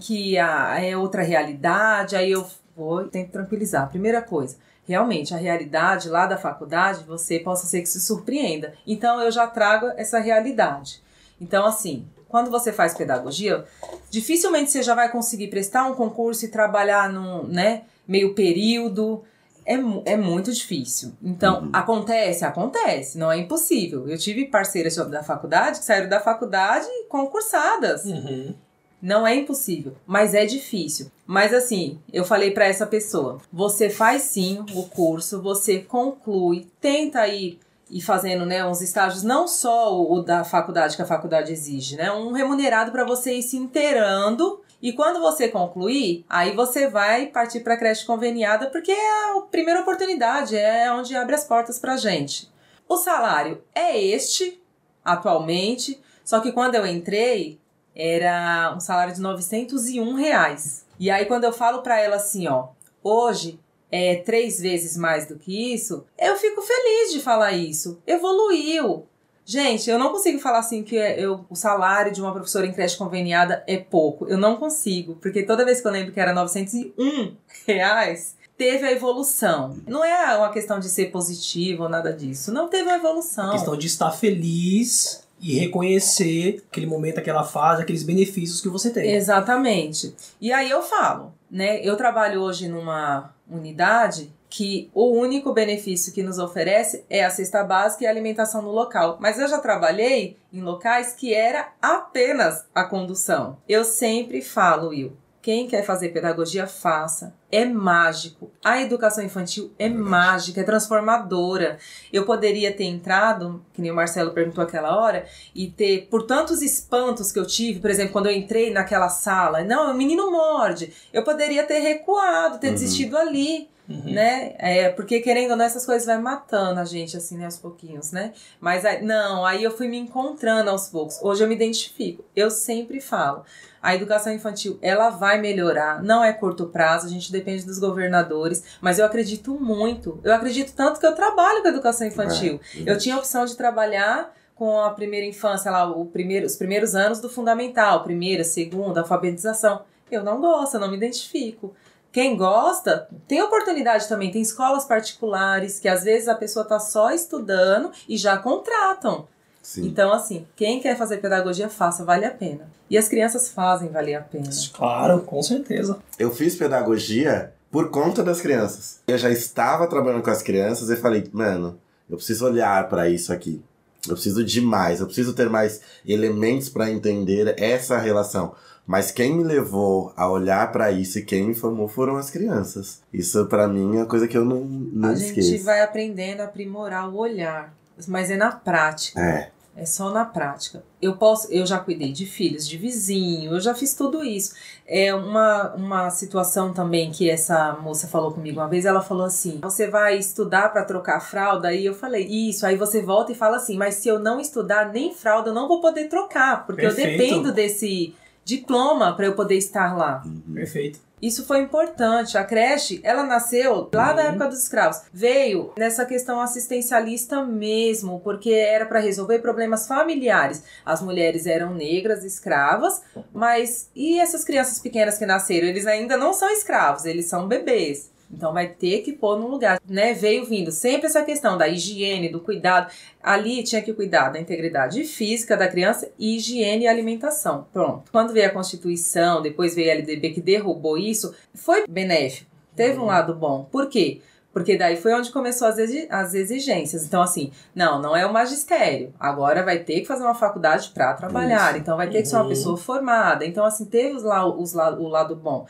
que 0.00 0.38
a, 0.38 0.80
é 0.82 0.96
outra 0.96 1.22
realidade. 1.22 2.16
Aí 2.16 2.30
eu 2.30 2.46
vou 2.76 3.02
e 3.02 3.08
tento 3.08 3.30
tranquilizar. 3.30 3.88
Primeira 3.88 4.22
coisa 4.22 4.56
realmente 4.86 5.32
a 5.32 5.36
realidade 5.36 6.08
lá 6.08 6.26
da 6.26 6.36
faculdade, 6.36 7.04
você 7.04 7.38
possa 7.38 7.64
ser 7.64 7.80
que 7.80 7.88
se 7.88 8.00
surpreenda. 8.00 8.74
Então 8.84 9.20
eu 9.20 9.30
já 9.30 9.46
trago 9.46 9.86
essa 9.96 10.18
realidade. 10.18 11.00
Então, 11.40 11.64
assim, 11.64 12.08
quando 12.28 12.50
você 12.50 12.72
faz 12.72 12.92
pedagogia, 12.94 13.64
dificilmente 14.10 14.72
você 14.72 14.82
já 14.82 14.94
vai 14.96 15.08
conseguir 15.08 15.46
prestar 15.46 15.84
um 15.84 15.94
concurso 15.94 16.44
e 16.44 16.48
trabalhar 16.48 17.08
num, 17.08 17.44
né, 17.46 17.82
meio 18.08 18.34
período. 18.34 19.22
é, 19.64 19.74
é 20.06 20.16
muito 20.16 20.50
difícil. 20.52 21.12
Então, 21.22 21.60
Uhum. 21.64 21.70
acontece? 21.72 22.44
Acontece. 22.44 23.16
Não 23.16 23.30
é 23.30 23.36
impossível. 23.36 24.08
Eu 24.08 24.18
tive 24.18 24.46
parceiras 24.46 24.96
da 24.96 25.22
faculdade 25.22 25.78
que 25.78 25.84
saíram 25.84 26.08
da 26.08 26.18
faculdade 26.18 26.88
concursadas. 27.08 28.04
Uhum. 28.04 28.54
Não 29.00 29.26
é 29.26 29.34
impossível, 29.34 29.94
mas 30.06 30.34
é 30.34 30.44
difícil. 30.44 31.10
Mas 31.26 31.54
assim, 31.54 31.98
eu 32.12 32.24
falei 32.24 32.50
pra 32.50 32.66
essa 32.66 32.86
pessoa: 32.86 33.40
você 33.52 33.88
faz 33.88 34.22
sim 34.22 34.64
o 34.74 34.84
curso, 34.84 35.40
você 35.40 35.78
conclui, 35.78 36.66
tenta 36.80 37.26
ir 37.28 37.58
ir 37.90 38.00
fazendo, 38.00 38.46
né, 38.46 38.64
uns 38.64 38.80
estágios 38.80 39.22
não 39.22 39.48
só 39.48 40.00
o, 40.00 40.22
da 40.22 40.44
faculdade 40.44 40.94
que 40.94 41.02
a 41.02 41.06
faculdade 41.06 41.52
exige, 41.52 41.96
né, 41.96 42.10
um 42.12 42.32
remunerado 42.32 42.92
pra 42.92 43.04
você 43.04 43.34
ir 43.34 43.42
se 43.42 43.56
inteirando. 43.56 44.60
E 44.82 44.94
quando 44.94 45.20
você 45.20 45.48
concluir, 45.48 46.24
aí 46.26 46.56
você 46.56 46.88
vai 46.88 47.26
partir 47.26 47.60
pra 47.60 47.76
creche 47.76 48.06
conveniada, 48.06 48.70
porque 48.70 48.90
é 48.90 49.36
a 49.36 49.40
primeira 49.42 49.80
oportunidade, 49.80 50.56
é 50.56 50.90
onde 50.90 51.14
abre 51.14 51.34
as 51.34 51.44
portas 51.44 51.78
pra 51.78 51.98
gente. 51.98 52.50
O 52.88 52.96
salário 52.96 53.62
é 53.74 54.00
este 54.00 54.58
atualmente, 55.04 56.00
só 56.24 56.40
que 56.40 56.50
quando 56.50 56.76
eu 56.76 56.86
entrei, 56.86 57.58
era 57.94 58.72
um 58.76 58.80
salário 58.80 59.14
de 59.14 59.20
901 59.20 60.14
reais. 60.14 60.84
E 60.98 61.10
aí 61.10 61.24
quando 61.26 61.44
eu 61.44 61.52
falo 61.52 61.82
pra 61.82 61.98
ela 62.00 62.16
assim, 62.16 62.46
ó, 62.48 62.68
hoje 63.02 63.58
é 63.90 64.16
três 64.16 64.60
vezes 64.60 64.96
mais 64.96 65.26
do 65.26 65.36
que 65.36 65.74
isso, 65.74 66.04
eu 66.18 66.36
fico 66.36 66.62
feliz 66.62 67.12
de 67.12 67.20
falar 67.20 67.52
isso. 67.52 67.98
Evoluiu. 68.06 69.06
Gente, 69.44 69.90
eu 69.90 69.98
não 69.98 70.12
consigo 70.12 70.38
falar 70.38 70.60
assim 70.60 70.84
que 70.84 70.96
é- 70.96 71.18
eu, 71.18 71.44
o 71.50 71.56
salário 71.56 72.12
de 72.12 72.20
uma 72.20 72.32
professora 72.32 72.66
em 72.66 72.72
creche 72.72 72.96
conveniada 72.96 73.64
é 73.66 73.76
pouco. 73.78 74.26
Eu 74.28 74.38
não 74.38 74.56
consigo, 74.56 75.16
porque 75.16 75.42
toda 75.42 75.64
vez 75.64 75.80
que 75.80 75.88
eu 75.88 75.90
lembro 75.90 76.12
que 76.12 76.20
era 76.20 76.32
901 76.32 77.34
reais, 77.66 78.36
teve 78.56 78.86
a 78.86 78.92
evolução. 78.92 79.76
Não 79.88 80.04
é 80.04 80.36
uma 80.36 80.52
questão 80.52 80.78
de 80.78 80.88
ser 80.88 81.06
positivo 81.10 81.82
ou 81.84 81.88
nada 81.88 82.12
disso. 82.12 82.52
Não 82.52 82.68
teve 82.68 82.84
uma 82.84 82.94
evolução. 82.96 83.50
questão 83.50 83.76
de 83.76 83.88
estar 83.88 84.12
feliz 84.12 85.26
e 85.40 85.58
reconhecer 85.58 86.62
aquele 86.70 86.86
momento, 86.86 87.18
aquela 87.18 87.42
fase, 87.42 87.82
aqueles 87.82 88.02
benefícios 88.02 88.60
que 88.60 88.68
você 88.68 88.90
tem. 88.90 89.12
Exatamente. 89.12 90.14
E 90.40 90.52
aí 90.52 90.70
eu 90.70 90.82
falo, 90.82 91.32
né? 91.50 91.80
Eu 91.82 91.96
trabalho 91.96 92.40
hoje 92.40 92.68
numa 92.68 93.32
unidade 93.50 94.32
que 94.50 94.90
o 94.92 95.12
único 95.12 95.52
benefício 95.52 96.12
que 96.12 96.22
nos 96.22 96.38
oferece 96.38 97.04
é 97.08 97.24
a 97.24 97.30
cesta 97.30 97.62
básica 97.62 98.04
e 98.04 98.06
a 98.06 98.10
alimentação 98.10 98.60
no 98.60 98.72
local. 98.72 99.16
Mas 99.20 99.38
eu 99.38 99.48
já 99.48 99.58
trabalhei 99.58 100.36
em 100.52 100.60
locais 100.60 101.14
que 101.14 101.32
era 101.32 101.68
apenas 101.80 102.66
a 102.74 102.84
condução. 102.84 103.56
Eu 103.68 103.84
sempre 103.84 104.42
falo, 104.42 104.88
Will, 104.88 105.16
quem 105.40 105.68
quer 105.68 105.84
fazer 105.84 106.08
pedagogia, 106.08 106.66
faça. 106.66 107.32
É 107.52 107.64
mágico. 107.64 108.50
A 108.64 108.80
educação 108.80 109.24
infantil 109.24 109.72
é 109.78 109.88
mágica, 109.88 110.60
é 110.60 110.64
transformadora. 110.64 111.78
Eu 112.12 112.24
poderia 112.24 112.72
ter 112.72 112.84
entrado, 112.84 113.64
que 113.72 113.82
nem 113.82 113.90
o 113.90 113.94
Marcelo 113.94 114.30
perguntou 114.32 114.62
aquela 114.62 114.96
hora, 114.96 115.26
e 115.54 115.68
ter, 115.68 116.06
por 116.10 116.22
tantos 116.24 116.62
espantos 116.62 117.32
que 117.32 117.38
eu 117.38 117.46
tive, 117.46 117.80
por 117.80 117.90
exemplo, 117.90 118.12
quando 118.12 118.26
eu 118.26 118.32
entrei 118.32 118.70
naquela 118.72 119.08
sala, 119.08 119.64
não, 119.64 119.90
o 119.90 119.94
menino 119.94 120.30
morde. 120.30 120.92
Eu 121.12 121.24
poderia 121.24 121.64
ter 121.64 121.80
recuado, 121.80 122.58
ter 122.58 122.68
Uhum. 122.68 122.74
desistido 122.74 123.16
ali 123.18 123.68
Uhum. 123.88 124.12
né? 124.12 124.54
É, 124.58 124.88
porque 124.90 125.18
querendo 125.18 125.50
ou 125.50 125.56
não, 125.56 125.64
essas 125.64 125.84
coisas 125.84 126.06
vai 126.06 126.16
matando 126.18 126.78
a 126.78 126.84
gente, 126.84 127.16
assim, 127.16 127.36
né, 127.36 127.46
aos 127.46 127.56
pouquinhos, 127.56 128.12
né? 128.12 128.32
Mas 128.60 128.84
aí- 128.84 129.02
não, 129.02 129.44
aí 129.44 129.64
eu 129.64 129.72
fui 129.76 129.88
me 129.88 129.98
encontrando 129.98 130.70
aos 130.70 130.86
poucos. 130.88 131.18
Hoje 131.20 131.42
eu 131.42 131.48
me 131.48 131.56
identifico. 131.56 132.24
Eu 132.36 132.52
sempre 132.52 133.00
falo. 133.00 133.42
A 133.82 133.94
educação 133.94 134.32
infantil, 134.32 134.78
ela 134.82 135.08
vai 135.10 135.40
melhorar, 135.40 136.02
não 136.02 136.22
é 136.22 136.32
curto 136.32 136.66
prazo, 136.66 137.06
a 137.06 137.10
gente 137.10 137.32
depende 137.32 137.64
dos 137.64 137.78
governadores, 137.78 138.62
mas 138.80 138.98
eu 138.98 139.06
acredito 139.06 139.58
muito. 139.58 140.20
Eu 140.22 140.34
acredito 140.34 140.74
tanto 140.74 141.00
que 141.00 141.06
eu 141.06 141.14
trabalho 141.14 141.62
com 141.62 141.68
educação 141.68 142.06
infantil. 142.06 142.60
Eu 142.84 142.98
tinha 142.98 143.14
a 143.14 143.18
opção 143.18 143.44
de 143.44 143.56
trabalhar 143.56 144.34
com 144.54 144.78
a 144.82 144.90
primeira 144.90 145.26
infância, 145.26 145.70
lá, 145.70 145.90
o 145.90 146.04
primeiro, 146.04 146.44
os 146.44 146.56
primeiros 146.56 146.94
anos 146.94 147.18
do 147.18 147.30
fundamental, 147.30 148.04
primeira, 148.04 148.44
segunda, 148.44 149.00
alfabetização. 149.00 149.82
Eu 150.10 150.22
não 150.22 150.38
gosto, 150.38 150.74
eu 150.74 150.80
não 150.80 150.90
me 150.90 150.98
identifico. 150.98 151.74
Quem 152.12 152.36
gosta, 152.36 153.08
tem 153.28 153.40
oportunidade 153.40 154.08
também. 154.08 154.30
Tem 154.30 154.42
escolas 154.42 154.84
particulares 154.84 155.78
que 155.78 155.88
às 155.88 156.02
vezes 156.02 156.28
a 156.28 156.34
pessoa 156.34 156.64
tá 156.64 156.78
só 156.78 157.10
estudando 157.10 157.90
e 158.08 158.16
já 158.16 158.36
contratam. 158.36 159.28
Sim. 159.62 159.86
Então, 159.86 160.12
assim, 160.12 160.46
quem 160.56 160.80
quer 160.80 160.96
fazer 160.96 161.18
pedagogia, 161.18 161.68
faça, 161.68 162.04
vale 162.04 162.24
a 162.24 162.30
pena. 162.30 162.68
E 162.88 162.96
as 162.96 163.08
crianças 163.08 163.50
fazem 163.50 163.90
valer 163.90 164.14
a 164.14 164.22
pena. 164.22 164.48
Claro, 164.72 165.20
com 165.20 165.42
certeza. 165.42 165.98
Eu 166.18 166.30
fiz 166.30 166.56
pedagogia 166.56 167.52
por 167.70 167.90
conta 167.90 168.22
das 168.22 168.40
crianças. 168.40 169.00
Eu 169.06 169.18
já 169.18 169.30
estava 169.30 169.86
trabalhando 169.86 170.22
com 170.22 170.30
as 170.30 170.42
crianças 170.42 170.90
e 170.90 170.96
falei, 170.96 171.28
mano, 171.32 171.78
eu 172.08 172.16
preciso 172.16 172.46
olhar 172.46 172.88
para 172.88 173.08
isso 173.08 173.32
aqui. 173.32 173.62
Eu 174.08 174.14
preciso 174.14 174.42
de 174.42 174.60
mais, 174.62 175.00
eu 175.00 175.06
preciso 175.06 175.34
ter 175.34 175.48
mais 175.50 175.80
elementos 176.06 176.68
para 176.70 176.90
entender 176.90 177.54
essa 177.58 177.98
relação. 177.98 178.54
Mas 178.86 179.10
quem 179.12 179.36
me 179.36 179.44
levou 179.44 180.12
a 180.16 180.28
olhar 180.28 180.72
para 180.72 180.90
isso 180.90 181.18
e 181.18 181.22
quem 181.22 181.46
me 181.46 181.54
formou 181.54 181.86
foram 181.86 182.16
as 182.16 182.30
crianças. 182.30 183.02
Isso 183.12 183.46
para 183.46 183.68
mim 183.68 183.96
é 183.96 184.00
uma 184.00 184.06
coisa 184.06 184.26
que 184.26 184.36
eu 184.36 184.44
não, 184.44 184.64
não 184.64 185.10
a 185.10 185.12
esqueço. 185.12 185.50
gente 185.50 185.62
vai 185.62 185.80
aprendendo 185.82 186.40
a 186.40 186.44
aprimorar 186.44 187.08
o 187.08 187.16
olhar, 187.18 187.72
mas 188.08 188.30
é 188.30 188.36
na 188.36 188.52
prática. 188.52 189.20
É, 189.20 189.50
É 189.76 189.86
só 189.86 190.10
na 190.10 190.24
prática. 190.24 190.82
Eu 191.00 191.16
posso, 191.16 191.50
eu 191.50 191.64
já 191.64 191.78
cuidei 191.78 192.12
de 192.12 192.26
filhos, 192.26 192.68
de 192.68 192.76
vizinho, 192.76 193.52
eu 193.52 193.60
já 193.60 193.74
fiz 193.74 193.94
tudo 193.94 194.22
isso. 194.24 194.52
É 194.86 195.14
uma, 195.14 195.72
uma 195.74 196.10
situação 196.10 196.72
também 196.74 197.10
que 197.12 197.30
essa 197.30 197.72
moça 197.80 198.06
falou 198.08 198.32
comigo 198.32 198.58
uma 198.60 198.68
vez, 198.68 198.84
ela 198.84 199.00
falou 199.00 199.24
assim: 199.24 199.58
"Você 199.62 199.86
vai 199.88 200.18
estudar 200.18 200.70
para 200.72 200.84
trocar 200.84 201.16
a 201.16 201.20
fralda?" 201.20 201.68
Aí 201.68 201.86
eu 201.86 201.94
falei: 201.94 202.26
"Isso". 202.26 202.66
Aí 202.66 202.76
você 202.76 203.00
volta 203.00 203.32
e 203.32 203.34
fala 203.34 203.56
assim: 203.56 203.76
"Mas 203.76 203.94
se 203.94 204.08
eu 204.08 204.18
não 204.18 204.40
estudar 204.40 204.92
nem 204.92 205.14
fralda, 205.14 205.50
eu 205.50 205.54
não 205.54 205.68
vou 205.68 205.80
poder 205.80 206.08
trocar, 206.08 206.66
porque 206.66 206.84
eu 206.84 206.94
Perfeito. 206.94 207.18
dependo 207.18 207.52
desse 207.52 208.14
diploma 208.44 209.14
para 209.14 209.26
eu 209.26 209.34
poder 209.34 209.56
estar 209.56 209.96
lá". 209.96 210.22
Perfeito. 210.52 210.98
Isso 211.20 211.44
foi 211.44 211.58
importante. 211.60 212.38
A 212.38 212.44
creche, 212.44 213.00
ela 213.02 213.22
nasceu 213.24 213.88
lá 213.92 214.14
na 214.14 214.22
Uhum. 214.22 214.28
época 214.28 214.48
dos 214.48 214.62
escravos. 214.62 215.02
Veio 215.12 215.72
nessa 215.76 216.06
questão 216.06 216.40
assistencialista 216.40 217.44
mesmo, 217.44 218.20
porque 218.20 218.50
era 218.52 218.86
para 218.86 219.00
resolver 219.00 219.38
problemas 219.40 219.86
familiares. 219.86 220.62
As 220.84 221.02
mulheres 221.02 221.46
eram 221.46 221.74
negras, 221.74 222.24
escravas, 222.24 223.02
mas 223.32 223.90
e 223.94 224.18
essas 224.18 224.44
crianças 224.44 224.78
pequenas 224.78 225.18
que 225.18 225.26
nasceram? 225.26 225.68
Eles 225.68 225.86
ainda 225.86 226.16
não 226.16 226.32
são 226.32 226.48
escravos, 226.50 227.04
eles 227.04 227.26
são 227.26 227.46
bebês. 227.48 228.10
Então 228.32 228.52
vai 228.52 228.68
ter 228.68 229.00
que 229.00 229.12
pôr 229.12 229.38
no 229.38 229.48
lugar, 229.48 229.80
né? 229.88 230.14
Veio 230.14 230.44
vindo 230.44 230.70
sempre 230.70 231.06
essa 231.08 231.22
questão 231.22 231.58
da 231.58 231.66
higiene, 231.66 232.28
do 232.28 232.40
cuidado. 232.40 232.90
Ali 233.22 233.62
tinha 233.64 233.82
que 233.82 233.92
cuidar 233.92 234.28
da 234.30 234.40
integridade 234.40 235.02
física 235.04 235.56
da 235.56 235.66
criança 235.68 236.08
e 236.18 236.36
higiene 236.36 236.84
e 236.84 236.88
alimentação. 236.88 237.66
Pronto. 237.72 238.10
Quando 238.12 238.32
veio 238.32 238.46
a 238.46 238.50
Constituição, 238.50 239.42
depois 239.42 239.74
veio 239.74 239.90
a 239.90 239.94
LDB 239.94 240.30
que 240.30 240.40
derrubou 240.40 240.96
isso, 240.96 241.34
foi 241.54 241.86
benéfico. 241.88 242.48
Teve 242.76 242.98
um 242.98 243.04
lado 243.06 243.34
bom. 243.34 243.64
Por 243.70 243.88
quê? 243.88 244.20
Porque 244.52 244.76
daí 244.76 244.96
foi 244.96 245.12
onde 245.14 245.30
começou 245.30 245.68
as, 245.68 245.78
exi- 245.78 246.08
as 246.10 246.34
exigências. 246.34 247.04
Então, 247.04 247.22
assim, 247.22 247.52
não, 247.74 248.00
não 248.00 248.16
é 248.16 248.24
o 248.26 248.32
magistério. 248.32 249.12
Agora 249.18 249.62
vai 249.64 249.78
ter 249.80 250.00
que 250.00 250.06
fazer 250.06 250.24
uma 250.24 250.34
faculdade 250.34 250.90
para 250.94 251.14
trabalhar. 251.14 251.76
Então, 251.76 251.96
vai 251.96 252.08
ter 252.08 252.22
que 252.22 252.28
ser 252.28 252.36
uma 252.36 252.42
Uhum. 252.44 252.48
pessoa 252.48 252.76
formada. 252.76 253.44
Então, 253.44 253.64
assim, 253.64 253.84
teve 253.84 254.14
os 254.14 254.22
lá, 254.24 254.44
os 254.46 254.72
lá, 254.72 254.90
o 254.90 255.06
lado 255.08 255.36
bom 255.36 255.66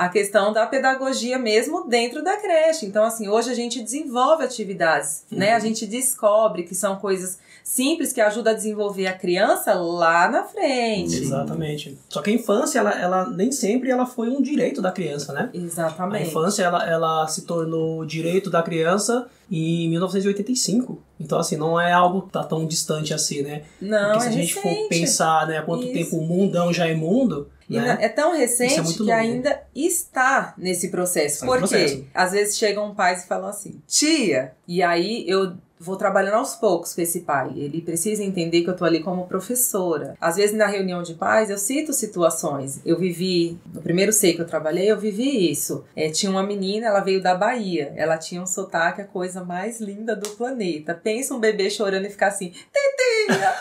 a 0.00 0.08
questão 0.08 0.50
da 0.50 0.66
pedagogia 0.66 1.38
mesmo 1.38 1.86
dentro 1.86 2.24
da 2.24 2.34
creche. 2.38 2.86
Então, 2.86 3.04
assim, 3.04 3.28
hoje 3.28 3.50
a 3.50 3.54
gente 3.54 3.82
desenvolve 3.82 4.42
atividades, 4.42 5.26
né? 5.30 5.52
A 5.52 5.58
gente 5.58 5.86
descobre 5.86 6.62
que 6.62 6.74
são 6.74 6.96
coisas 6.96 7.38
simples 7.62 8.10
que 8.10 8.18
ajudam 8.18 8.54
a 8.54 8.56
desenvolver 8.56 9.06
a 9.06 9.12
criança 9.12 9.74
lá 9.74 10.26
na 10.30 10.42
frente. 10.44 11.16
Exatamente. 11.16 11.98
Só 12.08 12.22
que 12.22 12.30
a 12.30 12.32
infância, 12.32 12.78
ela, 12.78 12.98
ela 12.98 13.28
nem 13.28 13.52
sempre 13.52 13.90
ela 13.90 14.06
foi 14.06 14.30
um 14.30 14.40
direito 14.40 14.80
da 14.80 14.90
criança, 14.90 15.34
né? 15.34 15.50
A 15.52 15.56
Exatamente. 15.56 16.28
infância, 16.28 16.62
ela, 16.62 16.88
ela 16.88 17.28
se 17.28 17.42
tornou 17.42 18.02
direito 18.06 18.48
da 18.48 18.62
criança 18.62 19.28
em 19.50 19.86
1985. 19.90 20.98
Então, 21.20 21.38
assim, 21.38 21.56
não 21.56 21.78
é 21.78 21.92
algo 21.92 22.22
que 22.22 22.32
tá 22.32 22.42
tão 22.42 22.66
distante 22.66 23.12
assim, 23.12 23.42
né? 23.42 23.64
Não, 23.78 24.12
Porque 24.12 24.20
se 24.20 24.26
é 24.26 24.28
a 24.30 24.32
gente 24.32 24.54
for 24.54 24.62
recente. 24.62 24.88
pensar, 24.88 25.46
né, 25.46 25.58
há 25.58 25.62
quanto 25.62 25.84
Isso. 25.84 25.92
tempo 25.92 26.16
o 26.16 26.26
mundão 26.26 26.72
já 26.72 26.86
é 26.86 26.94
mundo, 26.94 27.48
né? 27.78 27.98
é 28.00 28.08
tão 28.08 28.36
recente 28.36 28.80
Isso 28.80 28.90
é 28.90 28.92
que 28.94 28.98
novo. 29.00 29.12
ainda 29.12 29.62
está 29.74 30.54
nesse 30.56 30.88
processo. 30.88 31.46
Por 31.46 31.68
quê? 31.68 32.04
Às 32.12 32.32
vezes 32.32 32.56
chegam 32.58 32.94
pais 32.94 33.24
e 33.24 33.28
falam 33.28 33.48
assim, 33.48 33.80
tia, 33.86 34.52
e 34.66 34.82
aí 34.82 35.24
eu 35.28 35.54
vou 35.82 35.96
trabalhando 35.96 36.34
aos 36.34 36.54
poucos 36.54 36.94
com 36.94 37.00
esse 37.00 37.20
pai. 37.20 37.52
Ele 37.56 37.80
precisa 37.80 38.22
entender 38.22 38.62
que 38.62 38.68
eu 38.68 38.76
tô 38.76 38.84
ali 38.84 39.00
como 39.00 39.26
professora. 39.26 40.14
Às 40.20 40.36
vezes 40.36 40.54
na 40.54 40.66
reunião 40.66 41.02
de 41.02 41.14
pais 41.14 41.48
eu 41.48 41.56
cito 41.56 41.94
situações. 41.94 42.80
Eu 42.84 42.98
vivi, 42.98 43.58
no 43.72 43.80
primeiro 43.80 44.12
sei 44.12 44.34
que 44.34 44.42
eu 44.42 44.46
trabalhei, 44.46 44.90
eu 44.90 44.98
vivi 44.98 45.50
isso. 45.50 45.82
É, 45.96 46.10
tinha 46.10 46.30
uma 46.30 46.42
menina, 46.42 46.88
ela 46.88 47.00
veio 47.00 47.22
da 47.22 47.34
Bahia. 47.34 47.94
Ela 47.96 48.18
tinha 48.18 48.42
um 48.42 48.46
sotaque, 48.46 49.00
a 49.00 49.06
coisa 49.06 49.42
mais 49.42 49.80
linda 49.80 50.14
do 50.14 50.28
planeta. 50.30 50.94
Pensa 50.94 51.34
um 51.34 51.40
bebê 51.40 51.70
chorando 51.70 52.04
e 52.04 52.10
ficar 52.10 52.26
assim, 52.28 52.52
tetinha, 52.70 53.54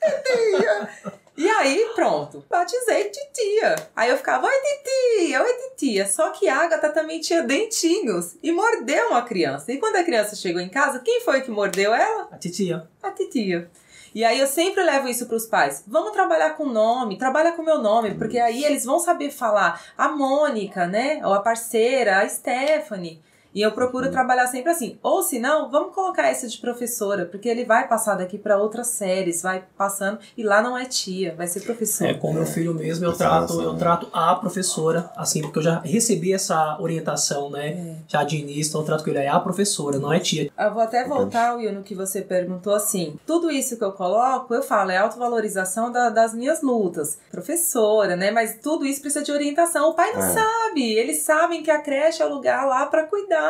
tetinha. 0.00 0.88
E 1.36 1.48
aí, 1.48 1.90
pronto, 1.96 2.44
batizei 2.48 3.10
titia. 3.10 3.74
Aí 3.96 4.08
eu 4.08 4.16
ficava, 4.16 4.46
oi 4.46 4.52
titia, 4.52 5.42
oi 5.42 5.52
titia. 5.54 6.06
Só 6.06 6.30
que 6.30 6.48
a 6.48 6.58
Agatha 6.58 6.90
também 6.90 7.20
tinha 7.20 7.42
dentinhos 7.42 8.36
e 8.40 8.52
mordeu 8.52 9.08
uma 9.08 9.22
criança. 9.22 9.72
E 9.72 9.78
quando 9.78 9.96
a 9.96 10.04
criança 10.04 10.36
chegou 10.36 10.60
em 10.60 10.68
casa, 10.68 11.00
quem 11.00 11.20
foi 11.22 11.42
que 11.42 11.50
mordeu 11.50 11.92
ela? 11.92 12.28
A 12.30 12.36
titia. 12.36 12.88
A 13.02 13.10
titia. 13.10 13.68
E 14.14 14.24
aí 14.24 14.38
eu 14.38 14.46
sempre 14.46 14.84
levo 14.84 15.08
isso 15.08 15.26
para 15.26 15.36
os 15.36 15.44
pais. 15.44 15.82
Vamos 15.88 16.12
trabalhar 16.12 16.50
com 16.50 16.66
nome, 16.66 17.18
trabalha 17.18 17.50
com 17.50 17.64
meu 17.64 17.78
nome, 17.78 18.14
porque 18.14 18.38
aí 18.38 18.64
eles 18.64 18.84
vão 18.84 19.00
saber 19.00 19.30
falar 19.30 19.84
a 19.98 20.08
Mônica, 20.08 20.86
né? 20.86 21.20
Ou 21.24 21.34
a 21.34 21.40
parceira, 21.40 22.20
a 22.20 22.28
Stephanie. 22.28 23.20
E 23.54 23.60
eu 23.62 23.70
procuro 23.72 24.10
trabalhar 24.10 24.46
sempre 24.48 24.70
assim. 24.72 24.98
Ou 25.02 25.22
se 25.22 25.38
não, 25.38 25.70
vamos 25.70 25.94
colocar 25.94 26.26
essa 26.28 26.48
de 26.48 26.58
professora, 26.58 27.24
porque 27.24 27.48
ele 27.48 27.64
vai 27.64 27.86
passar 27.86 28.16
daqui 28.16 28.36
para 28.36 28.58
outras 28.58 28.88
séries, 28.88 29.42
vai 29.42 29.64
passando 29.78 30.18
e 30.36 30.42
lá 30.42 30.60
não 30.60 30.76
é 30.76 30.84
tia, 30.86 31.34
vai 31.36 31.46
ser 31.46 31.60
professora. 31.60 32.10
É, 32.10 32.14
com 32.14 32.32
meu 32.32 32.44
filho 32.44 32.74
mesmo, 32.74 33.04
eu 33.04 33.12
trato, 33.12 33.60
eu 33.62 33.74
trato 33.76 34.08
a 34.12 34.34
professora, 34.34 35.10
assim, 35.16 35.40
porque 35.42 35.58
eu 35.60 35.62
já 35.62 35.78
recebi 35.80 36.32
essa 36.32 36.76
orientação, 36.80 37.48
né? 37.50 37.68
É. 37.68 37.94
Já 38.08 38.24
de 38.24 38.36
início, 38.36 38.70
então 38.70 38.80
eu 38.80 38.86
trato 38.86 39.04
com 39.04 39.10
ele, 39.10 39.20
é 39.20 39.28
a 39.28 39.38
professora, 39.38 39.98
não 39.98 40.12
é 40.12 40.18
tia. 40.18 40.50
Eu 40.58 40.72
vou 40.74 40.82
até 40.82 41.06
voltar, 41.06 41.54
Will, 41.54 41.72
no 41.72 41.82
que 41.82 41.94
você 41.94 42.22
perguntou, 42.22 42.74
assim, 42.74 43.16
tudo 43.26 43.50
isso 43.50 43.76
que 43.76 43.84
eu 43.84 43.92
coloco, 43.92 44.52
eu 44.52 44.62
falo, 44.62 44.90
é 44.90 44.96
autovalorização 44.98 45.92
da- 45.92 46.10
das 46.10 46.34
minhas 46.34 46.60
lutas. 46.60 47.18
Professora, 47.30 48.16
né? 48.16 48.30
Mas 48.30 48.58
tudo 48.62 48.84
isso 48.84 49.00
precisa 49.00 49.24
de 49.24 49.30
orientação. 49.30 49.90
O 49.90 49.94
pai 49.94 50.12
não 50.12 50.22
É. 50.22 50.34
sabe, 50.34 50.92
eles 50.94 51.18
sabem 51.18 51.62
que 51.62 51.70
a 51.70 51.80
creche 51.80 52.20
é 52.22 52.26
o 52.26 52.34
lugar 52.34 52.66
lá 52.66 52.86
para 52.86 53.04
cuidar. 53.04 53.43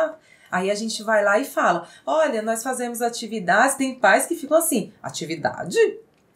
Aí 0.51 0.71
a 0.71 0.75
gente 0.75 1.03
vai 1.03 1.23
lá 1.23 1.37
e 1.39 1.45
fala, 1.45 1.87
olha, 2.05 2.41
nós 2.41 2.63
fazemos 2.63 3.01
atividades, 3.01 3.75
tem 3.75 3.95
pais 3.95 4.25
que 4.25 4.35
ficam 4.35 4.57
assim, 4.57 4.93
atividade? 5.01 5.77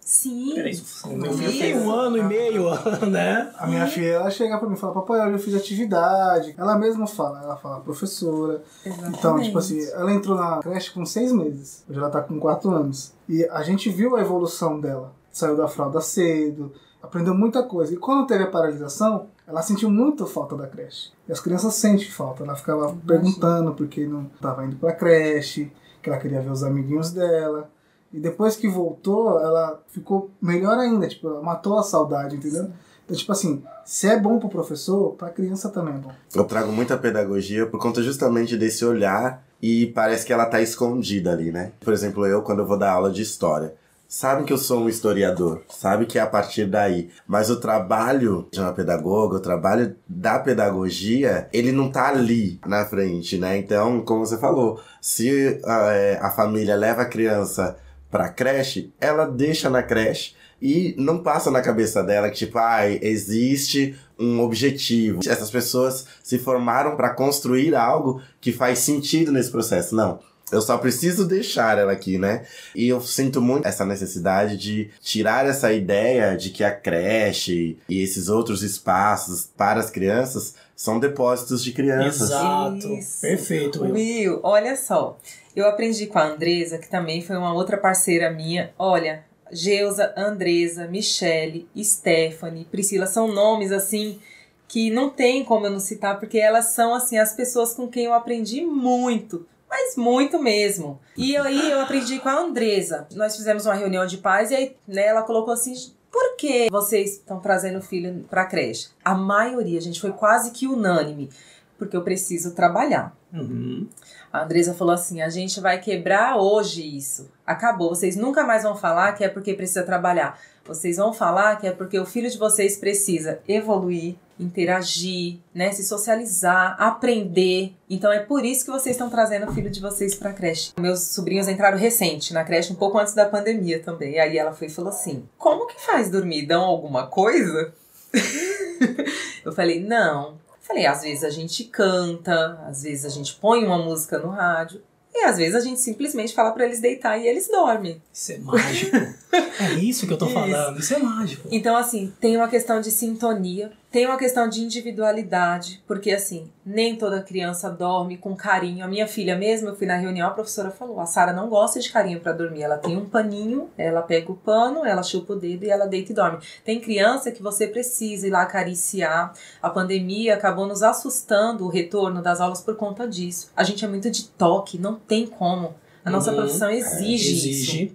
Sim. 0.10 0.56
Peraí, 0.56 0.82
meu 1.06 1.32
filho 1.34 1.52
tem 1.52 1.78
um 1.78 1.92
ano 1.92 2.18
e 2.18 2.24
meio, 2.24 2.66
né? 3.12 3.54
A 3.60 3.68
minha 3.68 3.86
filha, 3.86 4.14
ela 4.14 4.32
chega 4.32 4.58
pra 4.58 4.68
mim 4.68 4.74
e 4.74 4.78
fala, 4.78 4.92
papai, 4.92 5.22
hoje 5.22 5.34
eu 5.34 5.40
fiz 5.40 5.54
atividade. 5.54 6.56
Ela 6.58 6.80
mesma 6.80 7.06
fala, 7.06 7.44
ela 7.44 7.56
fala, 7.56 7.80
professora. 7.82 8.64
Exatamente. 8.84 9.20
Então, 9.20 9.40
tipo 9.40 9.60
assim, 9.60 9.88
ela 9.92 10.12
entrou 10.12 10.36
na 10.36 10.58
creche 10.64 10.92
com 10.92 11.06
seis 11.06 11.32
meses. 11.32 11.84
Hoje 11.88 12.00
ela 12.00 12.10
tá 12.10 12.22
com 12.22 12.40
quatro 12.40 12.72
anos. 12.72 13.14
E 13.28 13.46
a 13.46 13.62
gente 13.62 13.88
viu 13.92 14.16
a 14.16 14.22
evolução 14.22 14.80
dela. 14.80 15.14
Saiu 15.32 15.56
da 15.56 15.68
fralda 15.68 16.02
cedo, 16.02 16.74
aprendeu 17.02 17.34
muita 17.34 17.64
coisa. 17.64 17.94
E 17.94 17.98
quando 17.98 18.28
teve 18.28 18.44
a 18.44 18.48
paralisação, 18.48 19.28
ela 19.48 19.62
sentiu 19.62 19.90
muito 19.90 20.26
falta 20.26 20.56
da 20.56 20.68
creche. 20.68 21.12
E 21.28 21.32
as 21.32 21.40
crianças 21.40 21.74
sentem 21.76 22.08
falta. 22.08 22.44
Ela 22.44 22.56
ficava 22.56 22.96
perguntando 23.06 23.74
por 23.74 23.88
que 23.88 24.06
não 24.06 24.26
tava 24.42 24.66
indo 24.66 24.76
pra 24.76 24.94
creche, 24.94 25.72
que 26.02 26.10
ela 26.10 26.20
queria 26.20 26.42
ver 26.42 26.52
os 26.52 26.64
amiguinhos 26.64 27.12
dela. 27.12 27.70
E 28.12 28.20
depois 28.20 28.56
que 28.56 28.68
voltou, 28.68 29.40
ela 29.40 29.82
ficou 29.88 30.32
melhor 30.42 30.78
ainda, 30.78 31.08
tipo, 31.08 31.28
ela 31.28 31.42
matou 31.42 31.78
a 31.78 31.84
saudade, 31.84 32.36
entendeu? 32.36 32.72
Então, 33.06 33.16
tipo 33.16 33.32
assim, 33.32 33.64
se 33.86 34.08
é 34.08 34.20
bom 34.20 34.40
pro 34.40 34.50
professor, 34.50 35.14
pra 35.14 35.30
criança 35.30 35.70
também 35.70 35.96
é 35.96 35.98
bom. 35.98 36.12
Eu 36.34 36.44
trago 36.46 36.72
muita 36.72 36.98
pedagogia 36.98 37.66
por 37.66 37.80
conta 37.80 38.04
justamente 38.04 38.58
desse 38.58 38.86
olhar 38.86 39.44
e 39.62 39.88
parece 39.88 40.26
que 40.26 40.34
ela 40.34 40.46
tá 40.46 40.62
escondida 40.62 41.32
ali, 41.32 41.52
né? 41.52 41.72
Por 41.80 41.94
exemplo, 41.94 42.26
eu, 42.26 42.42
quando 42.42 42.60
eu 42.60 42.68
vou 42.68 42.78
dar 42.78 42.92
aula 42.92 43.12
de 43.12 43.22
história, 43.22 43.76
sabem 44.10 44.44
que 44.44 44.52
eu 44.52 44.58
sou 44.58 44.82
um 44.82 44.90
historiador, 44.90 45.62
sabe 45.70 46.08
que 46.08 46.18
é 46.18 46.22
a 46.22 46.28
partir 46.28 46.66
daí. 46.66 47.10
Mas 47.28 47.52
o 47.52 47.60
trabalho 47.60 48.48
de 48.52 48.60
uma 48.60 48.74
pedagoga, 48.74 49.38
o 49.38 49.40
trabalho 49.40 49.96
da 50.08 50.40
pedagogia, 50.40 51.48
ele 51.54 51.72
não 51.72 51.92
tá 51.92 52.10
ali 52.10 52.60
na 52.66 52.84
frente, 52.86 53.38
né? 53.38 53.56
Então, 53.58 54.02
como 54.02 54.26
você 54.26 54.38
falou, 54.40 54.82
se 55.00 55.62
ah, 55.64 55.92
é, 55.94 56.18
a 56.20 56.32
família 56.32 56.76
leva 56.76 57.04
a 57.04 57.06
criança 57.06 57.78
pra 58.10 58.30
creche, 58.30 58.92
ela 59.00 59.26
deixa 59.26 59.70
na 59.70 59.84
creche 59.84 60.34
e 60.60 60.96
não 60.98 61.20
passa 61.20 61.52
na 61.52 61.62
cabeça 61.62 62.04
dela 62.04 62.30
que, 62.30 62.38
tipo, 62.38 62.58
ai, 62.58 63.00
existe 63.04 63.96
um 64.18 64.42
objetivo. 64.42 65.22
Essas 65.26 65.50
pessoas 65.50 66.06
se 66.22 66.38
formaram 66.40 66.96
para 66.98 67.14
construir 67.14 67.76
algo 67.76 68.22
que 68.42 68.52
faz 68.52 68.80
sentido 68.80 69.32
nesse 69.32 69.52
processo. 69.52 69.96
Não. 69.96 70.20
Eu 70.52 70.62
só 70.62 70.78
preciso 70.78 71.28
deixar 71.28 71.78
ela 71.78 71.92
aqui, 71.92 72.18
né? 72.18 72.44
E 72.76 72.88
eu 72.88 73.00
sinto 73.02 73.42
muito 73.42 73.68
essa 73.68 73.86
necessidade 73.86 74.58
de 74.58 74.90
tirar 75.02 75.46
essa 75.46 75.72
ideia 75.72 76.36
de 76.36 76.50
que 76.50 76.64
a 76.64 76.72
creche 76.72 77.78
e 77.88 78.02
esses 78.02 78.30
outros 78.30 78.64
espaços 78.64 79.50
para 79.56 79.80
as 79.80 79.90
crianças 79.90 80.56
são 80.76 81.00
depósitos 81.00 81.64
de 81.64 81.72
crianças. 81.72 82.30
Exato. 82.30 82.94
Isso. 82.94 83.22
Perfeito, 83.22 83.82
Will. 83.84 83.94
Will, 83.94 84.40
olha 84.44 84.76
só. 84.76 85.18
Eu 85.56 85.68
aprendi 85.68 86.08
com 86.08 86.20
a 86.20 86.28
Andresa, 86.28 86.78
que 86.78 86.90
também 86.90 87.22
foi 87.22 87.36
uma 87.36 87.54
outra 87.54 87.78
parceira 87.78 88.32
minha. 88.32 88.72
Olha, 88.78 89.26
Geusa, 89.52 90.14
Andresa, 90.16 90.88
Michele, 90.88 91.68
Stephanie, 91.78 92.66
Priscila, 92.66 93.08
são 93.08 93.28
nomes 93.28 93.72
assim 93.72 94.20
que 94.68 94.92
não 94.92 95.10
tem 95.10 95.44
como 95.44 95.66
eu 95.66 95.72
não 95.72 95.80
citar, 95.80 96.20
porque 96.20 96.38
elas 96.38 96.68
são 96.68 96.94
assim 96.94 97.18
as 97.18 97.34
pessoas 97.34 97.74
com 97.74 97.88
quem 97.88 98.06
eu 98.06 98.14
aprendi 98.14 98.62
muito. 98.62 99.46
Mas 99.80 99.96
muito 99.96 100.42
mesmo. 100.44 101.00
E 101.16 101.38
aí 101.38 101.72
eu 101.72 101.80
aprendi 101.80 102.20
com 102.20 102.28
a 102.28 102.42
Andresa. 102.42 103.08
Nós 103.16 103.36
fizemos 103.38 103.66
uma 103.66 103.74
reunião 103.74 104.06
de 104.06 104.18
pais 104.18 104.52
e 104.52 104.56
aí 104.56 104.76
né, 104.86 105.06
ela 105.06 105.24
colocou 105.24 105.54
assim: 105.54 105.74
por 106.12 106.36
que 106.36 106.70
vocês 106.70 107.14
estão 107.14 107.40
trazendo 107.40 107.80
o 107.80 107.82
filho 107.82 108.26
pra 108.30 108.46
creche? 108.46 108.90
A 109.04 109.16
maioria, 109.16 109.80
gente, 109.80 110.02
foi 110.02 110.12
quase 110.12 110.52
que 110.52 110.68
unânime. 110.68 111.30
Porque 111.78 111.96
eu 111.96 112.04
preciso 112.04 112.54
trabalhar. 112.54 113.16
Uhum. 113.34 113.88
A 114.34 114.44
Andresa 114.44 114.74
falou 114.74 114.94
assim: 114.94 115.22
a 115.22 115.30
gente 115.30 115.62
vai 115.62 115.80
quebrar 115.80 116.36
hoje 116.36 116.84
isso. 116.98 117.32
Acabou. 117.48 117.96
Vocês 117.96 118.18
nunca 118.18 118.44
mais 118.44 118.64
vão 118.64 118.76
falar 118.76 119.14
que 119.14 119.24
é 119.24 119.30
porque 119.30 119.54
precisa 119.54 119.84
trabalhar. 119.84 120.38
Vocês 120.66 120.98
vão 120.98 121.14
falar 121.14 121.56
que 121.56 121.66
é 121.66 121.72
porque 121.72 121.98
o 121.98 122.06
filho 122.06 122.30
de 122.30 122.38
vocês 122.38 122.78
precisa 122.78 123.40
evoluir, 123.48 124.16
interagir, 124.40 125.38
né, 125.54 125.72
se 125.72 125.84
socializar, 125.84 126.76
aprender. 126.80 127.74
Então 127.90 128.12
é 128.12 128.20
por 128.20 128.46
isso 128.46 128.66
que 128.66 128.72
vocês 128.72 128.96
estão 128.96 129.10
trazendo 129.10 129.50
o 129.50 129.54
filho 129.54 129.70
de 129.70 129.82
vocês 129.82 130.16
para 130.16 130.30
a 130.30 130.34
creche. 130.34 130.72
Meus 130.80 131.08
sobrinhos 131.08 131.48
entraram 131.48 131.78
recente 131.78 132.34
na 132.34 132.44
creche, 132.44 132.72
um 132.72 132.76
pouco 132.76 132.98
antes 132.98 133.14
da 133.14 133.26
pandemia 133.26 133.80
também. 133.80 134.20
Aí 134.20 134.38
ela 134.38 134.54
foi 134.54 134.68
e 134.68 134.72
falou 134.72 134.90
assim: 134.90 135.24
"Como 135.38 135.68
que 135.68 135.80
faz 135.80 136.10
dormir? 136.10 136.46
Dão 136.46 136.64
alguma 136.64 137.08
coisa?" 137.08 137.74
Eu 139.44 139.52
falei: 139.52 139.84
"Não, 139.84 140.38
Falei, 140.62 140.86
às 140.86 141.02
vezes 141.02 141.24
a 141.24 141.32
gente 141.32 141.64
canta, 141.64 142.62
às 142.68 142.84
vezes 142.84 143.04
a 143.04 143.10
gente 143.10 143.34
põe 143.34 143.66
uma 143.66 143.80
música 143.80 144.20
no 144.20 144.30
rádio, 144.30 144.80
e 145.12 145.24
às 145.24 145.38
vezes 145.38 145.56
a 145.56 145.60
gente 145.60 145.80
simplesmente 145.80 146.34
fala 146.34 146.52
pra 146.52 146.64
eles 146.64 146.80
deitar 146.80 147.18
e 147.18 147.28
eles 147.28 147.48
dormem. 147.48 148.00
Isso 148.14 148.34
é 148.34 148.38
mágico. 148.38 148.96
é 149.60 149.74
isso 149.82 150.06
que 150.06 150.14
eu 150.14 150.18
tô 150.18 150.26
Isso. 150.26 150.34
falando. 150.36 150.80
Isso 150.80 150.94
é 150.94 151.00
mágico. 151.00 151.48
Então, 151.52 151.76
assim, 151.76 152.14
tem 152.22 152.38
uma 152.38 152.48
questão 152.48 152.80
de 152.80 152.92
sintonia, 152.92 153.72
tem 153.92 154.06
uma 154.06 154.18
questão 154.18 154.48
de 154.48 154.62
individualidade, 154.62 155.84
porque, 155.88 156.12
assim, 156.12 156.52
nem 156.64 156.96
toda 156.96 157.24
criança 157.24 157.72
dorme 157.72 158.18
com 158.18 158.36
carinho. 158.36 158.86
A 158.86 158.88
minha 158.88 159.08
filha 159.08 159.36
mesmo, 159.36 159.70
eu 159.70 159.76
fui 159.76 159.88
na 159.88 159.96
reunião, 159.96 160.28
a 160.28 160.34
professora 160.34 160.70
falou: 160.70 161.00
a 161.00 161.08
Sara 161.08 161.34
não 161.34 161.50
gosta 161.50 161.80
de 161.80 161.92
carinho 161.92 162.20
pra 162.20 162.32
dormir. 162.32 162.62
Ela 162.62 162.78
tem 162.78 162.96
um 162.96 163.10
paninho, 163.10 163.70
ela 163.76 164.04
pega 164.04 164.32
o 164.32 164.36
pano, 164.36 164.86
ela 164.86 165.02
chupa 165.02 165.34
o 165.34 165.36
dedo 165.36 165.66
e 165.66 165.70
ela 165.72 165.88
deita 165.88 166.12
e 166.12 166.16
dorme. 166.16 166.38
Tem 166.64 166.80
criança 166.80 167.32
que 167.32 167.42
você 167.42 167.66
precisa 167.66 168.28
ir 168.28 168.30
lá 168.30 168.44
acariciar. 168.44 169.34
A 169.62 169.70
pandemia 169.70 170.36
acabou 170.36 170.68
nos 170.68 170.84
assustando 170.84 171.66
o 171.66 171.70
retorno 171.70 172.22
das 172.22 172.40
aulas 172.40 172.62
por 172.62 172.76
conta 172.76 173.08
disso. 173.08 173.52
A 173.56 173.64
gente 173.64 173.84
é 173.84 173.88
muito 173.88 174.12
de 174.12 174.28
toque, 174.28 174.78
não 174.78 174.96
tem 174.96 175.26
como. 175.26 175.74
A 176.04 176.10
nossa 176.10 176.32
Uhum. 176.32 176.38
profissão 176.38 176.70
exige, 176.70 177.36
isso. 177.36 177.48
Exige. 177.72 177.92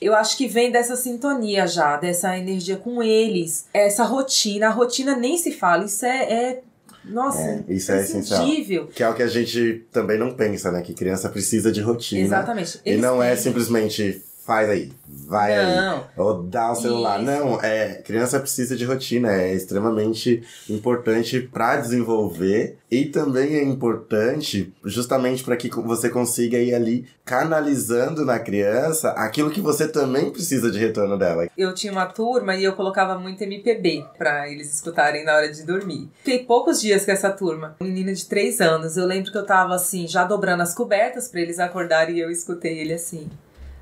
Eu 0.00 0.14
acho 0.14 0.36
que 0.36 0.46
vem 0.46 0.70
dessa 0.70 0.94
sintonia 0.96 1.66
já, 1.66 1.96
dessa 1.96 2.36
energia 2.36 2.76
com 2.76 3.02
eles, 3.02 3.66
essa 3.72 4.04
rotina. 4.04 4.66
A 4.68 4.70
rotina 4.70 5.16
nem 5.16 5.36
se 5.38 5.52
fala, 5.52 5.84
isso 5.84 6.04
é. 6.04 6.32
é- 6.32 6.60
nossa, 7.04 7.40
É, 7.40 7.64
isso 7.68 7.90
é 7.90 8.02
essencial. 8.02 8.42
imprescindível. 8.42 8.86
Que 8.88 9.02
é 9.02 9.08
o 9.08 9.14
que 9.14 9.22
a 9.22 9.26
gente 9.26 9.86
também 9.90 10.18
não 10.18 10.34
pensa, 10.34 10.70
né? 10.70 10.82
Que 10.82 10.92
criança 10.92 11.30
precisa 11.30 11.72
de 11.72 11.80
rotina. 11.80 12.20
Exatamente. 12.20 12.80
E 12.84 12.90
Eles 12.90 13.00
não 13.00 13.22
é 13.22 13.32
têm. 13.34 13.44
simplesmente 13.44 14.22
faz 14.48 14.70
aí, 14.70 14.90
vai 15.06 15.54
aí. 15.54 15.76
Não. 15.76 16.04
Ou 16.16 16.42
dá 16.42 16.72
o 16.72 16.74
celular. 16.74 17.22
Isso. 17.22 17.30
Não, 17.30 17.60
é, 17.60 17.96
criança 17.96 18.40
precisa 18.40 18.74
de 18.74 18.86
rotina, 18.86 19.30
é 19.30 19.52
extremamente 19.52 20.42
importante 20.70 21.38
para 21.38 21.76
desenvolver 21.76 22.78
e 22.90 23.04
também 23.04 23.56
é 23.56 23.62
importante 23.62 24.72
justamente 24.82 25.44
para 25.44 25.54
que 25.54 25.68
você 25.68 26.08
consiga 26.08 26.56
ir 26.56 26.74
ali 26.74 27.06
canalizando 27.26 28.24
na 28.24 28.38
criança 28.38 29.10
aquilo 29.10 29.50
que 29.50 29.60
você 29.60 29.86
também 29.86 30.30
precisa 30.30 30.70
de 30.70 30.78
retorno 30.78 31.18
dela. 31.18 31.46
Eu 31.54 31.74
tinha 31.74 31.92
uma 31.92 32.06
turma 32.06 32.56
e 32.56 32.64
eu 32.64 32.72
colocava 32.72 33.18
muito 33.18 33.42
MPB 33.42 34.06
pra 34.16 34.48
eles 34.50 34.72
escutarem 34.72 35.26
na 35.26 35.36
hora 35.36 35.52
de 35.52 35.62
dormir. 35.62 36.08
Fiquei 36.24 36.38
poucos 36.38 36.80
dias 36.80 37.04
com 37.04 37.12
essa 37.12 37.30
turma. 37.30 37.76
Menina 37.82 38.14
de 38.14 38.24
3 38.24 38.62
anos. 38.62 38.96
Eu 38.96 39.04
lembro 39.04 39.30
que 39.30 39.36
eu 39.36 39.44
tava 39.44 39.74
assim, 39.74 40.08
já 40.08 40.24
dobrando 40.24 40.62
as 40.62 40.74
cobertas 40.74 41.28
pra 41.28 41.42
eles 41.42 41.58
acordarem 41.58 42.16
e 42.16 42.20
eu 42.20 42.30
escutei 42.30 42.78
ele 42.78 42.94
assim. 42.94 43.28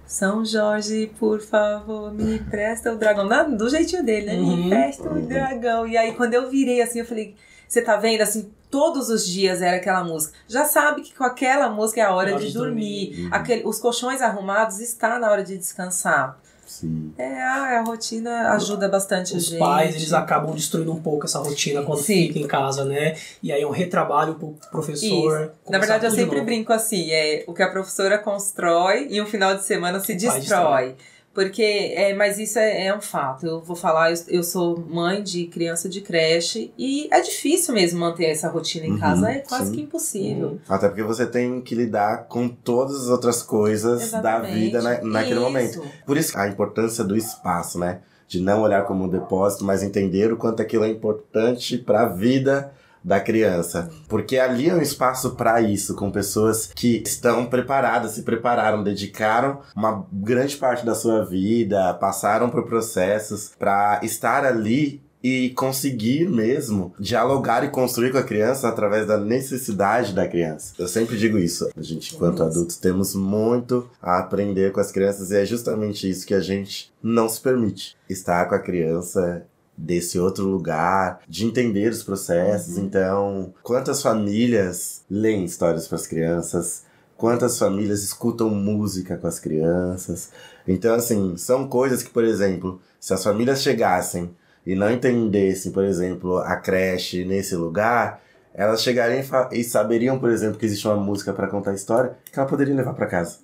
São 0.07 0.45
Jorge, 0.45 1.11
por 1.19 1.41
favor, 1.41 2.13
me 2.15 2.37
empresta 2.37 2.93
o 2.93 2.97
dragão. 2.97 3.27
Na- 3.27 3.43
Do 3.43 3.69
jeitinho 3.69 4.05
dele, 4.05 4.27
né? 4.27 4.33
Me 4.35 4.41
Uhum. 4.45 4.67
empresta 4.67 5.09
o 5.09 5.21
dragão. 5.21 5.87
E 5.87 5.97
aí, 5.97 6.15
quando 6.15 6.35
eu 6.35 6.49
virei 6.49 6.81
assim, 6.81 7.01
eu 7.01 7.05
falei: 7.05 7.35
Você 7.69 7.83
tá 7.83 7.97
vendo? 7.97 8.21
Assim, 8.21 8.49
todos 8.71 9.09
os 9.11 9.27
dias 9.27 9.61
era 9.61 9.79
aquela 9.79 10.05
música. 10.05 10.37
Já 10.47 10.65
sabe 10.65 11.03
que 11.03 11.13
com 11.13 11.25
aquela 11.25 11.69
música 11.69 12.01
é 12.01 12.05
a 12.05 12.15
hora, 12.15 12.31
É 12.31 12.33
hora 12.35 12.41
de, 12.43 12.49
de 12.53 12.55
dormir. 12.55 13.11
dormir. 13.11 13.29
Aquele, 13.35 13.63
os 13.67 13.81
colchões 13.81 14.23
arrumados 14.23 14.79
está 14.79 15.19
na 15.19 15.29
hora 15.29 15.43
de 15.43 15.59
descansar. 15.59 16.39
Sim. 16.67 17.13
É, 17.17 17.43
a, 17.43 17.79
a 17.79 17.83
rotina 17.83 18.51
ajuda 18.53 18.89
bastante 18.89 19.35
a 19.35 19.37
Os 19.37 19.47
gente. 19.47 19.59
pais, 19.59 19.95
eles 19.95 20.13
acabam 20.13 20.55
destruindo 20.55 20.93
um 20.93 21.01
pouco 21.01 21.25
essa 21.25 21.39
rotina 21.39 21.83
quando 21.83 22.01
Sim. 22.01 22.27
fica 22.27 22.39
em 22.41 22.47
casa, 22.47 22.85
né? 22.85 23.17
E 23.43 23.53
aí 23.53 23.63
é 23.63 23.67
um 23.67 23.71
retrabalho 23.71 24.35
pro 24.35 24.55
professor. 24.71 25.53
Na 25.69 25.79
verdade, 25.79 26.05
eu 26.05 26.11
sempre 26.11 26.37
novo. 26.37 26.45
brinco 26.47 26.73
assim, 26.73 27.11
é 27.11 27.45
o 27.47 27.55
que 27.55 27.63
a 27.63 27.71
professora 27.71 28.19
constrói 28.19 29.07
e 29.11 29.21
um 29.23 29.27
final 29.27 29.55
de 29.55 29.65
semana 29.65 30.01
se 30.01 30.13
O 30.13 30.21
pai 30.27 30.41
destrói. 30.41 30.95
Porque, 31.37 31.93
é, 31.95 32.15
mas 32.15 32.39
isso 32.39 32.59
é, 32.59 32.87
é 32.87 32.97
um 32.97 33.01
fato. 33.03 33.47
Eu 33.47 33.61
vou 33.61 33.77
falar, 33.77 34.11
eu, 34.11 34.17
eu 34.29 34.43
sou 34.43 34.81
mãe 34.89 35.23
de 35.23 35.45
criança 35.49 35.87
de 35.87 36.01
creche 36.01 36.73
e 36.79 37.09
é 37.13 37.21
difícil 37.21 37.75
mesmo 37.75 38.01
manter 38.01 38.25
essa 38.25 38.49
rotina 38.49 38.87
em 38.87 38.93
Uhum, 38.93 38.99
casa. 38.99 39.31
É 39.31 39.39
quase 39.41 39.67
sim. 39.67 39.73
que 39.75 39.81
impossível. 39.83 40.59
Até 40.67 40.89
porque 40.89 41.03
você 41.03 41.27
tem 41.27 41.61
que 41.61 41.75
lidar 41.75 42.25
com 42.27 42.49
todas 42.49 42.97
as 43.03 43.09
outras 43.09 43.43
coisas 43.43 44.01
da 44.01 44.07
Exatamente. 44.07 44.55
vida 44.55 44.81
na- 44.81 45.03
naquele 45.03 45.35
Isso. 45.35 45.43
momento. 45.43 45.83
Por 46.07 46.17
isso 46.17 46.39
a 46.39 46.49
importância 46.49 47.05
do 47.05 47.15
espaço, 47.15 47.79
né? 47.79 48.01
De 48.27 48.41
não 48.41 48.63
olhar 48.63 48.87
como 48.87 49.05
um 49.05 49.09
depósito, 49.09 49.63
mas 49.63 49.83
entender 49.83 50.33
o 50.33 50.39
quanto 50.39 50.63
aquilo 50.63 50.85
é 50.85 50.89
importante 50.89 51.77
para 51.77 52.05
a 52.05 52.09
vida 52.09 52.73
da 53.07 53.21
criança. 53.21 53.89
Porque 54.09 54.37
ali 54.37 54.69
é 54.69 54.75
um 54.75 54.83
espaço 54.83 55.37
para 55.37 55.63
isso, 55.63 55.95
com 55.95 56.11
pessoas 56.11 56.67
que 56.75 57.05
estão 57.07 57.47
preparadas, 57.47 58.13
se 58.13 58.23
prepararam, 58.23 58.83
dedicaram 58.83 59.61
uma 59.77 60.05
grande 60.13 60.57
parte 60.57 60.85
da 60.85 60.95
sua 60.95 61.25
vida, 61.25 61.95
passaram 61.95 62.51
por 62.51 62.65
processos 62.65 63.53
para 63.57 64.01
estar 64.03 64.45
ali 64.45 65.01
e 65.23 65.51
conseguir 65.51 66.29
mesmo 66.29 66.95
dialogar 67.01 67.65
e 67.65 67.69
construir 67.69 68.13
com 68.13 68.19
a 68.19 68.23
criança 68.23 68.69
através 68.69 69.07
da 69.07 69.19
necessidade 69.19 70.13
da 70.13 70.27
criança. 70.27 70.75
Eu 70.79 70.87
sempre 70.87 71.17
digo 71.17 71.39
isso. 71.39 71.69
A 71.77 71.83
gente, 71.83 72.15
enquanto 72.15 72.35
Isso. 72.35 72.45
adultos, 72.45 72.77
temos 72.77 73.15
muito 73.15 73.89
a 74.01 74.19
aprender 74.19 74.73
com 74.73 74.81
as 74.81 74.93
crianças 74.93 75.31
e 75.31 75.37
é 75.37 75.45
justamente 75.45 76.09
isso 76.09 76.27
que 76.27 76.35
a 76.35 76.41
gente 76.41 76.93
não 77.03 77.29
se 77.29 77.41
permite. 77.41 77.97
Estar 78.09 78.47
com 78.47 78.55
a 78.55 78.61
criança 78.61 79.45
desse 79.77 80.19
outro 80.19 80.45
lugar, 80.45 81.21
de 81.29 81.45
entender 81.45 81.91
os 81.91 82.03
processos. 82.03 82.79
Então, 82.79 83.53
quantas 83.63 84.01
famílias 84.03 85.05
leem 85.11 85.45
histórias 85.45 85.87
para 85.87 85.97
as 85.97 86.07
crianças? 86.07 86.85
Quantas 87.17 87.59
famílias 87.59 88.03
escutam 88.03 88.51
música 88.51 89.17
com 89.17 89.27
as 89.27 89.39
crianças? 89.39 90.31
Então, 90.67 90.95
assim, 90.95 91.37
são 91.37 91.67
coisas 91.69 92.03
que, 92.03 92.11
por 92.11 92.25
exemplo, 92.25 92.81
se 93.01 93.13
as 93.15 93.23
famílias 93.23 93.63
chegassem 93.63 94.31
e 94.67 94.75
não 94.75 94.91
entendessem, 94.91 95.71
por 95.73 95.85
exemplo, 95.85 96.39
a 96.39 96.57
creche 96.57 97.25
nesse 97.25 97.55
lugar, 97.55 98.21
elas 98.53 98.83
chegariam 98.83 99.23
e 99.53 99.61
e 99.61 99.65
saberiam, 99.65 100.19
por 100.19 100.31
exemplo, 100.31 100.59
que 100.59 100.67
existe 100.67 100.87
uma 100.89 100.97
música 100.97 101.33
para 101.33 101.47
contar 101.47 101.75
história 101.75 102.17
que 102.33 102.39
ela 102.39 102.49
poderia 102.49 102.75
levar 102.75 102.95
para 102.95 103.07
casa, 103.07 103.39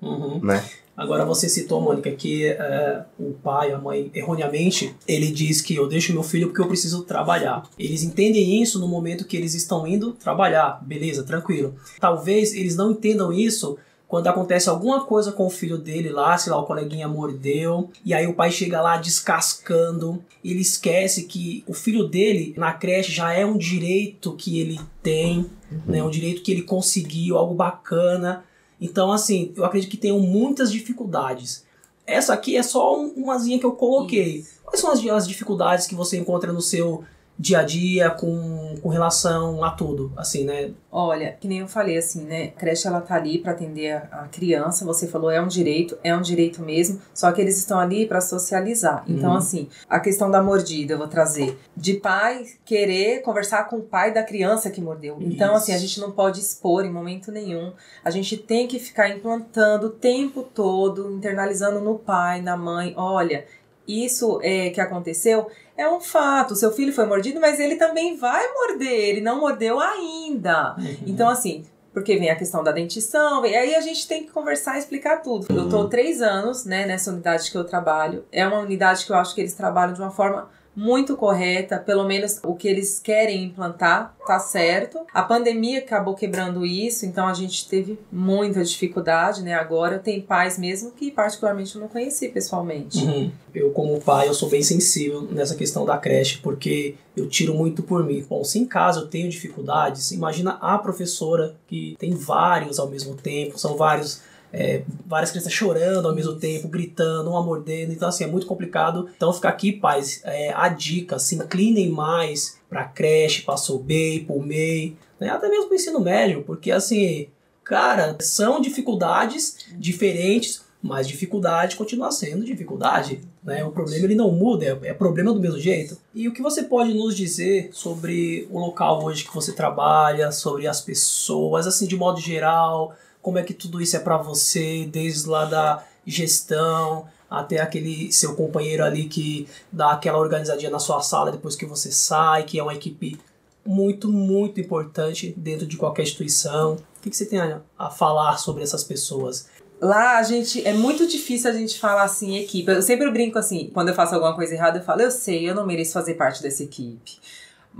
Uhum. 0.00 0.40
né? 0.42 0.62
Agora 0.98 1.24
você 1.24 1.48
citou, 1.48 1.80
Mônica, 1.80 2.10
que 2.10 2.44
é, 2.44 3.04
o 3.20 3.32
pai, 3.32 3.70
a 3.70 3.78
mãe, 3.78 4.10
erroneamente, 4.12 4.92
ele 5.06 5.30
diz 5.30 5.60
que 5.60 5.76
eu 5.76 5.86
deixo 5.86 6.12
meu 6.12 6.24
filho 6.24 6.48
porque 6.48 6.60
eu 6.60 6.66
preciso 6.66 7.04
trabalhar. 7.04 7.62
Eles 7.78 8.02
entendem 8.02 8.60
isso 8.60 8.80
no 8.80 8.88
momento 8.88 9.24
que 9.24 9.36
eles 9.36 9.54
estão 9.54 9.86
indo 9.86 10.12
trabalhar, 10.12 10.84
beleza, 10.84 11.22
tranquilo. 11.22 11.76
Talvez 12.00 12.52
eles 12.52 12.74
não 12.74 12.90
entendam 12.90 13.32
isso 13.32 13.78
quando 14.08 14.26
acontece 14.26 14.68
alguma 14.68 15.04
coisa 15.04 15.30
com 15.30 15.46
o 15.46 15.50
filho 15.50 15.78
dele 15.78 16.08
lá, 16.08 16.36
sei 16.36 16.50
lá, 16.50 16.58
o 16.58 16.66
coleguinha 16.66 17.06
mordeu, 17.06 17.90
e 18.04 18.14
aí 18.14 18.26
o 18.26 18.34
pai 18.34 18.50
chega 18.50 18.80
lá 18.80 18.96
descascando, 18.96 20.24
ele 20.42 20.62
esquece 20.62 21.24
que 21.24 21.62
o 21.66 21.74
filho 21.74 22.08
dele 22.08 22.54
na 22.56 22.72
creche 22.72 23.12
já 23.12 23.32
é 23.34 23.44
um 23.44 23.58
direito 23.58 24.34
que 24.34 24.58
ele 24.58 24.80
tem, 25.02 25.46
né, 25.86 26.02
um 26.02 26.10
direito 26.10 26.42
que 26.42 26.50
ele 26.50 26.62
conseguiu, 26.62 27.36
algo 27.36 27.54
bacana. 27.54 28.44
Então, 28.80 29.10
assim, 29.10 29.52
eu 29.56 29.64
acredito 29.64 29.90
que 29.90 29.96
tenham 29.96 30.18
muitas 30.20 30.70
dificuldades. 30.70 31.64
Essa 32.06 32.32
aqui 32.32 32.56
é 32.56 32.62
só 32.62 32.98
um- 32.98 33.08
umazinha 33.16 33.58
que 33.58 33.66
eu 33.66 33.72
coloquei. 33.72 34.44
Quais 34.64 34.80
são 34.80 34.90
as, 34.90 35.04
as 35.06 35.26
dificuldades 35.28 35.86
que 35.86 35.94
você 35.94 36.16
encontra 36.18 36.52
no 36.52 36.62
seu 36.62 37.04
dia 37.38 37.60
a 37.60 37.62
dia 37.62 38.10
com, 38.10 38.74
com 38.82 38.88
relação 38.88 39.62
a 39.62 39.70
tudo, 39.70 40.12
assim, 40.16 40.44
né? 40.44 40.70
Olha, 40.90 41.36
que 41.38 41.46
nem 41.46 41.58
eu 41.60 41.68
falei 41.68 41.96
assim, 41.96 42.24
né? 42.24 42.46
A 42.46 42.58
creche 42.58 42.88
ela 42.88 43.00
tá 43.00 43.14
ali 43.14 43.38
para 43.38 43.52
atender 43.52 43.92
a, 43.92 44.22
a 44.24 44.28
criança. 44.28 44.84
Você 44.84 45.06
falou 45.06 45.30
é 45.30 45.40
um 45.40 45.46
direito, 45.46 45.96
é 46.02 46.16
um 46.16 46.20
direito 46.22 46.62
mesmo. 46.62 47.00
Só 47.14 47.30
que 47.30 47.40
eles 47.40 47.56
estão 47.58 47.78
ali 47.78 48.06
para 48.06 48.20
socializar. 48.20 49.04
Então, 49.06 49.30
Uhum. 49.32 49.36
assim, 49.36 49.68
a 49.88 50.00
questão 50.00 50.30
da 50.30 50.42
mordida 50.42 50.94
eu 50.94 50.98
vou 50.98 51.06
trazer 51.08 51.58
de 51.76 51.94
pai 51.94 52.44
querer 52.64 53.22
conversar 53.22 53.64
com 53.68 53.76
o 53.76 53.82
pai 53.82 54.12
da 54.12 54.22
criança 54.22 54.70
que 54.70 54.80
mordeu. 54.80 55.18
Então, 55.20 55.48
Isso. 55.54 55.56
assim, 55.64 55.72
a 55.74 55.78
gente 55.78 56.00
não 56.00 56.10
pode 56.10 56.40
expor 56.40 56.84
em 56.84 56.90
momento 56.92 57.30
nenhum. 57.30 57.72
A 58.04 58.10
gente 58.10 58.36
tem 58.36 58.66
que 58.66 58.78
ficar 58.80 59.08
implantando 59.10 59.86
o 59.86 59.90
tempo 59.90 60.42
todo, 60.42 61.12
internalizando 61.12 61.80
no 61.80 61.98
pai, 61.98 62.40
na 62.42 62.56
mãe. 62.56 62.94
Olha, 62.96 63.44
isso 63.88 64.38
é 64.42 64.70
que 64.70 64.80
aconteceu 64.80 65.48
é 65.76 65.88
um 65.88 66.00
fato. 66.00 66.54
Seu 66.54 66.70
filho 66.72 66.92
foi 66.92 67.06
mordido, 67.06 67.40
mas 67.40 67.58
ele 67.58 67.76
também 67.76 68.16
vai 68.16 68.46
morder. 68.52 68.92
Ele 68.92 69.20
não 69.20 69.40
mordeu 69.40 69.80
ainda. 69.80 70.76
Então, 71.06 71.28
assim, 71.28 71.64
porque 71.92 72.16
vem 72.16 72.30
a 72.30 72.36
questão 72.36 72.62
da 72.62 72.70
dentição, 72.70 73.44
e 73.44 73.56
aí 73.56 73.74
a 73.74 73.80
gente 73.80 74.06
tem 74.06 74.24
que 74.24 74.30
conversar 74.30 74.76
e 74.76 74.78
explicar 74.78 75.22
tudo. 75.22 75.46
Eu 75.50 75.68
tô 75.68 75.88
três 75.88 76.20
anos, 76.20 76.64
né, 76.64 76.86
nessa 76.86 77.10
unidade 77.10 77.50
que 77.50 77.56
eu 77.56 77.64
trabalho. 77.64 78.24
É 78.30 78.46
uma 78.46 78.58
unidade 78.58 79.04
que 79.04 79.12
eu 79.12 79.16
acho 79.16 79.34
que 79.34 79.40
eles 79.40 79.54
trabalham 79.54 79.94
de 79.94 80.00
uma 80.00 80.10
forma 80.10 80.48
muito 80.74 81.16
correta, 81.16 81.78
pelo 81.78 82.04
menos 82.04 82.38
o 82.44 82.54
que 82.54 82.68
eles 82.68 83.00
querem 83.00 83.44
implantar, 83.44 84.14
tá 84.26 84.38
certo. 84.38 85.00
A 85.12 85.22
pandemia 85.22 85.80
acabou 85.80 86.14
quebrando 86.14 86.64
isso, 86.64 87.04
então 87.04 87.26
a 87.26 87.34
gente 87.34 87.68
teve 87.68 87.98
muita 88.12 88.62
dificuldade, 88.62 89.42
né? 89.42 89.54
Agora 89.54 89.98
tem 89.98 90.20
pais 90.20 90.56
mesmo 90.58 90.92
que 90.92 91.10
particularmente 91.10 91.74
eu 91.74 91.80
não 91.80 91.88
conheci 91.88 92.28
pessoalmente. 92.28 92.98
Uhum. 92.98 93.32
Eu, 93.54 93.70
como 93.72 94.00
pai, 94.00 94.28
eu 94.28 94.34
sou 94.34 94.48
bem 94.48 94.62
sensível 94.62 95.22
nessa 95.22 95.56
questão 95.56 95.84
da 95.84 95.98
creche, 95.98 96.38
porque 96.38 96.94
eu 97.16 97.28
tiro 97.28 97.54
muito 97.54 97.82
por 97.82 98.04
mim. 98.04 98.24
Bom, 98.28 98.44
se 98.44 98.58
em 98.58 98.66
casa 98.66 99.00
eu 99.00 99.08
tenho 99.08 99.28
dificuldades, 99.28 100.12
imagina 100.12 100.58
a 100.60 100.78
professora 100.78 101.56
que 101.66 101.96
tem 101.98 102.14
vários 102.14 102.78
ao 102.78 102.88
mesmo 102.88 103.14
tempo, 103.14 103.58
são 103.58 103.76
vários. 103.76 104.22
É, 104.52 104.82
várias 105.06 105.30
crianças 105.30 105.52
chorando 105.52 106.08
ao 106.08 106.14
mesmo 106.14 106.36
tempo, 106.36 106.68
gritando, 106.68 107.30
uma 107.30 107.42
mordendo, 107.42 107.92
então 107.92 108.08
assim, 108.08 108.24
é 108.24 108.26
muito 108.26 108.46
complicado. 108.46 109.08
Então 109.16 109.32
fica 109.32 109.48
aqui, 109.48 109.72
pais, 109.72 110.20
é, 110.24 110.52
a 110.52 110.68
dica, 110.68 111.18
se 111.18 111.36
inclinem 111.36 111.90
mais 111.90 112.58
pra 112.68 112.84
creche, 112.84 113.42
pra 113.42 113.56
SOBEI, 113.56 114.24
pro 114.24 114.40
MEI, 114.40 114.96
né? 115.18 115.30
até 115.30 115.48
mesmo 115.48 115.66
pro 115.66 115.74
ensino 115.74 116.00
médio, 116.00 116.42
porque 116.44 116.70
assim, 116.70 117.28
cara, 117.64 118.16
são 118.20 118.60
dificuldades 118.60 119.66
diferentes, 119.76 120.66
mas 120.80 121.08
dificuldade 121.08 121.76
continua 121.76 122.10
sendo 122.12 122.44
dificuldade. 122.44 123.20
Né? 123.42 123.64
O 123.64 123.70
problema 123.70 124.04
ele 124.04 124.14
não 124.14 124.30
muda, 124.30 124.64
é, 124.82 124.88
é 124.90 124.94
problema 124.94 125.32
do 125.32 125.40
mesmo 125.40 125.58
jeito. 125.58 125.98
E 126.14 126.28
o 126.28 126.32
que 126.32 126.42
você 126.42 126.62
pode 126.62 126.94
nos 126.94 127.16
dizer 127.16 127.70
sobre 127.72 128.46
o 128.50 128.58
local 128.58 129.02
hoje 129.02 129.24
que 129.24 129.34
você 129.34 129.52
trabalha, 129.52 130.30
sobre 130.30 130.66
as 130.68 130.80
pessoas, 130.80 131.66
assim, 131.66 131.86
de 131.86 131.96
modo 131.96 132.20
geral, 132.20 132.94
como 133.28 133.36
é 133.36 133.42
que 133.42 133.52
tudo 133.52 133.78
isso 133.78 133.94
é 133.94 134.00
para 134.00 134.16
você, 134.16 134.88
desde 134.90 135.28
lá 135.28 135.44
da 135.44 135.84
gestão 136.06 137.06
até 137.28 137.60
aquele 137.60 138.10
seu 138.10 138.34
companheiro 138.34 138.82
ali 138.82 139.04
que 139.04 139.46
dá 139.70 139.90
aquela 139.92 140.16
organizadinha 140.16 140.70
na 140.70 140.78
sua 140.78 141.02
sala 141.02 141.30
depois 141.30 141.54
que 141.54 141.66
você 141.66 141.92
sai, 141.92 142.44
que 142.44 142.58
é 142.58 142.62
uma 142.62 142.72
equipe 142.72 143.20
muito, 143.66 144.08
muito 144.08 144.58
importante 144.58 145.34
dentro 145.36 145.66
de 145.66 145.76
qualquer 145.76 146.04
instituição. 146.04 146.76
O 146.76 147.02
que, 147.02 147.10
que 147.10 147.16
você 147.18 147.26
tem 147.26 147.38
a, 147.38 147.60
a 147.78 147.90
falar 147.90 148.38
sobre 148.38 148.62
essas 148.62 148.82
pessoas? 148.82 149.46
Lá 149.78 150.16
a 150.16 150.22
gente 150.22 150.66
é 150.66 150.72
muito 150.72 151.06
difícil 151.06 151.50
a 151.50 151.52
gente 151.52 151.78
falar 151.78 152.04
assim 152.04 152.38
equipe. 152.38 152.72
Eu 152.72 152.80
sempre 152.80 153.10
brinco 153.10 153.38
assim, 153.38 153.70
quando 153.74 153.90
eu 153.90 153.94
faço 153.94 154.14
alguma 154.14 154.34
coisa 154.34 154.54
errada, 154.54 154.78
eu 154.78 154.82
falo, 154.82 155.02
eu 155.02 155.10
sei, 155.10 155.50
eu 155.50 155.54
não 155.54 155.66
mereço 155.66 155.92
fazer 155.92 156.14
parte 156.14 156.42
dessa 156.42 156.62
equipe. 156.62 157.18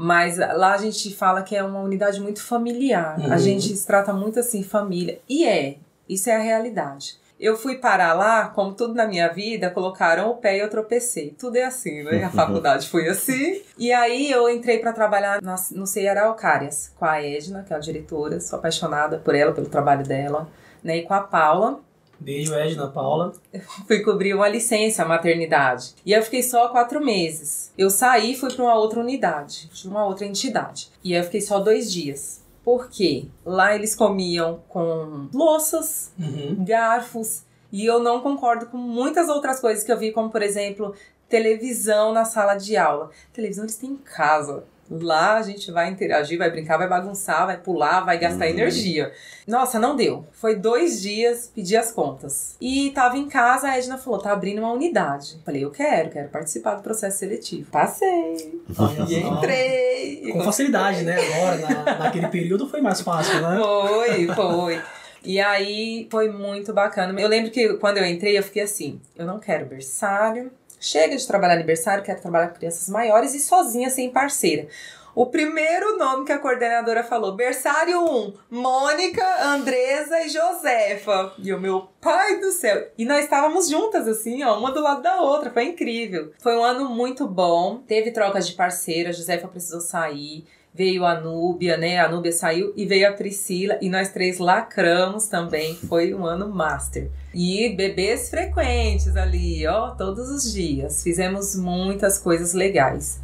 Mas 0.00 0.36
lá 0.38 0.74
a 0.74 0.76
gente 0.76 1.12
fala 1.12 1.42
que 1.42 1.56
é 1.56 1.64
uma 1.64 1.80
unidade 1.80 2.20
muito 2.20 2.40
familiar. 2.40 3.18
Uhum. 3.18 3.32
A 3.32 3.36
gente 3.36 3.76
se 3.76 3.84
trata 3.84 4.12
muito 4.12 4.38
assim, 4.38 4.62
família. 4.62 5.18
E 5.28 5.44
é, 5.44 5.74
isso 6.08 6.30
é 6.30 6.36
a 6.36 6.38
realidade. 6.38 7.18
Eu 7.38 7.56
fui 7.56 7.78
parar 7.78 8.12
lá, 8.12 8.46
como 8.46 8.74
tudo 8.74 8.94
na 8.94 9.08
minha 9.08 9.26
vida, 9.26 9.70
colocaram 9.70 10.30
o 10.30 10.36
pé 10.36 10.56
e 10.56 10.60
eu 10.60 10.70
tropecei. 10.70 11.34
Tudo 11.36 11.56
é 11.56 11.64
assim, 11.64 12.04
né? 12.04 12.22
A 12.22 12.30
faculdade 12.30 12.88
foi 12.88 13.08
assim. 13.08 13.60
E 13.76 13.92
aí 13.92 14.30
eu 14.30 14.48
entrei 14.48 14.78
para 14.78 14.92
trabalhar 14.92 15.42
na, 15.42 15.56
no 15.72 15.84
Ceará 15.84 16.26
Alcárias, 16.26 16.92
com 16.96 17.04
a 17.04 17.20
Edna, 17.20 17.64
que 17.66 17.72
é 17.72 17.76
a 17.76 17.80
diretora. 17.80 18.38
Sou 18.38 18.56
apaixonada 18.60 19.18
por 19.18 19.34
ela, 19.34 19.50
pelo 19.50 19.68
trabalho 19.68 20.06
dela. 20.06 20.48
Né? 20.80 20.98
E 20.98 21.02
com 21.02 21.14
a 21.14 21.22
Paula, 21.22 21.80
Beijo, 22.20 22.54
Edna, 22.54 22.88
Paula. 22.88 23.32
fui 23.86 24.00
cobrir 24.00 24.34
uma 24.34 24.48
licença 24.48 25.04
maternidade. 25.04 25.94
E 26.04 26.12
eu 26.12 26.22
fiquei 26.22 26.42
só 26.42 26.68
quatro 26.68 27.04
meses. 27.04 27.72
Eu 27.78 27.90
saí 27.90 28.32
e 28.32 28.36
fui 28.36 28.52
para 28.52 28.64
uma 28.64 28.74
outra 28.74 29.00
unidade, 29.00 29.70
de 29.72 29.88
uma 29.88 30.04
outra 30.04 30.26
entidade. 30.26 30.90
E 31.02 31.12
eu 31.12 31.22
fiquei 31.24 31.40
só 31.40 31.58
dois 31.60 31.92
dias. 31.92 32.42
Por 32.64 32.90
quê? 32.90 33.26
Lá 33.46 33.74
eles 33.74 33.94
comiam 33.94 34.60
com 34.68 35.28
louças, 35.32 36.12
Uhum. 36.18 36.56
garfos. 36.64 37.42
E 37.72 37.84
eu 37.86 37.98
não 38.00 38.20
concordo 38.20 38.66
com 38.66 38.76
muitas 38.76 39.28
outras 39.28 39.60
coisas 39.60 39.84
que 39.84 39.92
eu 39.92 39.98
vi, 39.98 40.10
como 40.12 40.30
por 40.30 40.42
exemplo, 40.42 40.94
televisão 41.28 42.12
na 42.12 42.24
sala 42.24 42.54
de 42.56 42.76
aula. 42.76 43.10
Televisão 43.32 43.64
eles 43.64 43.76
têm 43.76 43.90
em 43.90 43.96
casa. 43.96 44.64
Lá 44.90 45.36
a 45.36 45.42
gente 45.42 45.70
vai 45.70 45.88
interagir, 45.90 46.38
vai 46.38 46.50
brincar, 46.50 46.76
vai 46.78 46.88
bagunçar, 46.88 47.46
vai 47.46 47.56
pular, 47.58 48.00
vai 48.00 48.18
gastar 48.18 48.44
Uhum. 48.46 48.50
energia. 48.52 49.12
Nossa, 49.46 49.78
não 49.78 49.94
deu. 49.94 50.26
Foi 50.32 50.56
dois 50.56 51.00
dias, 51.02 51.50
pedi 51.54 51.76
as 51.76 51.90
contas. 51.92 52.56
E 52.60 52.90
tava 52.90 53.16
em 53.18 53.28
casa, 53.28 53.68
a 53.68 53.76
Edna 53.78 53.98
falou: 53.98 54.18
tá 54.18 54.32
abrindo 54.32 54.58
uma 54.60 54.72
unidade. 54.72 55.38
Falei, 55.44 55.64
eu 55.64 55.70
quero, 55.70 56.10
quero 56.10 56.28
participar 56.28 56.74
do 56.76 56.82
processo 56.82 57.18
seletivo. 57.18 57.70
Passei. 57.70 58.60
E 59.08 59.14
entrei. 59.18 60.32
Com 60.32 60.42
facilidade, 60.42 61.02
né? 61.02 61.16
Agora, 61.18 61.56
na- 61.84 61.98
naquele 62.04 62.28
período 62.28 62.68
foi 62.68 62.80
mais 62.80 63.00
fácil, 63.00 63.40
né? 63.42 63.58
Foi, 63.58 64.26
foi. 64.34 64.82
E 65.24 65.40
aí 65.40 66.06
foi 66.10 66.28
muito 66.30 66.72
bacana. 66.72 67.18
Eu 67.20 67.28
lembro 67.28 67.50
que 67.50 67.74
quando 67.74 67.98
eu 67.98 68.06
entrei, 68.06 68.38
eu 68.38 68.42
fiquei 68.42 68.62
assim: 68.62 69.00
eu 69.16 69.26
não 69.26 69.38
quero 69.38 69.66
berçário. 69.66 70.50
Chega 70.80 71.16
de 71.16 71.26
trabalhar 71.26 71.54
aniversário, 71.54 72.04
quero 72.04 72.20
trabalhar 72.20 72.48
com 72.48 72.58
crianças 72.58 72.88
maiores 72.88 73.34
e 73.34 73.40
sozinha, 73.40 73.90
sem 73.90 74.10
parceira. 74.10 74.68
O 75.14 75.26
primeiro 75.26 75.98
nome 75.98 76.24
que 76.24 76.30
a 76.30 76.38
coordenadora 76.38 77.02
falou, 77.02 77.34
berçário 77.34 78.04
1, 78.04 78.34
Mônica, 78.50 79.24
Andresa 79.46 80.20
e 80.20 80.28
Josefa. 80.28 81.32
E 81.38 81.52
o 81.52 81.60
meu 81.60 81.88
pai 82.00 82.38
do 82.38 82.52
céu. 82.52 82.86
E 82.96 83.04
nós 83.04 83.24
estávamos 83.24 83.68
juntas, 83.68 84.06
assim, 84.06 84.44
ó, 84.44 84.56
uma 84.56 84.70
do 84.70 84.80
lado 84.80 85.02
da 85.02 85.20
outra. 85.20 85.50
Foi 85.50 85.64
incrível. 85.64 86.32
Foi 86.38 86.56
um 86.56 86.62
ano 86.62 86.88
muito 86.88 87.26
bom. 87.26 87.82
Teve 87.84 88.12
trocas 88.12 88.46
de 88.46 88.54
parceira, 88.54 89.08
a 89.08 89.12
Josefa 89.12 89.48
precisou 89.48 89.80
sair. 89.80 90.46
Veio 90.78 91.04
a 91.04 91.20
Núbia, 91.20 91.76
né? 91.76 91.98
A 91.98 92.08
Núbia 92.08 92.30
saiu 92.30 92.72
e 92.76 92.86
veio 92.86 93.08
a 93.08 93.12
Priscila. 93.12 93.76
E 93.82 93.88
nós 93.88 94.12
três 94.12 94.38
lacramos 94.38 95.26
também. 95.26 95.74
Foi 95.74 96.14
um 96.14 96.24
ano 96.24 96.48
master. 96.48 97.10
E 97.34 97.70
bebês 97.70 98.30
frequentes 98.30 99.16
ali, 99.16 99.66
ó, 99.66 99.90
todos 99.90 100.30
os 100.30 100.52
dias. 100.52 101.02
Fizemos 101.02 101.56
muitas 101.56 102.16
coisas 102.16 102.52
legais. 102.52 103.20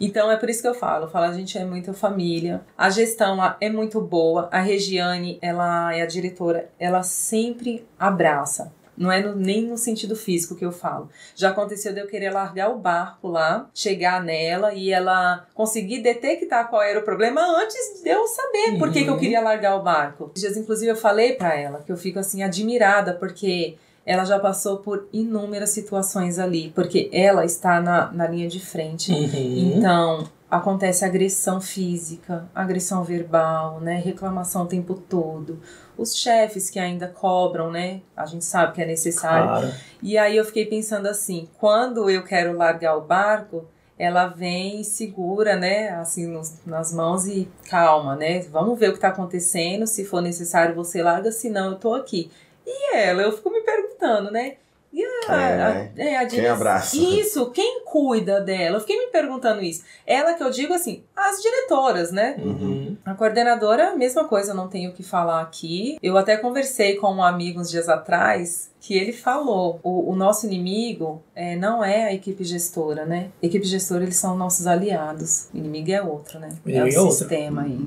Então 0.00 0.30
é 0.30 0.36
por 0.36 0.50
isso 0.50 0.60
que 0.60 0.66
eu 0.68 0.74
falo, 0.74 1.06
falo, 1.08 1.26
a 1.26 1.32
gente 1.32 1.56
é 1.56 1.64
muito 1.64 1.94
família. 1.94 2.60
A 2.76 2.90
gestão 2.90 3.38
é 3.60 3.70
muito 3.70 4.00
boa. 4.00 4.48
A 4.50 4.58
Regiane, 4.58 5.38
ela 5.40 5.94
é 5.94 6.02
a 6.02 6.06
diretora, 6.06 6.68
ela 6.76 7.04
sempre 7.04 7.86
abraça. 7.98 8.72
Não 8.96 9.10
é 9.12 9.20
no- 9.22 9.34
nem 9.36 9.62
no 9.62 9.76
sentido 9.76 10.16
físico 10.16 10.54
que 10.56 10.64
eu 10.64 10.72
falo. 10.72 11.08
Já 11.34 11.50
aconteceu 11.50 11.92
de 11.92 12.00
eu 12.00 12.06
querer 12.06 12.30
largar 12.30 12.70
o 12.70 12.78
barco 12.78 13.28
lá, 13.28 13.68
chegar 13.74 14.22
nela 14.22 14.72
e 14.74 14.90
ela 14.92 15.46
conseguir 15.54 16.00
detectar 16.00 16.68
qual 16.68 16.82
era 16.82 16.98
o 17.00 17.02
problema 17.02 17.40
antes 17.60 18.02
de 18.02 18.08
eu 18.08 18.26
saber 18.26 18.78
por 18.78 18.90
que, 18.90 19.02
que 19.04 19.08
eu 19.10 19.14
Uhum. 19.14 19.18
queria 19.20 19.40
largar 19.40 19.76
o 19.76 19.82
barco. 19.82 20.30
Dias, 20.34 20.56
inclusive, 20.56 20.90
eu 20.90 20.96
falei 20.96 21.32
pra 21.34 21.54
ela 21.54 21.80
que 21.84 21.92
eu 21.92 21.96
fico 21.96 22.18
assim 22.18 22.42
admirada 22.42 23.12
porque 23.14 23.76
ela 24.04 24.24
já 24.24 24.38
passou 24.38 24.76
por 24.78 25.08
inúmeras 25.12 25.70
situações 25.70 26.38
ali, 26.38 26.70
porque 26.74 27.10
ela 27.12 27.44
está 27.44 27.80
na, 27.80 28.10
na 28.12 28.28
linha 28.28 28.48
de 28.48 28.60
frente. 28.60 29.10
Uhum. 29.12 29.72
Então, 29.76 30.28
acontece 30.50 31.04
agressão 31.04 31.60
física, 31.60 32.48
agressão 32.54 33.02
verbal, 33.02 33.80
né? 33.80 33.96
Reclamação 33.96 34.62
o 34.62 34.66
tempo 34.66 34.94
todo. 34.94 35.60
Os 35.98 36.14
chefes 36.16 36.70
que 36.70 36.78
ainda 36.78 37.08
cobram, 37.08 37.70
né? 37.70 38.00
A 38.16 38.26
gente 38.26 38.44
sabe 38.44 38.72
que 38.74 38.82
é 38.82 38.86
necessário. 38.86 39.48
Claro. 39.48 39.72
E 40.02 40.16
aí 40.16 40.36
eu 40.36 40.44
fiquei 40.44 40.66
pensando 40.66 41.06
assim, 41.06 41.48
quando 41.58 42.08
eu 42.10 42.22
quero 42.22 42.56
largar 42.56 42.96
o 42.96 43.00
barco, 43.00 43.64
ela 43.98 44.26
vem 44.28 44.82
e 44.82 44.84
segura, 44.84 45.56
né, 45.56 45.88
assim, 45.90 46.26
nos- 46.26 46.58
nas 46.66 46.92
mãos 46.92 47.26
e 47.26 47.48
calma, 47.68 48.14
né? 48.14 48.40
Vamos 48.50 48.78
ver 48.78 48.90
o 48.90 48.92
que 48.92 49.00
tá 49.00 49.08
acontecendo, 49.08 49.86
se 49.86 50.04
for 50.04 50.20
necessário 50.20 50.74
você 50.74 51.02
larga, 51.02 51.32
se 51.32 51.48
não 51.48 51.70
eu 51.70 51.76
tô 51.78 51.94
aqui. 51.94 52.30
E 52.66 52.94
ela, 52.94 53.22
eu 53.22 53.32
fico 53.32 53.48
me 53.50 53.62
perguntando, 53.62 54.30
né? 54.30 54.56
E 54.98 55.04
a, 55.28 55.34
É, 55.36 55.62
a- 55.62 55.74
né? 55.74 55.92
é, 55.98 56.16
a 56.16 56.26
Quem 56.26 56.46
abraça? 56.46 56.96
Isso, 56.96 57.50
quem 57.50 57.82
cuida 57.84 58.40
dela? 58.40 58.76
Eu 58.76 58.80
fiquei 58.80 58.98
me 58.98 59.08
perguntando 59.08 59.62
isso. 59.62 59.84
Ela 60.06 60.32
que 60.32 60.42
eu 60.42 60.48
digo 60.50 60.72
assim, 60.72 61.02
as 61.14 61.42
diretoras, 61.42 62.10
né? 62.10 62.34
Uhum. 62.38 62.96
A 63.04 63.12
coordenadora, 63.12 63.94
mesma 63.94 64.24
coisa, 64.24 64.52
eu 64.52 64.56
não 64.56 64.68
tenho 64.68 64.90
o 64.90 64.94
que 64.94 65.02
falar 65.02 65.42
aqui. 65.42 65.98
Eu 66.02 66.16
até 66.16 66.38
conversei 66.38 66.96
com 66.96 67.12
um 67.12 67.22
amigo 67.22 67.60
uns 67.60 67.68
dias 67.70 67.90
atrás 67.90 68.70
que 68.80 68.94
ele 68.96 69.12
falou: 69.12 69.78
o, 69.82 70.12
o 70.12 70.16
nosso 70.16 70.46
inimigo 70.46 71.22
é, 71.34 71.56
não 71.56 71.84
é 71.84 72.04
a 72.04 72.14
equipe 72.14 72.42
gestora, 72.42 73.04
né? 73.04 73.28
A 73.42 73.46
equipe 73.46 73.66
gestora, 73.66 74.02
eles 74.02 74.16
são 74.16 74.34
nossos 74.34 74.66
aliados. 74.66 75.48
O 75.52 75.58
inimigo 75.58 75.92
é 75.92 76.00
outro, 76.00 76.38
né? 76.38 76.48
O 76.64 76.70
É 76.70 76.84
o 76.84 76.88
é 76.88 76.98
outro. 77.00 77.16
sistema 77.18 77.62
aí. 77.64 77.86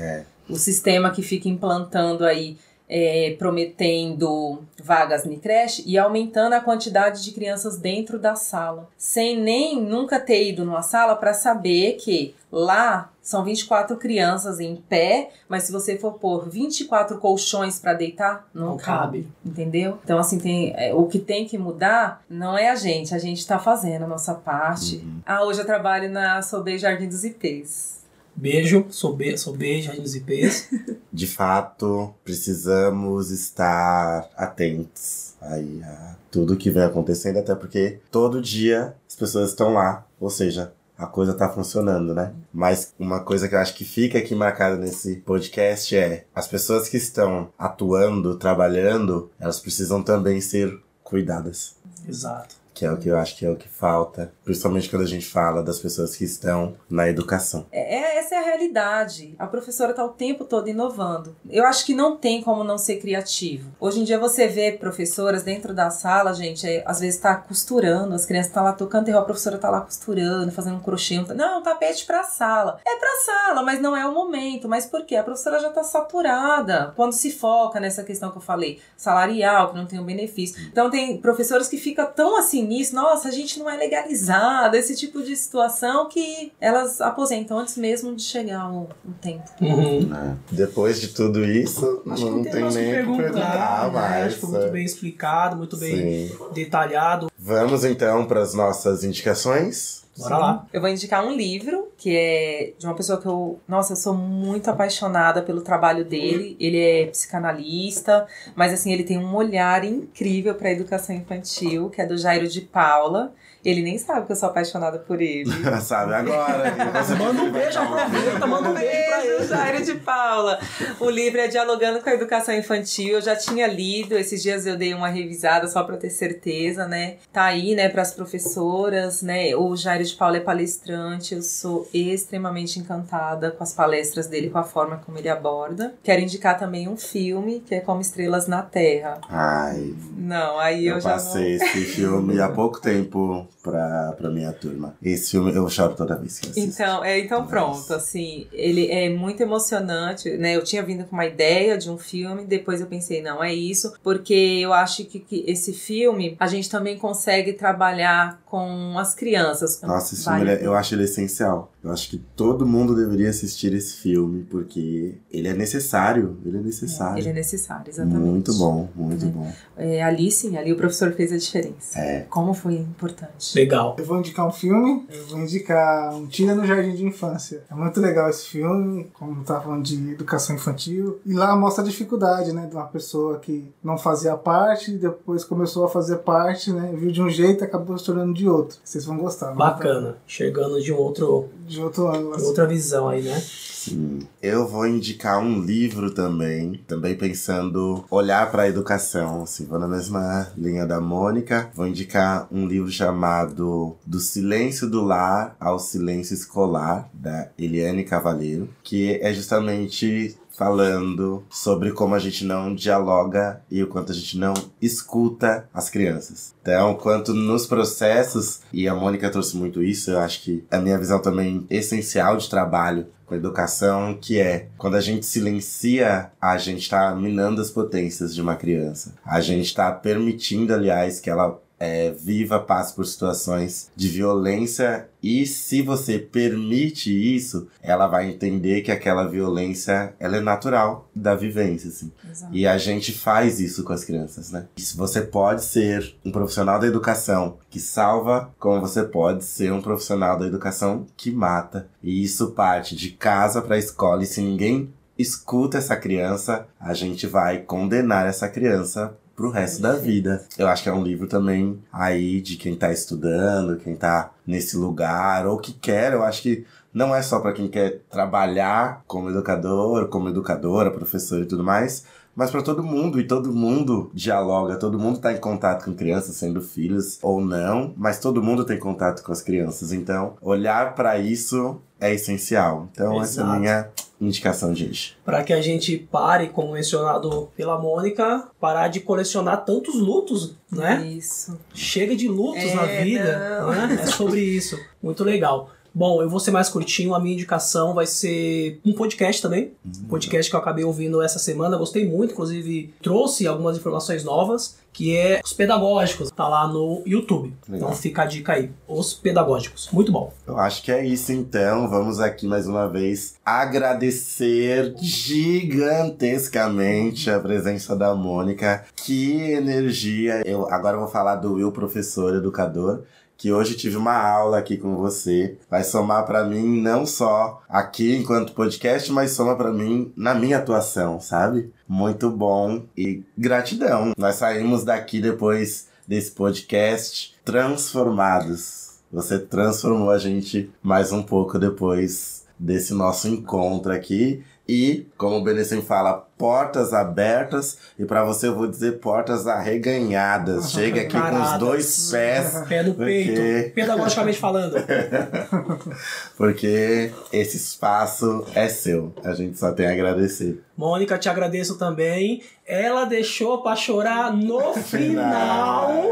É. 0.00 0.22
O 0.48 0.56
sistema 0.56 1.10
que 1.10 1.20
fica 1.22 1.48
implantando 1.50 2.24
aí. 2.24 2.56
É, 2.88 3.34
prometendo 3.38 4.62
vagas 4.82 5.26
em 5.26 5.36
creche 5.38 5.82
e 5.86 5.98
aumentando 5.98 6.52
a 6.54 6.60
quantidade 6.60 7.22
de 7.22 7.32
crianças 7.32 7.78
dentro 7.78 8.18
da 8.18 8.34
sala, 8.36 8.88
sem 8.96 9.40
nem 9.40 9.80
nunca 9.80 10.20
ter 10.20 10.48
ido 10.48 10.64
numa 10.64 10.82
sala 10.82 11.16
para 11.16 11.34
saber 11.34 11.94
que 11.94 12.34
lá 12.50 13.10
são 13.20 13.42
24 13.42 13.96
crianças 13.96 14.60
em 14.60 14.76
pé, 14.76 15.30
mas 15.48 15.64
se 15.64 15.72
você 15.72 15.98
for 15.98 16.12
pôr 16.14 16.48
24 16.48 17.18
colchões 17.18 17.76
para 17.80 17.92
deitar, 17.92 18.46
não, 18.54 18.68
Não 18.68 18.76
cabe. 18.76 19.22
cabe. 19.22 19.28
Entendeu? 19.44 19.98
Então, 20.04 20.16
assim, 20.18 20.38
tem, 20.38 20.72
é, 20.76 20.94
o 20.94 21.06
que 21.06 21.18
tem 21.18 21.44
que 21.44 21.58
mudar 21.58 22.22
não 22.30 22.56
é 22.56 22.70
a 22.70 22.76
gente, 22.76 23.12
a 23.12 23.18
gente 23.18 23.44
tá 23.44 23.58
fazendo 23.58 24.04
a 24.04 24.08
nossa 24.08 24.32
parte. 24.32 24.98
Uhum. 24.98 25.20
Ah, 25.26 25.42
hoje 25.44 25.60
eu 25.60 25.66
trabalho 25.66 26.08
na 26.08 26.40
Sobei 26.40 26.78
Jardim 26.78 27.08
dos 27.08 27.24
Ipês. 27.24 27.95
Beijo, 28.36 28.86
sou, 28.90 29.16
be 29.16 29.36
sou 29.38 29.56
beijo, 29.56 29.86
Jardim 29.86 30.02
dos 30.02 30.14
IPs. 30.14 30.68
De 31.10 31.26
fato, 31.26 32.14
precisamos 32.22 33.30
estar 33.30 34.28
atentos 34.36 35.34
aí 35.40 35.82
a 35.82 36.16
tudo 36.30 36.56
que 36.56 36.70
vem 36.70 36.82
acontecendo, 36.82 37.38
até 37.38 37.54
porque 37.54 37.98
todo 38.10 38.42
dia 38.42 38.94
as 39.08 39.16
pessoas 39.16 39.50
estão 39.50 39.72
lá, 39.72 40.06
ou 40.20 40.28
seja, 40.28 40.72
a 40.98 41.06
coisa 41.06 41.32
tá 41.32 41.48
funcionando, 41.48 42.14
né? 42.14 42.32
Mas 42.52 42.92
uma 42.98 43.20
coisa 43.20 43.48
que 43.48 43.54
eu 43.54 43.58
acho 43.58 43.74
que 43.74 43.84
fica 43.84 44.18
aqui 44.18 44.34
marcada 44.34 44.76
nesse 44.76 45.16
podcast 45.16 45.96
é 45.96 46.26
as 46.34 46.46
pessoas 46.46 46.88
que 46.88 46.98
estão 46.98 47.48
atuando, 47.58 48.36
trabalhando, 48.36 49.30
elas 49.38 49.60
precisam 49.60 50.02
também 50.02 50.40
ser 50.40 50.78
cuidadas. 51.02 51.76
Exato. 52.06 52.65
Que 52.76 52.84
é 52.84 52.92
o 52.92 52.98
que 52.98 53.08
eu 53.08 53.16
acho 53.16 53.38
que 53.38 53.46
é 53.46 53.50
o 53.50 53.56
que 53.56 53.66
falta, 53.70 54.30
principalmente 54.44 54.90
quando 54.90 55.00
a 55.00 55.06
gente 55.06 55.24
fala 55.26 55.62
das 55.62 55.78
pessoas 55.78 56.14
que 56.14 56.24
estão 56.24 56.74
na 56.90 57.08
educação. 57.08 57.64
É, 57.72 57.96
é- 57.96 58.18
essa 58.18 58.34
é 58.34 58.38
a 58.38 58.42
realidade. 58.42 59.34
A 59.38 59.46
professora 59.46 59.94
tá 59.94 60.04
o 60.04 60.10
tempo 60.10 60.44
todo 60.44 60.68
inovando. 60.68 61.34
Eu 61.48 61.64
acho 61.64 61.86
que 61.86 61.94
não 61.94 62.18
tem 62.18 62.42
como 62.42 62.62
não 62.62 62.76
ser 62.76 62.96
criativo. 62.96 63.70
Hoje 63.80 64.00
em 64.00 64.04
dia 64.04 64.18
você 64.18 64.46
vê 64.46 64.72
professoras 64.72 65.42
dentro 65.42 65.72
da 65.72 65.88
sala, 65.90 66.34
gente, 66.34 66.66
é, 66.68 66.82
às 66.86 67.00
vezes 67.00 67.18
tá 67.18 67.34
costurando, 67.34 68.14
as 68.14 68.26
crianças 68.26 68.48
estão 68.48 68.62
lá 68.64 68.74
tocando 68.74 69.06
terror, 69.06 69.22
a 69.22 69.24
professora 69.24 69.56
tá 69.56 69.70
lá 69.70 69.80
costurando, 69.80 70.52
fazendo 70.52 70.76
um 70.76 70.80
crochê. 70.80 71.16
Não, 71.34 71.60
um 71.60 71.62
tapete 71.62 72.04
pra 72.04 72.24
sala. 72.24 72.78
É 72.86 72.96
pra 72.98 73.08
sala, 73.24 73.62
mas 73.62 73.80
não 73.80 73.96
é 73.96 74.06
o 74.06 74.12
momento. 74.12 74.68
Mas 74.68 74.84
por 74.84 75.06
quê? 75.06 75.16
A 75.16 75.24
professora 75.24 75.58
já 75.60 75.70
tá 75.70 75.82
saturada. 75.82 76.92
Quando 76.94 77.12
se 77.12 77.30
foca 77.30 77.80
nessa 77.80 78.02
questão 78.04 78.30
que 78.30 78.36
eu 78.36 78.42
falei, 78.42 78.80
salarial, 78.98 79.70
que 79.70 79.76
não 79.76 79.86
tem 79.86 79.98
um 79.98 80.04
benefício. 80.04 80.60
Então 80.70 80.90
tem 80.90 81.16
professoras 81.18 81.68
que 81.68 81.78
ficam 81.78 82.04
tão 82.12 82.36
assim 82.36 82.65
nisso, 82.66 82.94
nossa, 82.94 83.28
a 83.28 83.30
gente 83.30 83.58
não 83.58 83.68
é 83.70 83.76
legalizada, 83.76 84.76
esse 84.76 84.94
tipo 84.94 85.22
de 85.22 85.36
situação 85.36 86.08
que 86.08 86.52
elas 86.60 87.00
aposentam 87.00 87.58
antes 87.58 87.76
mesmo 87.76 88.14
de 88.14 88.22
chegar 88.22 88.70
o, 88.70 88.88
o 89.04 89.12
tempo. 89.20 89.44
Uhum. 89.60 90.06
né? 90.06 90.36
Depois 90.50 91.00
de 91.00 91.08
tudo 91.08 91.44
isso, 91.44 92.02
Acho 92.10 92.24
que 92.24 92.30
não 92.30 92.42
tem 92.42 92.68
que 92.68 92.74
nem 92.74 93.02
o 93.02 93.12
que 93.12 93.16
perguntar 93.22 93.86
né? 93.86 93.92
mais. 93.92 94.26
Acho 94.26 94.34
que 94.34 94.40
foi 94.40 94.50
muito 94.50 94.72
bem 94.72 94.84
explicado, 94.84 95.56
muito 95.56 95.76
bem 95.76 96.28
Sim. 96.28 96.36
detalhado. 96.52 97.30
Vamos 97.38 97.84
então 97.84 98.26
para 98.26 98.40
as 98.40 98.54
nossas 98.54 99.04
indicações. 99.04 100.05
Bora 100.18 100.38
lá. 100.38 100.66
Eu 100.72 100.80
vou 100.80 100.88
indicar 100.88 101.24
um 101.24 101.34
livro 101.34 101.88
que 101.96 102.16
é 102.16 102.72
de 102.78 102.86
uma 102.86 102.94
pessoa 102.94 103.20
que 103.20 103.26
eu, 103.26 103.60
nossa, 103.66 103.92
eu 103.92 103.96
sou 103.96 104.14
muito 104.14 104.70
apaixonada 104.70 105.42
pelo 105.42 105.60
trabalho 105.60 106.04
dele. 106.04 106.56
Ele 106.58 106.78
é 106.78 107.06
psicanalista, 107.06 108.26
mas 108.54 108.72
assim, 108.72 108.92
ele 108.92 109.04
tem 109.04 109.18
um 109.18 109.34
olhar 109.34 109.84
incrível 109.84 110.54
para 110.54 110.70
educação 110.70 111.14
infantil, 111.14 111.90
que 111.90 112.00
é 112.00 112.06
do 112.06 112.16
Jairo 112.16 112.48
de 112.48 112.60
Paula. 112.60 113.32
Ele 113.66 113.82
nem 113.82 113.98
sabe 113.98 114.26
que 114.26 114.32
eu 114.32 114.36
sou 114.36 114.48
apaixonada 114.48 114.96
por 115.00 115.20
ele. 115.20 115.50
Sabe 115.82 116.14
agora? 116.14 116.72
você 117.02 117.16
Manda 117.16 117.42
um 117.42 117.50
beijo, 117.50 117.80
aproveita, 117.80 118.46
manda 118.46 118.68
um 118.68 118.74
beijo 118.74 119.08
pra 119.08 119.26
ele. 119.26 119.44
Jairo 119.44 119.84
de 119.84 119.94
Paula. 119.96 120.60
O 121.00 121.10
livro 121.10 121.40
é 121.40 121.48
Dialogando 121.48 122.00
com 122.00 122.08
a 122.08 122.14
Educação 122.14 122.54
Infantil. 122.54 123.14
Eu 123.14 123.20
já 123.20 123.34
tinha 123.34 123.66
lido, 123.66 124.16
esses 124.16 124.40
dias 124.40 124.66
eu 124.66 124.76
dei 124.76 124.94
uma 124.94 125.08
revisada 125.08 125.66
só 125.66 125.82
para 125.82 125.96
ter 125.96 126.10
certeza, 126.10 126.86
né? 126.86 127.16
Tá 127.32 127.46
aí, 127.46 127.74
né, 127.74 127.88
para 127.88 128.02
as 128.02 128.12
professoras, 128.12 129.20
né? 129.20 129.56
O 129.56 129.74
Jairo 129.74 130.04
de 130.04 130.14
Paula 130.14 130.36
é 130.36 130.40
palestrante, 130.40 131.34
eu 131.34 131.42
sou 131.42 131.88
extremamente 131.92 132.78
encantada 132.78 133.50
com 133.50 133.64
as 133.64 133.72
palestras 133.72 134.28
dele, 134.28 134.48
com 134.48 134.58
a 134.58 134.64
forma 134.64 135.02
como 135.04 135.18
ele 135.18 135.28
aborda. 135.28 135.92
Quero 136.04 136.22
indicar 136.22 136.56
também 136.56 136.88
um 136.88 136.96
filme 136.96 137.64
que 137.66 137.74
é 137.74 137.80
Como 137.80 138.00
Estrelas 138.00 138.46
na 138.46 138.62
Terra. 138.62 139.20
Ai, 139.28 139.92
Não, 140.16 140.56
aí 140.60 140.86
eu, 140.86 140.94
eu 140.94 141.00
já 141.00 141.14
passei 141.14 141.56
esse 141.56 141.80
filme 141.80 142.40
há 142.40 142.48
pouco 142.48 142.80
tempo 142.80 143.44
pra, 143.62 144.12
pra 144.16 144.30
minha 144.30 144.52
turma. 144.52 144.94
Esse 145.02 145.32
filme 145.32 145.52
eu 145.54 145.68
choro 145.68 145.94
toda 145.94 146.16
vez 146.16 146.38
que 146.38 146.48
assisto. 146.50 146.82
Então, 146.82 147.04
é, 147.04 147.18
então 147.18 147.46
pronto, 147.46 147.92
assim, 147.94 148.46
ele 148.52 148.90
é 148.90 149.08
muito 149.08 149.42
emocionante, 149.42 150.30
né? 150.36 150.54
Eu 150.56 150.62
tinha 150.64 150.82
vindo 150.82 151.04
com 151.04 151.16
uma 151.16 151.26
ideia 151.26 151.76
de 151.76 151.90
um 151.90 151.98
filme, 151.98 152.44
depois 152.44 152.80
eu 152.80 152.86
pensei, 152.86 153.22
não, 153.22 153.42
é 153.42 153.52
isso, 153.54 153.94
porque 154.02 154.34
eu 154.62 154.72
acho 154.72 155.04
que, 155.04 155.18
que 155.18 155.44
esse 155.46 155.72
filme 155.72 156.36
a 156.38 156.46
gente 156.46 156.70
também 156.70 156.96
consegue 156.96 157.52
trabalhar 157.52 158.40
com 158.46 158.98
as 158.98 159.14
crianças. 159.14 159.80
Nossa, 159.82 160.14
esse 160.14 160.24
Vale 160.24 160.44
filme, 160.46 160.62
é- 160.62 160.66
eu 160.66 160.74
acho 160.74 160.94
ele 160.94 161.04
essencial. 161.04 161.72
Eu 161.86 161.92
acho 161.92 162.10
que 162.10 162.18
todo 162.34 162.66
mundo 162.66 162.96
deveria 162.96 163.30
assistir 163.30 163.72
esse 163.72 163.94
filme, 163.98 164.42
porque 164.50 165.14
ele 165.30 165.46
é 165.46 165.54
necessário. 165.54 166.36
Ele 166.44 166.58
é 166.58 166.60
necessário. 166.60 167.18
Ele 167.18 167.28
é 167.28 167.32
necessário, 167.32 167.88
exatamente. 167.88 168.18
Muito 168.18 168.54
bom, 168.54 168.88
muito 168.92 169.26
bom. 169.26 169.52
É, 169.76 170.02
ali 170.02 170.32
sim, 170.32 170.56
ali 170.56 170.72
o 170.72 170.76
professor 170.76 171.12
fez 171.12 171.30
a 171.30 171.36
diferença. 171.36 171.96
É. 171.96 172.26
Como 172.28 172.52
foi 172.52 172.74
importante. 172.74 173.54
Legal. 173.54 173.94
Eu 174.00 174.04
vou 174.04 174.18
indicar 174.18 174.48
um 174.48 174.50
filme, 174.50 175.06
eu 175.08 175.26
vou 175.28 175.38
indicar 175.38 176.12
Um 176.12 176.26
Tira 176.26 176.56
no 176.56 176.66
Jardim 176.66 176.96
de 176.96 177.04
Infância. 177.04 177.62
É 177.70 177.74
muito 177.74 178.00
legal 178.00 178.28
esse 178.28 178.46
filme, 178.46 179.08
como 179.14 179.44
tá 179.44 179.60
falando 179.60 179.84
de 179.84 180.10
educação 180.10 180.56
infantil. 180.56 181.20
E 181.24 181.32
lá 181.32 181.54
mostra 181.54 181.84
a 181.84 181.86
dificuldade, 181.86 182.52
né, 182.52 182.66
de 182.66 182.74
uma 182.74 182.86
pessoa 182.86 183.38
que 183.38 183.72
não 183.84 183.96
fazia 183.96 184.36
parte, 184.36 184.90
depois 184.90 185.44
começou 185.44 185.84
a 185.84 185.88
fazer 185.88 186.16
parte, 186.16 186.72
né, 186.72 186.92
viu 186.96 187.12
de 187.12 187.22
um 187.22 187.30
jeito 187.30 187.62
e 187.62 187.64
acabou 187.64 187.96
se 187.96 188.04
tornando 188.04 188.34
de 188.34 188.48
outro. 188.48 188.78
Vocês 188.82 189.04
vão 189.04 189.16
gostar. 189.18 189.54
Bacana. 189.54 190.16
Chegando 190.26 190.82
de 190.82 190.92
um 190.92 190.96
outro, 190.96 191.48
De 191.64 191.75
outro 191.80 192.08
ângulo. 192.08 192.30
de 192.30 192.36
assim. 192.36 192.46
outra 192.46 192.66
visão 192.66 193.08
aí, 193.08 193.22
né? 193.22 193.40
Sim. 193.40 194.26
Eu 194.42 194.66
vou 194.66 194.86
indicar 194.86 195.38
um 195.38 195.60
livro 195.62 196.10
também, 196.10 196.80
também 196.88 197.14
pensando 197.16 198.04
olhar 198.10 198.50
para 198.50 198.64
a 198.64 198.68
educação, 198.68 199.44
assim, 199.44 199.64
vou 199.64 199.78
na 199.78 199.86
mesma 199.86 200.50
linha 200.56 200.84
da 200.84 201.00
Mônica. 201.00 201.70
Vou 201.72 201.86
indicar 201.86 202.48
um 202.50 202.66
livro 202.66 202.90
chamado 202.90 203.96
Do 204.04 204.18
Silêncio 204.18 204.90
do 204.90 205.04
Lar 205.04 205.56
ao 205.60 205.78
Silêncio 205.78 206.34
Escolar, 206.34 207.08
da 207.14 207.48
Eliane 207.56 208.02
Cavaleiro, 208.02 208.68
que 208.82 209.20
é 209.22 209.32
justamente 209.32 210.36
falando 210.56 211.44
sobre 211.50 211.92
como 211.92 212.14
a 212.14 212.18
gente 212.18 212.44
não 212.44 212.74
dialoga 212.74 213.60
e 213.70 213.82
o 213.82 213.86
quanto 213.86 214.12
a 214.12 214.14
gente 214.14 214.38
não 214.38 214.54
escuta 214.80 215.68
as 215.72 215.90
crianças. 215.90 216.54
Então, 216.62 216.94
quanto 216.94 217.34
nos 217.34 217.66
processos, 217.66 218.60
e 218.72 218.88
a 218.88 218.94
Mônica 218.94 219.30
trouxe 219.30 219.56
muito 219.56 219.82
isso, 219.82 220.10
eu 220.10 220.18
acho 220.18 220.42
que 220.42 220.64
a 220.70 220.78
minha 220.78 220.98
visão 220.98 221.20
também 221.20 221.66
essencial 221.70 222.36
de 222.36 222.48
trabalho 222.48 223.06
com 223.26 223.34
educação, 223.34 224.16
que 224.18 224.40
é 224.40 224.68
quando 224.78 224.94
a 224.94 225.00
gente 225.00 225.26
silencia, 225.26 226.30
a 226.40 226.56
gente 226.56 226.82
está 226.82 227.14
minando 227.14 227.60
as 227.60 227.70
potências 227.70 228.34
de 228.34 228.40
uma 228.40 228.54
criança. 228.54 229.14
A 229.24 229.40
gente 229.40 229.66
está 229.66 229.90
permitindo, 229.90 230.72
aliás, 230.72 231.18
que 231.18 231.28
ela 231.28 231.60
é, 231.78 232.10
viva, 232.10 232.58
passe 232.58 232.94
por 232.94 233.06
situações 233.06 233.90
de 233.94 234.08
violência 234.08 235.08
e 235.22 235.44
se 235.44 235.82
você 235.82 236.18
permite 236.18 237.10
isso, 237.10 237.66
ela 237.82 238.06
vai 238.06 238.30
entender 238.30 238.82
que 238.82 238.92
aquela 238.92 239.26
violência 239.26 240.14
ela 240.20 240.36
é 240.36 240.40
natural 240.40 241.10
da 241.14 241.34
vivência, 241.34 241.88
assim. 241.88 242.12
Exato. 242.30 242.54
E 242.54 242.66
a 242.66 242.78
gente 242.78 243.12
faz 243.12 243.58
isso 243.58 243.82
com 243.82 243.92
as 243.92 244.04
crianças, 244.04 244.52
né? 244.52 244.68
E 244.76 244.80
se 244.80 244.96
você 244.96 245.20
pode 245.20 245.64
ser 245.64 246.14
um 246.24 246.30
profissional 246.30 246.78
da 246.78 246.86
educação 246.86 247.58
que 247.68 247.80
salva, 247.80 248.54
como 248.58 248.80
você 248.80 249.02
pode 249.02 249.44
ser 249.44 249.72
um 249.72 249.82
profissional 249.82 250.38
da 250.38 250.46
educação 250.46 251.06
que 251.16 251.32
mata. 251.32 251.88
E 252.02 252.22
isso 252.22 252.52
parte 252.52 252.94
de 252.94 253.10
casa 253.10 253.60
para 253.60 253.78
escola. 253.78 254.22
E 254.22 254.26
se 254.26 254.40
ninguém 254.40 254.92
escuta 255.18 255.78
essa 255.78 255.96
criança, 255.96 256.68
a 256.78 256.94
gente 256.94 257.26
vai 257.26 257.58
condenar 257.58 258.26
essa 258.26 258.48
criança 258.48 259.16
pro 259.36 259.50
resto 259.50 259.82
da 259.82 259.92
vida. 259.92 260.42
Eu 260.58 260.66
acho 260.66 260.82
que 260.82 260.88
é 260.88 260.92
um 260.92 261.02
livro 261.02 261.28
também 261.28 261.78
aí 261.92 262.40
de 262.40 262.56
quem 262.56 262.74
tá 262.74 262.90
estudando, 262.90 263.76
quem 263.76 263.94
tá 263.94 264.30
nesse 264.46 264.76
lugar 264.76 265.46
ou 265.46 265.58
que 265.58 265.74
quer, 265.74 266.14
eu 266.14 266.24
acho 266.24 266.42
que 266.42 266.64
não 266.92 267.14
é 267.14 267.20
só 267.20 267.40
para 267.40 267.52
quem 267.52 267.68
quer 267.68 268.00
trabalhar 268.10 269.02
como 269.06 269.28
educador, 269.28 270.08
como 270.08 270.30
educadora, 270.30 270.90
professor 270.90 271.42
e 271.42 271.44
tudo 271.44 271.62
mais, 271.62 272.04
mas 272.34 272.50
para 272.50 272.62
todo 272.62 272.82
mundo, 272.82 273.20
e 273.20 273.26
todo 273.26 273.52
mundo 273.52 274.10
dialoga, 274.14 274.76
todo 274.76 274.98
mundo 274.98 275.18
tá 275.18 275.32
em 275.32 275.38
contato 275.38 275.84
com 275.84 275.94
crianças, 275.94 276.36
sendo 276.36 276.62
filhos 276.62 277.18
ou 277.22 277.40
não, 277.40 277.92
mas 277.96 278.18
todo 278.18 278.42
mundo 278.42 278.64
tem 278.64 278.78
contato 278.78 279.22
com 279.22 279.32
as 279.32 279.42
crianças, 279.42 279.92
então 279.92 280.34
olhar 280.40 280.94
para 280.94 281.18
isso 281.18 281.78
é 282.00 282.14
essencial. 282.14 282.88
Então 282.92 283.20
essa 283.22 283.40
é 283.40 283.44
a 283.44 283.46
Exato. 283.46 283.60
minha 283.60 283.88
indicação 284.20 284.72
de 284.72 284.84
hoje. 284.86 285.16
Para 285.24 285.42
que 285.44 285.52
a 285.52 285.60
gente 285.60 285.96
pare, 285.96 286.48
como 286.48 286.72
mencionado 286.72 287.48
pela 287.56 287.78
Mônica, 287.78 288.48
parar 288.60 288.88
de 288.88 289.00
colecionar 289.00 289.64
tantos 289.64 289.94
lutos, 289.96 290.54
né? 290.70 291.06
Isso. 291.06 291.58
Chega 291.74 292.16
de 292.16 292.28
lutos 292.28 292.62
É, 292.64 292.74
na 292.74 292.86
vida, 292.86 293.60
não. 293.60 293.70
né? 293.70 293.98
É 294.02 294.06
sobre 294.06 294.40
isso. 294.40 294.78
Muito 295.02 295.22
legal. 295.22 295.70
Bom, 295.96 296.20
eu 296.20 296.28
vou 296.28 296.38
ser 296.38 296.50
mais 296.50 296.68
curtinho. 296.68 297.14
A 297.14 297.18
minha 297.18 297.32
indicação 297.32 297.94
vai 297.94 298.04
ser 298.04 298.78
um 298.84 298.92
podcast 298.92 299.40
também. 299.40 299.72
Um 300.02 300.08
podcast 300.08 300.50
que 300.50 300.54
eu 300.54 300.60
acabei 300.60 300.84
ouvindo 300.84 301.22
essa 301.22 301.38
semana. 301.38 301.78
Gostei 301.78 302.06
muito, 302.06 302.34
inclusive 302.34 302.92
trouxe 303.00 303.46
algumas 303.46 303.78
informações 303.78 304.22
novas, 304.22 304.76
que 304.92 305.16
é 305.16 305.40
os 305.42 305.54
pedagógicos. 305.54 306.30
Tá 306.30 306.46
lá 306.48 306.68
no 306.68 307.02
YouTube. 307.06 307.54
Legal. 307.66 307.88
Então 307.88 307.98
fica 307.98 308.24
a 308.24 308.26
dica 308.26 308.52
aí. 308.52 308.70
Os 308.86 309.14
pedagógicos. 309.14 309.88
Muito 309.90 310.12
bom. 310.12 310.34
Eu 310.46 310.58
acho 310.58 310.82
que 310.82 310.92
é 310.92 311.02
isso 311.02 311.32
então. 311.32 311.88
Vamos 311.88 312.20
aqui 312.20 312.46
mais 312.46 312.68
uma 312.68 312.86
vez 312.86 313.36
agradecer 313.42 314.94
gigantescamente 315.00 317.30
a 317.30 317.40
presença 317.40 317.96
da 317.96 318.14
Mônica. 318.14 318.84
Que 318.94 319.50
energia! 319.50 320.42
Eu 320.44 320.70
agora 320.70 320.96
eu 320.96 321.00
vou 321.00 321.08
falar 321.08 321.36
do 321.36 321.54
Will, 321.54 321.72
professor, 321.72 322.34
educador. 322.34 323.04
Que 323.36 323.52
hoje 323.52 323.76
tive 323.76 323.96
uma 323.96 324.16
aula 324.16 324.58
aqui 324.58 324.76
com 324.76 324.96
você. 324.96 325.58
Vai 325.70 325.84
somar 325.84 326.24
pra 326.24 326.44
mim 326.44 326.80
não 326.80 327.04
só 327.04 327.62
aqui 327.68 328.16
enquanto 328.16 328.54
podcast, 328.54 329.12
mas 329.12 329.32
soma 329.32 329.54
pra 329.56 329.72
mim 329.72 330.12
na 330.16 330.34
minha 330.34 330.58
atuação, 330.58 331.20
sabe? 331.20 331.72
Muito 331.86 332.30
bom 332.30 332.82
e 332.96 333.22
gratidão. 333.36 334.12
Nós 334.16 334.36
saímos 334.36 334.84
daqui 334.84 335.20
depois 335.20 335.88
desse 336.06 336.30
podcast 336.30 337.34
transformados. 337.44 338.96
Você 339.12 339.38
transformou 339.38 340.10
a 340.10 340.18
gente 340.18 340.70
mais 340.82 341.12
um 341.12 341.22
pouco 341.22 341.58
depois 341.58 342.44
desse 342.58 342.94
nosso 342.94 343.28
encontro 343.28 343.92
aqui. 343.92 344.42
E, 344.68 345.06
como 345.16 345.36
o 345.36 345.44
Benecim 345.44 345.80
fala, 345.80 346.26
portas 346.36 346.92
abertas. 346.92 347.78
E 347.96 348.04
pra 348.04 348.24
você 348.24 348.48
eu 348.48 348.54
vou 348.56 348.66
dizer 348.66 348.98
portas 348.98 349.46
arreganhadas. 349.46 350.72
Chega 350.74 351.02
aqui 351.02 351.12
com 351.12 351.18
os 351.18 351.22
Caradas. 351.22 351.58
dois 351.60 352.10
pés. 352.10 352.62
Pé 352.68 352.82
no 352.82 352.94
Porque- 352.94 353.04
peito. 353.04 353.74
Pedagogicamente 353.74 354.38
falando. 354.38 354.74
Porque 356.36 357.12
esse 357.32 357.56
espaço 357.56 358.44
é 358.54 358.68
seu. 358.68 359.14
A 359.24 359.32
gente 359.34 359.58
só 359.58 359.72
tem 359.72 359.86
a 359.86 359.92
agradecer. 359.92 360.60
Mônica, 360.76 361.16
te 361.18 361.28
agradeço 361.28 361.78
também. 361.78 362.42
Ela 362.66 363.04
deixou 363.04 363.62
pra 363.62 363.76
chorar 363.76 364.32
no 364.32 364.74
final, 364.74 366.02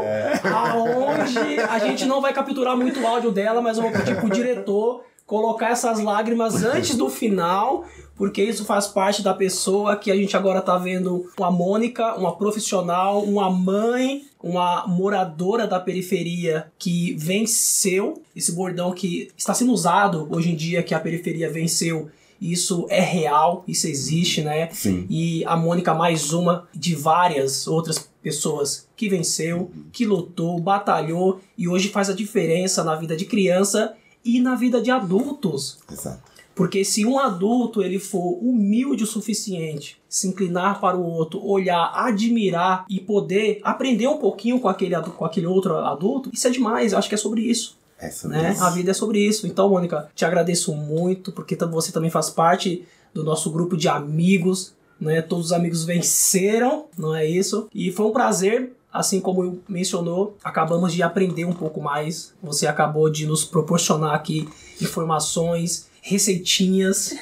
aonde 0.53 1.59
a 1.59 1.79
gente 1.79 2.05
não 2.05 2.21
vai 2.21 2.33
capturar 2.33 2.75
muito 2.77 2.99
o 3.01 3.05
áudio 3.07 3.31
dela, 3.31 3.61
mas 3.61 3.77
eu 3.77 3.83
vou 3.83 3.91
pedir 3.91 4.15
pro 4.15 4.29
diretor 4.29 5.03
colocar 5.25 5.69
essas 5.71 5.99
lágrimas 5.99 6.63
antes 6.63 6.95
do 6.95 7.09
final, 7.09 7.83
porque 8.15 8.43
isso 8.43 8.65
faz 8.65 8.87
parte 8.87 9.21
da 9.21 9.33
pessoa 9.33 9.95
que 9.95 10.09
a 10.09 10.15
gente 10.15 10.35
agora 10.35 10.61
tá 10.61 10.77
vendo 10.77 11.29
uma 11.37 11.51
Mônica, 11.51 12.15
uma 12.15 12.35
profissional, 12.35 13.23
uma 13.23 13.49
mãe, 13.49 14.23
uma 14.41 14.87
moradora 14.87 15.67
da 15.67 15.79
periferia 15.79 16.71
que 16.79 17.13
venceu 17.15 18.21
esse 18.35 18.51
bordão 18.51 18.93
que 18.93 19.29
está 19.37 19.53
sendo 19.53 19.73
usado 19.73 20.27
hoje 20.31 20.51
em 20.51 20.55
dia 20.55 20.83
que 20.83 20.93
a 20.93 20.99
periferia 20.99 21.51
venceu. 21.51 22.09
Isso 22.39 22.85
é 22.89 22.99
real, 22.99 23.63
isso 23.67 23.87
existe, 23.87 24.41
né? 24.41 24.69
Sim. 24.71 25.07
E 25.09 25.43
a 25.45 25.55
Mônica, 25.55 25.93
mais 25.93 26.33
uma 26.33 26.67
de 26.73 26.93
várias 26.93 27.65
outras 27.65 28.09
pessoas 28.21 28.87
que 28.95 29.09
venceu, 29.09 29.71
que 29.91 30.05
lutou, 30.05 30.59
batalhou 30.59 31.39
e 31.57 31.67
hoje 31.67 31.89
faz 31.89 32.09
a 32.09 32.13
diferença 32.13 32.83
na 32.83 32.95
vida 32.95 33.15
de 33.15 33.25
criança 33.25 33.93
e 34.23 34.39
na 34.39 34.55
vida 34.55 34.81
de 34.81 34.91
adultos. 34.91 35.79
Exato. 35.91 36.34
Porque 36.55 36.85
se 36.85 37.05
um 37.05 37.19
adulto 37.19 37.83
ele 37.83 37.99
for 37.99 38.39
humilde 38.41 39.03
o 39.03 39.07
suficiente, 39.07 40.01
se 40.07 40.27
inclinar 40.27 40.79
para 40.79 40.95
o 40.95 41.05
outro, 41.05 41.45
olhar, 41.45 41.91
admirar 41.93 42.85
e 42.89 42.99
poder 43.01 43.59
aprender 43.61 44.07
um 44.07 44.17
pouquinho 44.17 44.59
com 44.59 44.69
aquele, 44.69 44.95
com 45.01 45.25
aquele 45.25 45.45
outro 45.45 45.75
adulto, 45.75 46.29
isso 46.33 46.47
é 46.47 46.49
demais. 46.49 46.93
Eu 46.93 46.97
acho 46.97 47.09
que 47.09 47.15
é 47.15 47.17
sobre 47.17 47.41
isso 47.41 47.77
É 47.99 48.09
sobre 48.09 48.37
né? 48.37 48.53
isso. 48.53 48.63
A 48.63 48.69
vida 48.69 48.91
é 48.91 48.93
sobre 48.93 49.19
isso. 49.19 49.45
Então, 49.45 49.69
Mônica, 49.69 50.09
te 50.15 50.23
agradeço 50.23 50.73
muito, 50.73 51.33
porque 51.33 51.55
você 51.55 51.91
também 51.91 52.09
faz 52.09 52.29
parte 52.29 52.85
do 53.13 53.21
nosso 53.21 53.51
grupo 53.51 53.75
de 53.75 53.89
amigos, 53.89 54.73
né? 54.99 55.21
Todos 55.21 55.47
os 55.47 55.51
amigos 55.51 55.83
venceram, 55.83 56.85
não 56.97 57.13
é 57.13 57.25
isso? 57.25 57.67
E 57.73 57.91
foi 57.91 58.05
um 58.05 58.11
prazer, 58.11 58.71
assim 58.91 59.19
como 59.19 59.59
mencionou, 59.67 60.37
acabamos 60.41 60.93
de 60.93 61.03
aprender 61.03 61.43
um 61.43 61.53
pouco 61.53 61.81
mais. 61.81 62.33
Você 62.41 62.65
acabou 62.65 63.09
de 63.09 63.25
nos 63.25 63.43
proporcionar 63.43 64.15
aqui 64.15 64.47
informações, 64.81 65.89
receitinhas, 66.05 67.15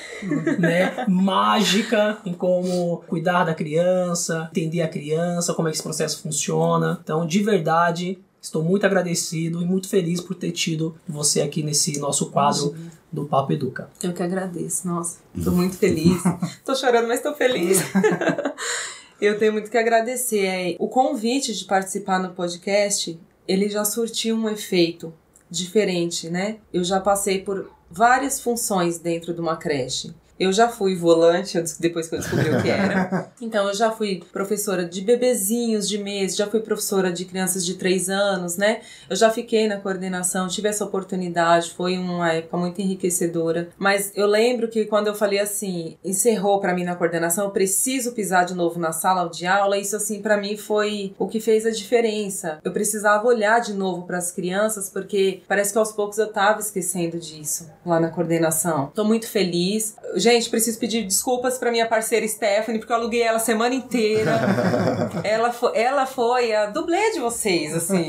né? 0.60 1.06
Mágica 1.08 2.18
em 2.26 2.34
como 2.34 2.98
cuidar 3.08 3.46
da 3.46 3.54
criança, 3.54 4.50
entender 4.52 4.82
a 4.82 4.90
criança, 4.90 5.54
como 5.54 5.70
é 5.70 5.72
que 5.72 5.78
esse 5.78 5.84
processo 5.84 6.22
funciona. 6.22 7.00
Então, 7.02 7.26
de 7.26 7.42
verdade, 7.42 8.20
Estou 8.44 8.62
muito 8.62 8.86
agradecido 8.86 9.62
e 9.62 9.66
muito 9.66 9.88
feliz 9.88 10.20
por 10.20 10.36
ter 10.36 10.52
tido 10.52 10.98
você 11.08 11.40
aqui 11.40 11.64
nesse 11.64 11.98
nosso 11.98 12.30
quadro 12.30 12.76
do 13.10 13.24
Papo 13.24 13.54
Educa. 13.54 13.90
Eu 14.04 14.12
que 14.12 14.22
agradeço, 14.22 14.86
nossa, 14.86 15.20
tô 15.42 15.50
muito 15.52 15.78
feliz. 15.78 16.22
tô 16.66 16.76
chorando, 16.76 17.08
mas 17.08 17.22
tô 17.22 17.34
feliz. 17.34 17.78
Eu 19.22 19.40
tenho 19.40 19.54
muito 19.54 19.72
que 19.72 19.78
agradecer. 19.78 20.46
É, 20.46 20.76
O 20.78 20.90
convite 20.90 21.54
de 21.54 21.64
participar 21.64 22.20
no 22.20 22.34
podcast, 22.34 23.18
ele 23.48 23.70
já 23.70 23.86
surtiu 23.86 24.36
um 24.36 24.50
efeito 24.50 25.14
diferente, 25.50 26.30
né? 26.30 26.58
Eu 26.74 26.84
já 26.84 27.00
passei 27.00 27.40
por 27.40 27.72
várias 27.94 28.42
funções 28.42 28.98
dentro 28.98 29.34
de 29.34 29.40
uma 29.40 29.56
creche. 29.56 30.14
Eu 30.40 30.52
já 30.52 30.68
fui 30.68 30.96
volante 30.96 31.62
depois 31.80 32.08
que 32.08 32.16
eu 32.16 32.20
descobri 32.20 32.50
o 32.50 32.62
que 32.62 32.70
era. 32.70 33.32
Então, 33.42 33.68
eu 33.68 33.74
já 33.74 33.92
fui 33.92 34.24
professora 34.32 34.86
de 34.86 35.02
bebezinhos 35.02 35.88
de 35.88 35.98
mês, 35.98 36.36
já 36.36 36.48
fui 36.48 36.62
professora 36.62 37.12
de 37.12 37.26
crianças 37.26 37.66
de 37.66 37.74
3 37.74 38.10
anos, 38.10 38.56
né? 38.56 38.80
Eu 39.10 39.16
já 39.18 39.30
fiquei 39.30 39.68
na 39.68 39.78
coordenação, 39.78 40.48
tive 40.48 40.70
essa 40.70 40.86
oportunidade, 40.86 41.72
foi 41.72 41.98
uma 41.98 42.32
época 42.32 42.56
muito 42.56 42.80
enriquecedora. 42.80 43.70
Mas 43.78 44.14
eu 44.16 44.28
lembro 44.28 44.70
que 44.70 44.86
quando 44.86 45.08
eu 45.08 45.16
falei 45.16 45.40
assim, 45.40 45.98
encerrou 46.04 46.60
para 46.60 46.74
mim 46.74 46.86
na 46.86 46.96
coordenação, 46.96 47.46
eu 47.46 47.52
preciso 47.52 48.14
pisar 48.14 48.46
de 48.46 48.54
novo 48.54 48.80
na 48.80 48.94
sala 48.94 49.30
de 49.30 49.46
aula, 49.46 49.78
isso 49.78 49.96
assim 49.96 50.22
para 50.22 50.38
mim 50.38 50.56
foi 50.56 51.14
o 51.20 51.28
que 51.28 51.40
fez 51.40 51.66
a 51.66 51.72
diferença. 51.72 52.60
Eu 52.64 52.72
precisava 52.72 53.28
olhar 53.28 53.60
de 53.60 53.74
novo 53.74 54.04
para 54.04 54.18
as 54.18 54.32
crianças, 54.32 54.90
porque 54.90 55.42
parece 55.48 55.74
que 55.74 55.78
aos 55.78 55.92
poucos 55.92 56.18
eu 56.18 56.32
tava 56.32 56.60
esquecendo 56.62 57.20
disso 57.20 57.70
lá 57.86 58.00
na 58.00 58.10
coordenação. 58.10 58.92
Tô 58.96 59.04
muito 59.04 59.28
feliz. 59.28 59.96
Gente, 60.24 60.50
preciso 60.50 60.80
pedir 60.80 61.04
desculpas 61.04 61.58
para 61.58 61.70
minha 61.70 61.86
parceira 61.86 62.26
Stephanie, 62.26 62.80
porque 62.80 62.94
eu 62.94 62.96
aluguei 62.96 63.22
ela 63.24 63.36
a 63.36 63.42
semana 63.42 63.76
inteira. 63.76 64.40
ela, 65.22 65.52
foi, 65.52 65.78
ela 65.78 66.06
foi 66.06 66.56
a 66.56 66.68
dublê 66.68 67.12
de 67.12 67.20
vocês, 67.20 67.76
assim. 67.76 68.08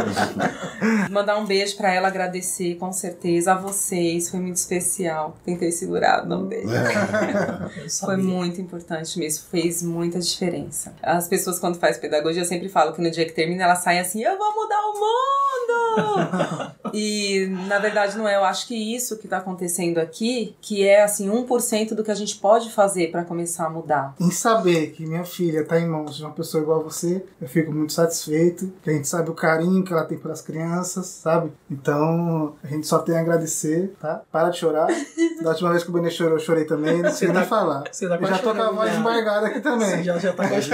Mandar 1.10 1.38
um 1.38 1.46
beijo 1.46 1.74
para 1.78 1.90
ela, 1.90 2.08
agradecer 2.08 2.74
com 2.74 2.92
certeza 2.92 3.52
a 3.52 3.54
vocês, 3.54 4.28
foi 4.28 4.40
muito 4.40 4.56
especial. 4.56 5.38
Tentei 5.42 5.72
segurar, 5.72 6.26
não 6.26 6.46
dei. 6.46 6.64
foi 7.98 8.18
muito 8.18 8.60
importante 8.60 9.18
mesmo, 9.18 9.46
fez 9.50 9.82
muita 9.82 10.20
diferença. 10.20 10.92
As 11.02 11.26
pessoas 11.26 11.58
quando 11.58 11.78
faz 11.78 11.96
pedagogia 11.96 12.42
eu 12.42 12.46
sempre 12.46 12.68
falo 12.68 12.92
que 12.92 13.00
no 13.00 13.10
dia 13.10 13.24
que 13.24 13.32
termina 13.32 13.64
elas 13.64 13.78
saem 13.78 14.00
assim, 14.00 14.22
eu 14.22 14.36
vou 14.36 14.54
mudar 14.54 14.80
o 14.80 14.92
mundo! 14.92 15.46
e 16.92 17.46
na 17.66 17.78
verdade 17.78 18.18
não 18.18 18.28
é, 18.28 18.36
eu 18.36 18.44
acho 18.44 18.66
que 18.66 18.74
isso 18.74 19.16
que 19.18 19.26
tá 19.26 19.38
acontecendo 19.38 19.98
aqui, 19.98 20.54
que 20.60 20.86
é 20.86 21.05
assim 21.06 21.28
1% 21.28 21.94
do 21.94 22.04
que 22.04 22.10
a 22.10 22.14
gente 22.14 22.36
pode 22.36 22.70
fazer 22.70 23.10
para 23.10 23.24
começar 23.24 23.66
a 23.66 23.70
mudar. 23.70 24.14
Em 24.20 24.30
saber 24.30 24.92
que 24.92 25.06
minha 25.06 25.24
filha 25.24 25.60
está 25.60 25.80
em 25.80 25.86
mãos 25.86 26.16
de 26.16 26.22
uma 26.22 26.32
pessoa 26.32 26.62
igual 26.62 26.80
a 26.80 26.82
você, 26.82 27.24
eu 27.40 27.48
fico 27.48 27.72
muito 27.72 27.92
satisfeito. 27.92 28.72
Que 28.82 28.90
a 28.90 28.92
gente 28.92 29.08
sabe 29.08 29.30
o 29.30 29.34
carinho 29.34 29.84
que 29.84 29.92
ela 29.92 30.04
tem 30.04 30.18
pelas 30.18 30.40
crianças, 30.40 31.06
sabe? 31.06 31.52
Então 31.70 32.54
a 32.62 32.66
gente 32.66 32.86
só 32.86 32.98
tem 32.98 33.16
a 33.16 33.20
agradecer, 33.20 33.94
tá? 34.00 34.22
Para 34.30 34.50
de 34.50 34.58
chorar. 34.58 34.88
Da 35.42 35.50
última 35.50 35.70
vez 35.70 35.84
que 35.84 35.90
o 35.90 35.92
Benê 35.92 36.10
chorou, 36.10 36.34
eu 36.34 36.40
chorei 36.40 36.64
também, 36.64 37.02
não 37.02 37.12
sei 37.12 37.28
tá, 37.28 37.34
nem 37.34 37.44
falar. 37.44 37.84
Você 37.92 38.08
tá 38.08 38.16
eu 38.16 38.26
já 38.26 38.38
tô 38.38 38.54
com 38.54 38.62
a 38.62 38.70
voz 38.70 38.96
embargada 38.96 39.48
aqui 39.48 39.60
também. 39.60 39.98
Você 39.98 40.02
já, 40.02 40.18
já 40.18 40.32
tá 40.32 40.44
esses, 40.56 40.72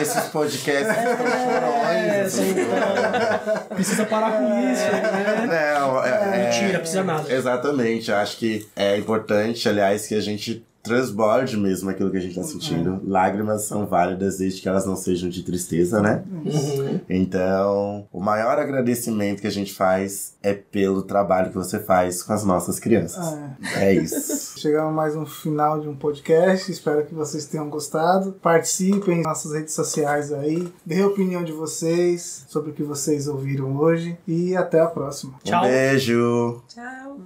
esses 0.00 0.30
podcasts 0.30 0.96
é, 0.96 2.22
assim. 2.22 2.50
então, 2.50 3.76
Precisa 3.76 4.06
parar 4.06 4.38
com 4.38 4.44
isso, 4.44 4.82
né? 4.82 5.78
Não, 5.78 6.04
é, 6.04 6.08
é, 6.08 6.44
Mentira, 6.44 6.78
precisa 6.78 7.04
nada. 7.04 7.32
Exatamente, 7.32 8.10
acho 8.10 8.36
que 8.38 8.66
é 8.74 8.96
importante, 8.96 9.67
aliás, 9.68 10.06
que 10.06 10.14
a 10.14 10.20
gente 10.20 10.64
transborde 10.82 11.56
mesmo 11.56 11.90
aquilo 11.90 12.10
que 12.10 12.16
a 12.16 12.20
gente 12.20 12.34
tá 12.34 12.42
sentindo. 12.42 12.92
Uhum. 12.92 13.00
Lágrimas 13.06 13.64
são 13.64 13.86
válidas 13.86 14.38
desde 14.38 14.62
que 14.62 14.68
elas 14.68 14.86
não 14.86 14.96
sejam 14.96 15.28
de 15.28 15.42
tristeza, 15.42 16.00
né? 16.00 16.24
Uhum. 16.30 17.00
Então, 17.08 18.06
o 18.12 18.20
maior 18.20 18.58
agradecimento 18.58 19.40
que 19.40 19.46
a 19.46 19.50
gente 19.50 19.74
faz 19.74 20.34
é 20.42 20.54
pelo 20.54 21.02
trabalho 21.02 21.50
que 21.50 21.56
você 21.56 21.78
faz 21.78 22.22
com 22.22 22.32
as 22.32 22.44
nossas 22.44 22.78
crianças. 22.78 23.24
Ah, 23.24 23.56
é. 23.76 23.86
é 23.86 23.94
isso. 23.94 24.58
Chegamos 24.58 24.94
mais 24.94 25.14
um 25.14 25.26
final 25.26 25.80
de 25.80 25.88
um 25.88 25.94
podcast. 25.94 26.70
Espero 26.70 27.04
que 27.04 27.14
vocês 27.14 27.44
tenham 27.44 27.68
gostado. 27.68 28.32
Participem 28.40 29.18
nas 29.18 29.26
nossas 29.26 29.52
redes 29.52 29.74
sociais 29.74 30.32
aí. 30.32 30.72
Dê 30.86 31.02
a 31.02 31.06
opinião 31.06 31.44
de 31.44 31.52
vocês 31.52 32.46
sobre 32.48 32.70
o 32.70 32.74
que 32.74 32.82
vocês 32.82 33.28
ouviram 33.28 33.76
hoje. 33.76 34.16
E 34.26 34.56
até 34.56 34.80
a 34.80 34.86
próxima. 34.86 35.34
Tchau. 35.44 35.64
Um 35.64 35.68
beijo. 35.68 36.62
Tchau. 36.68 37.18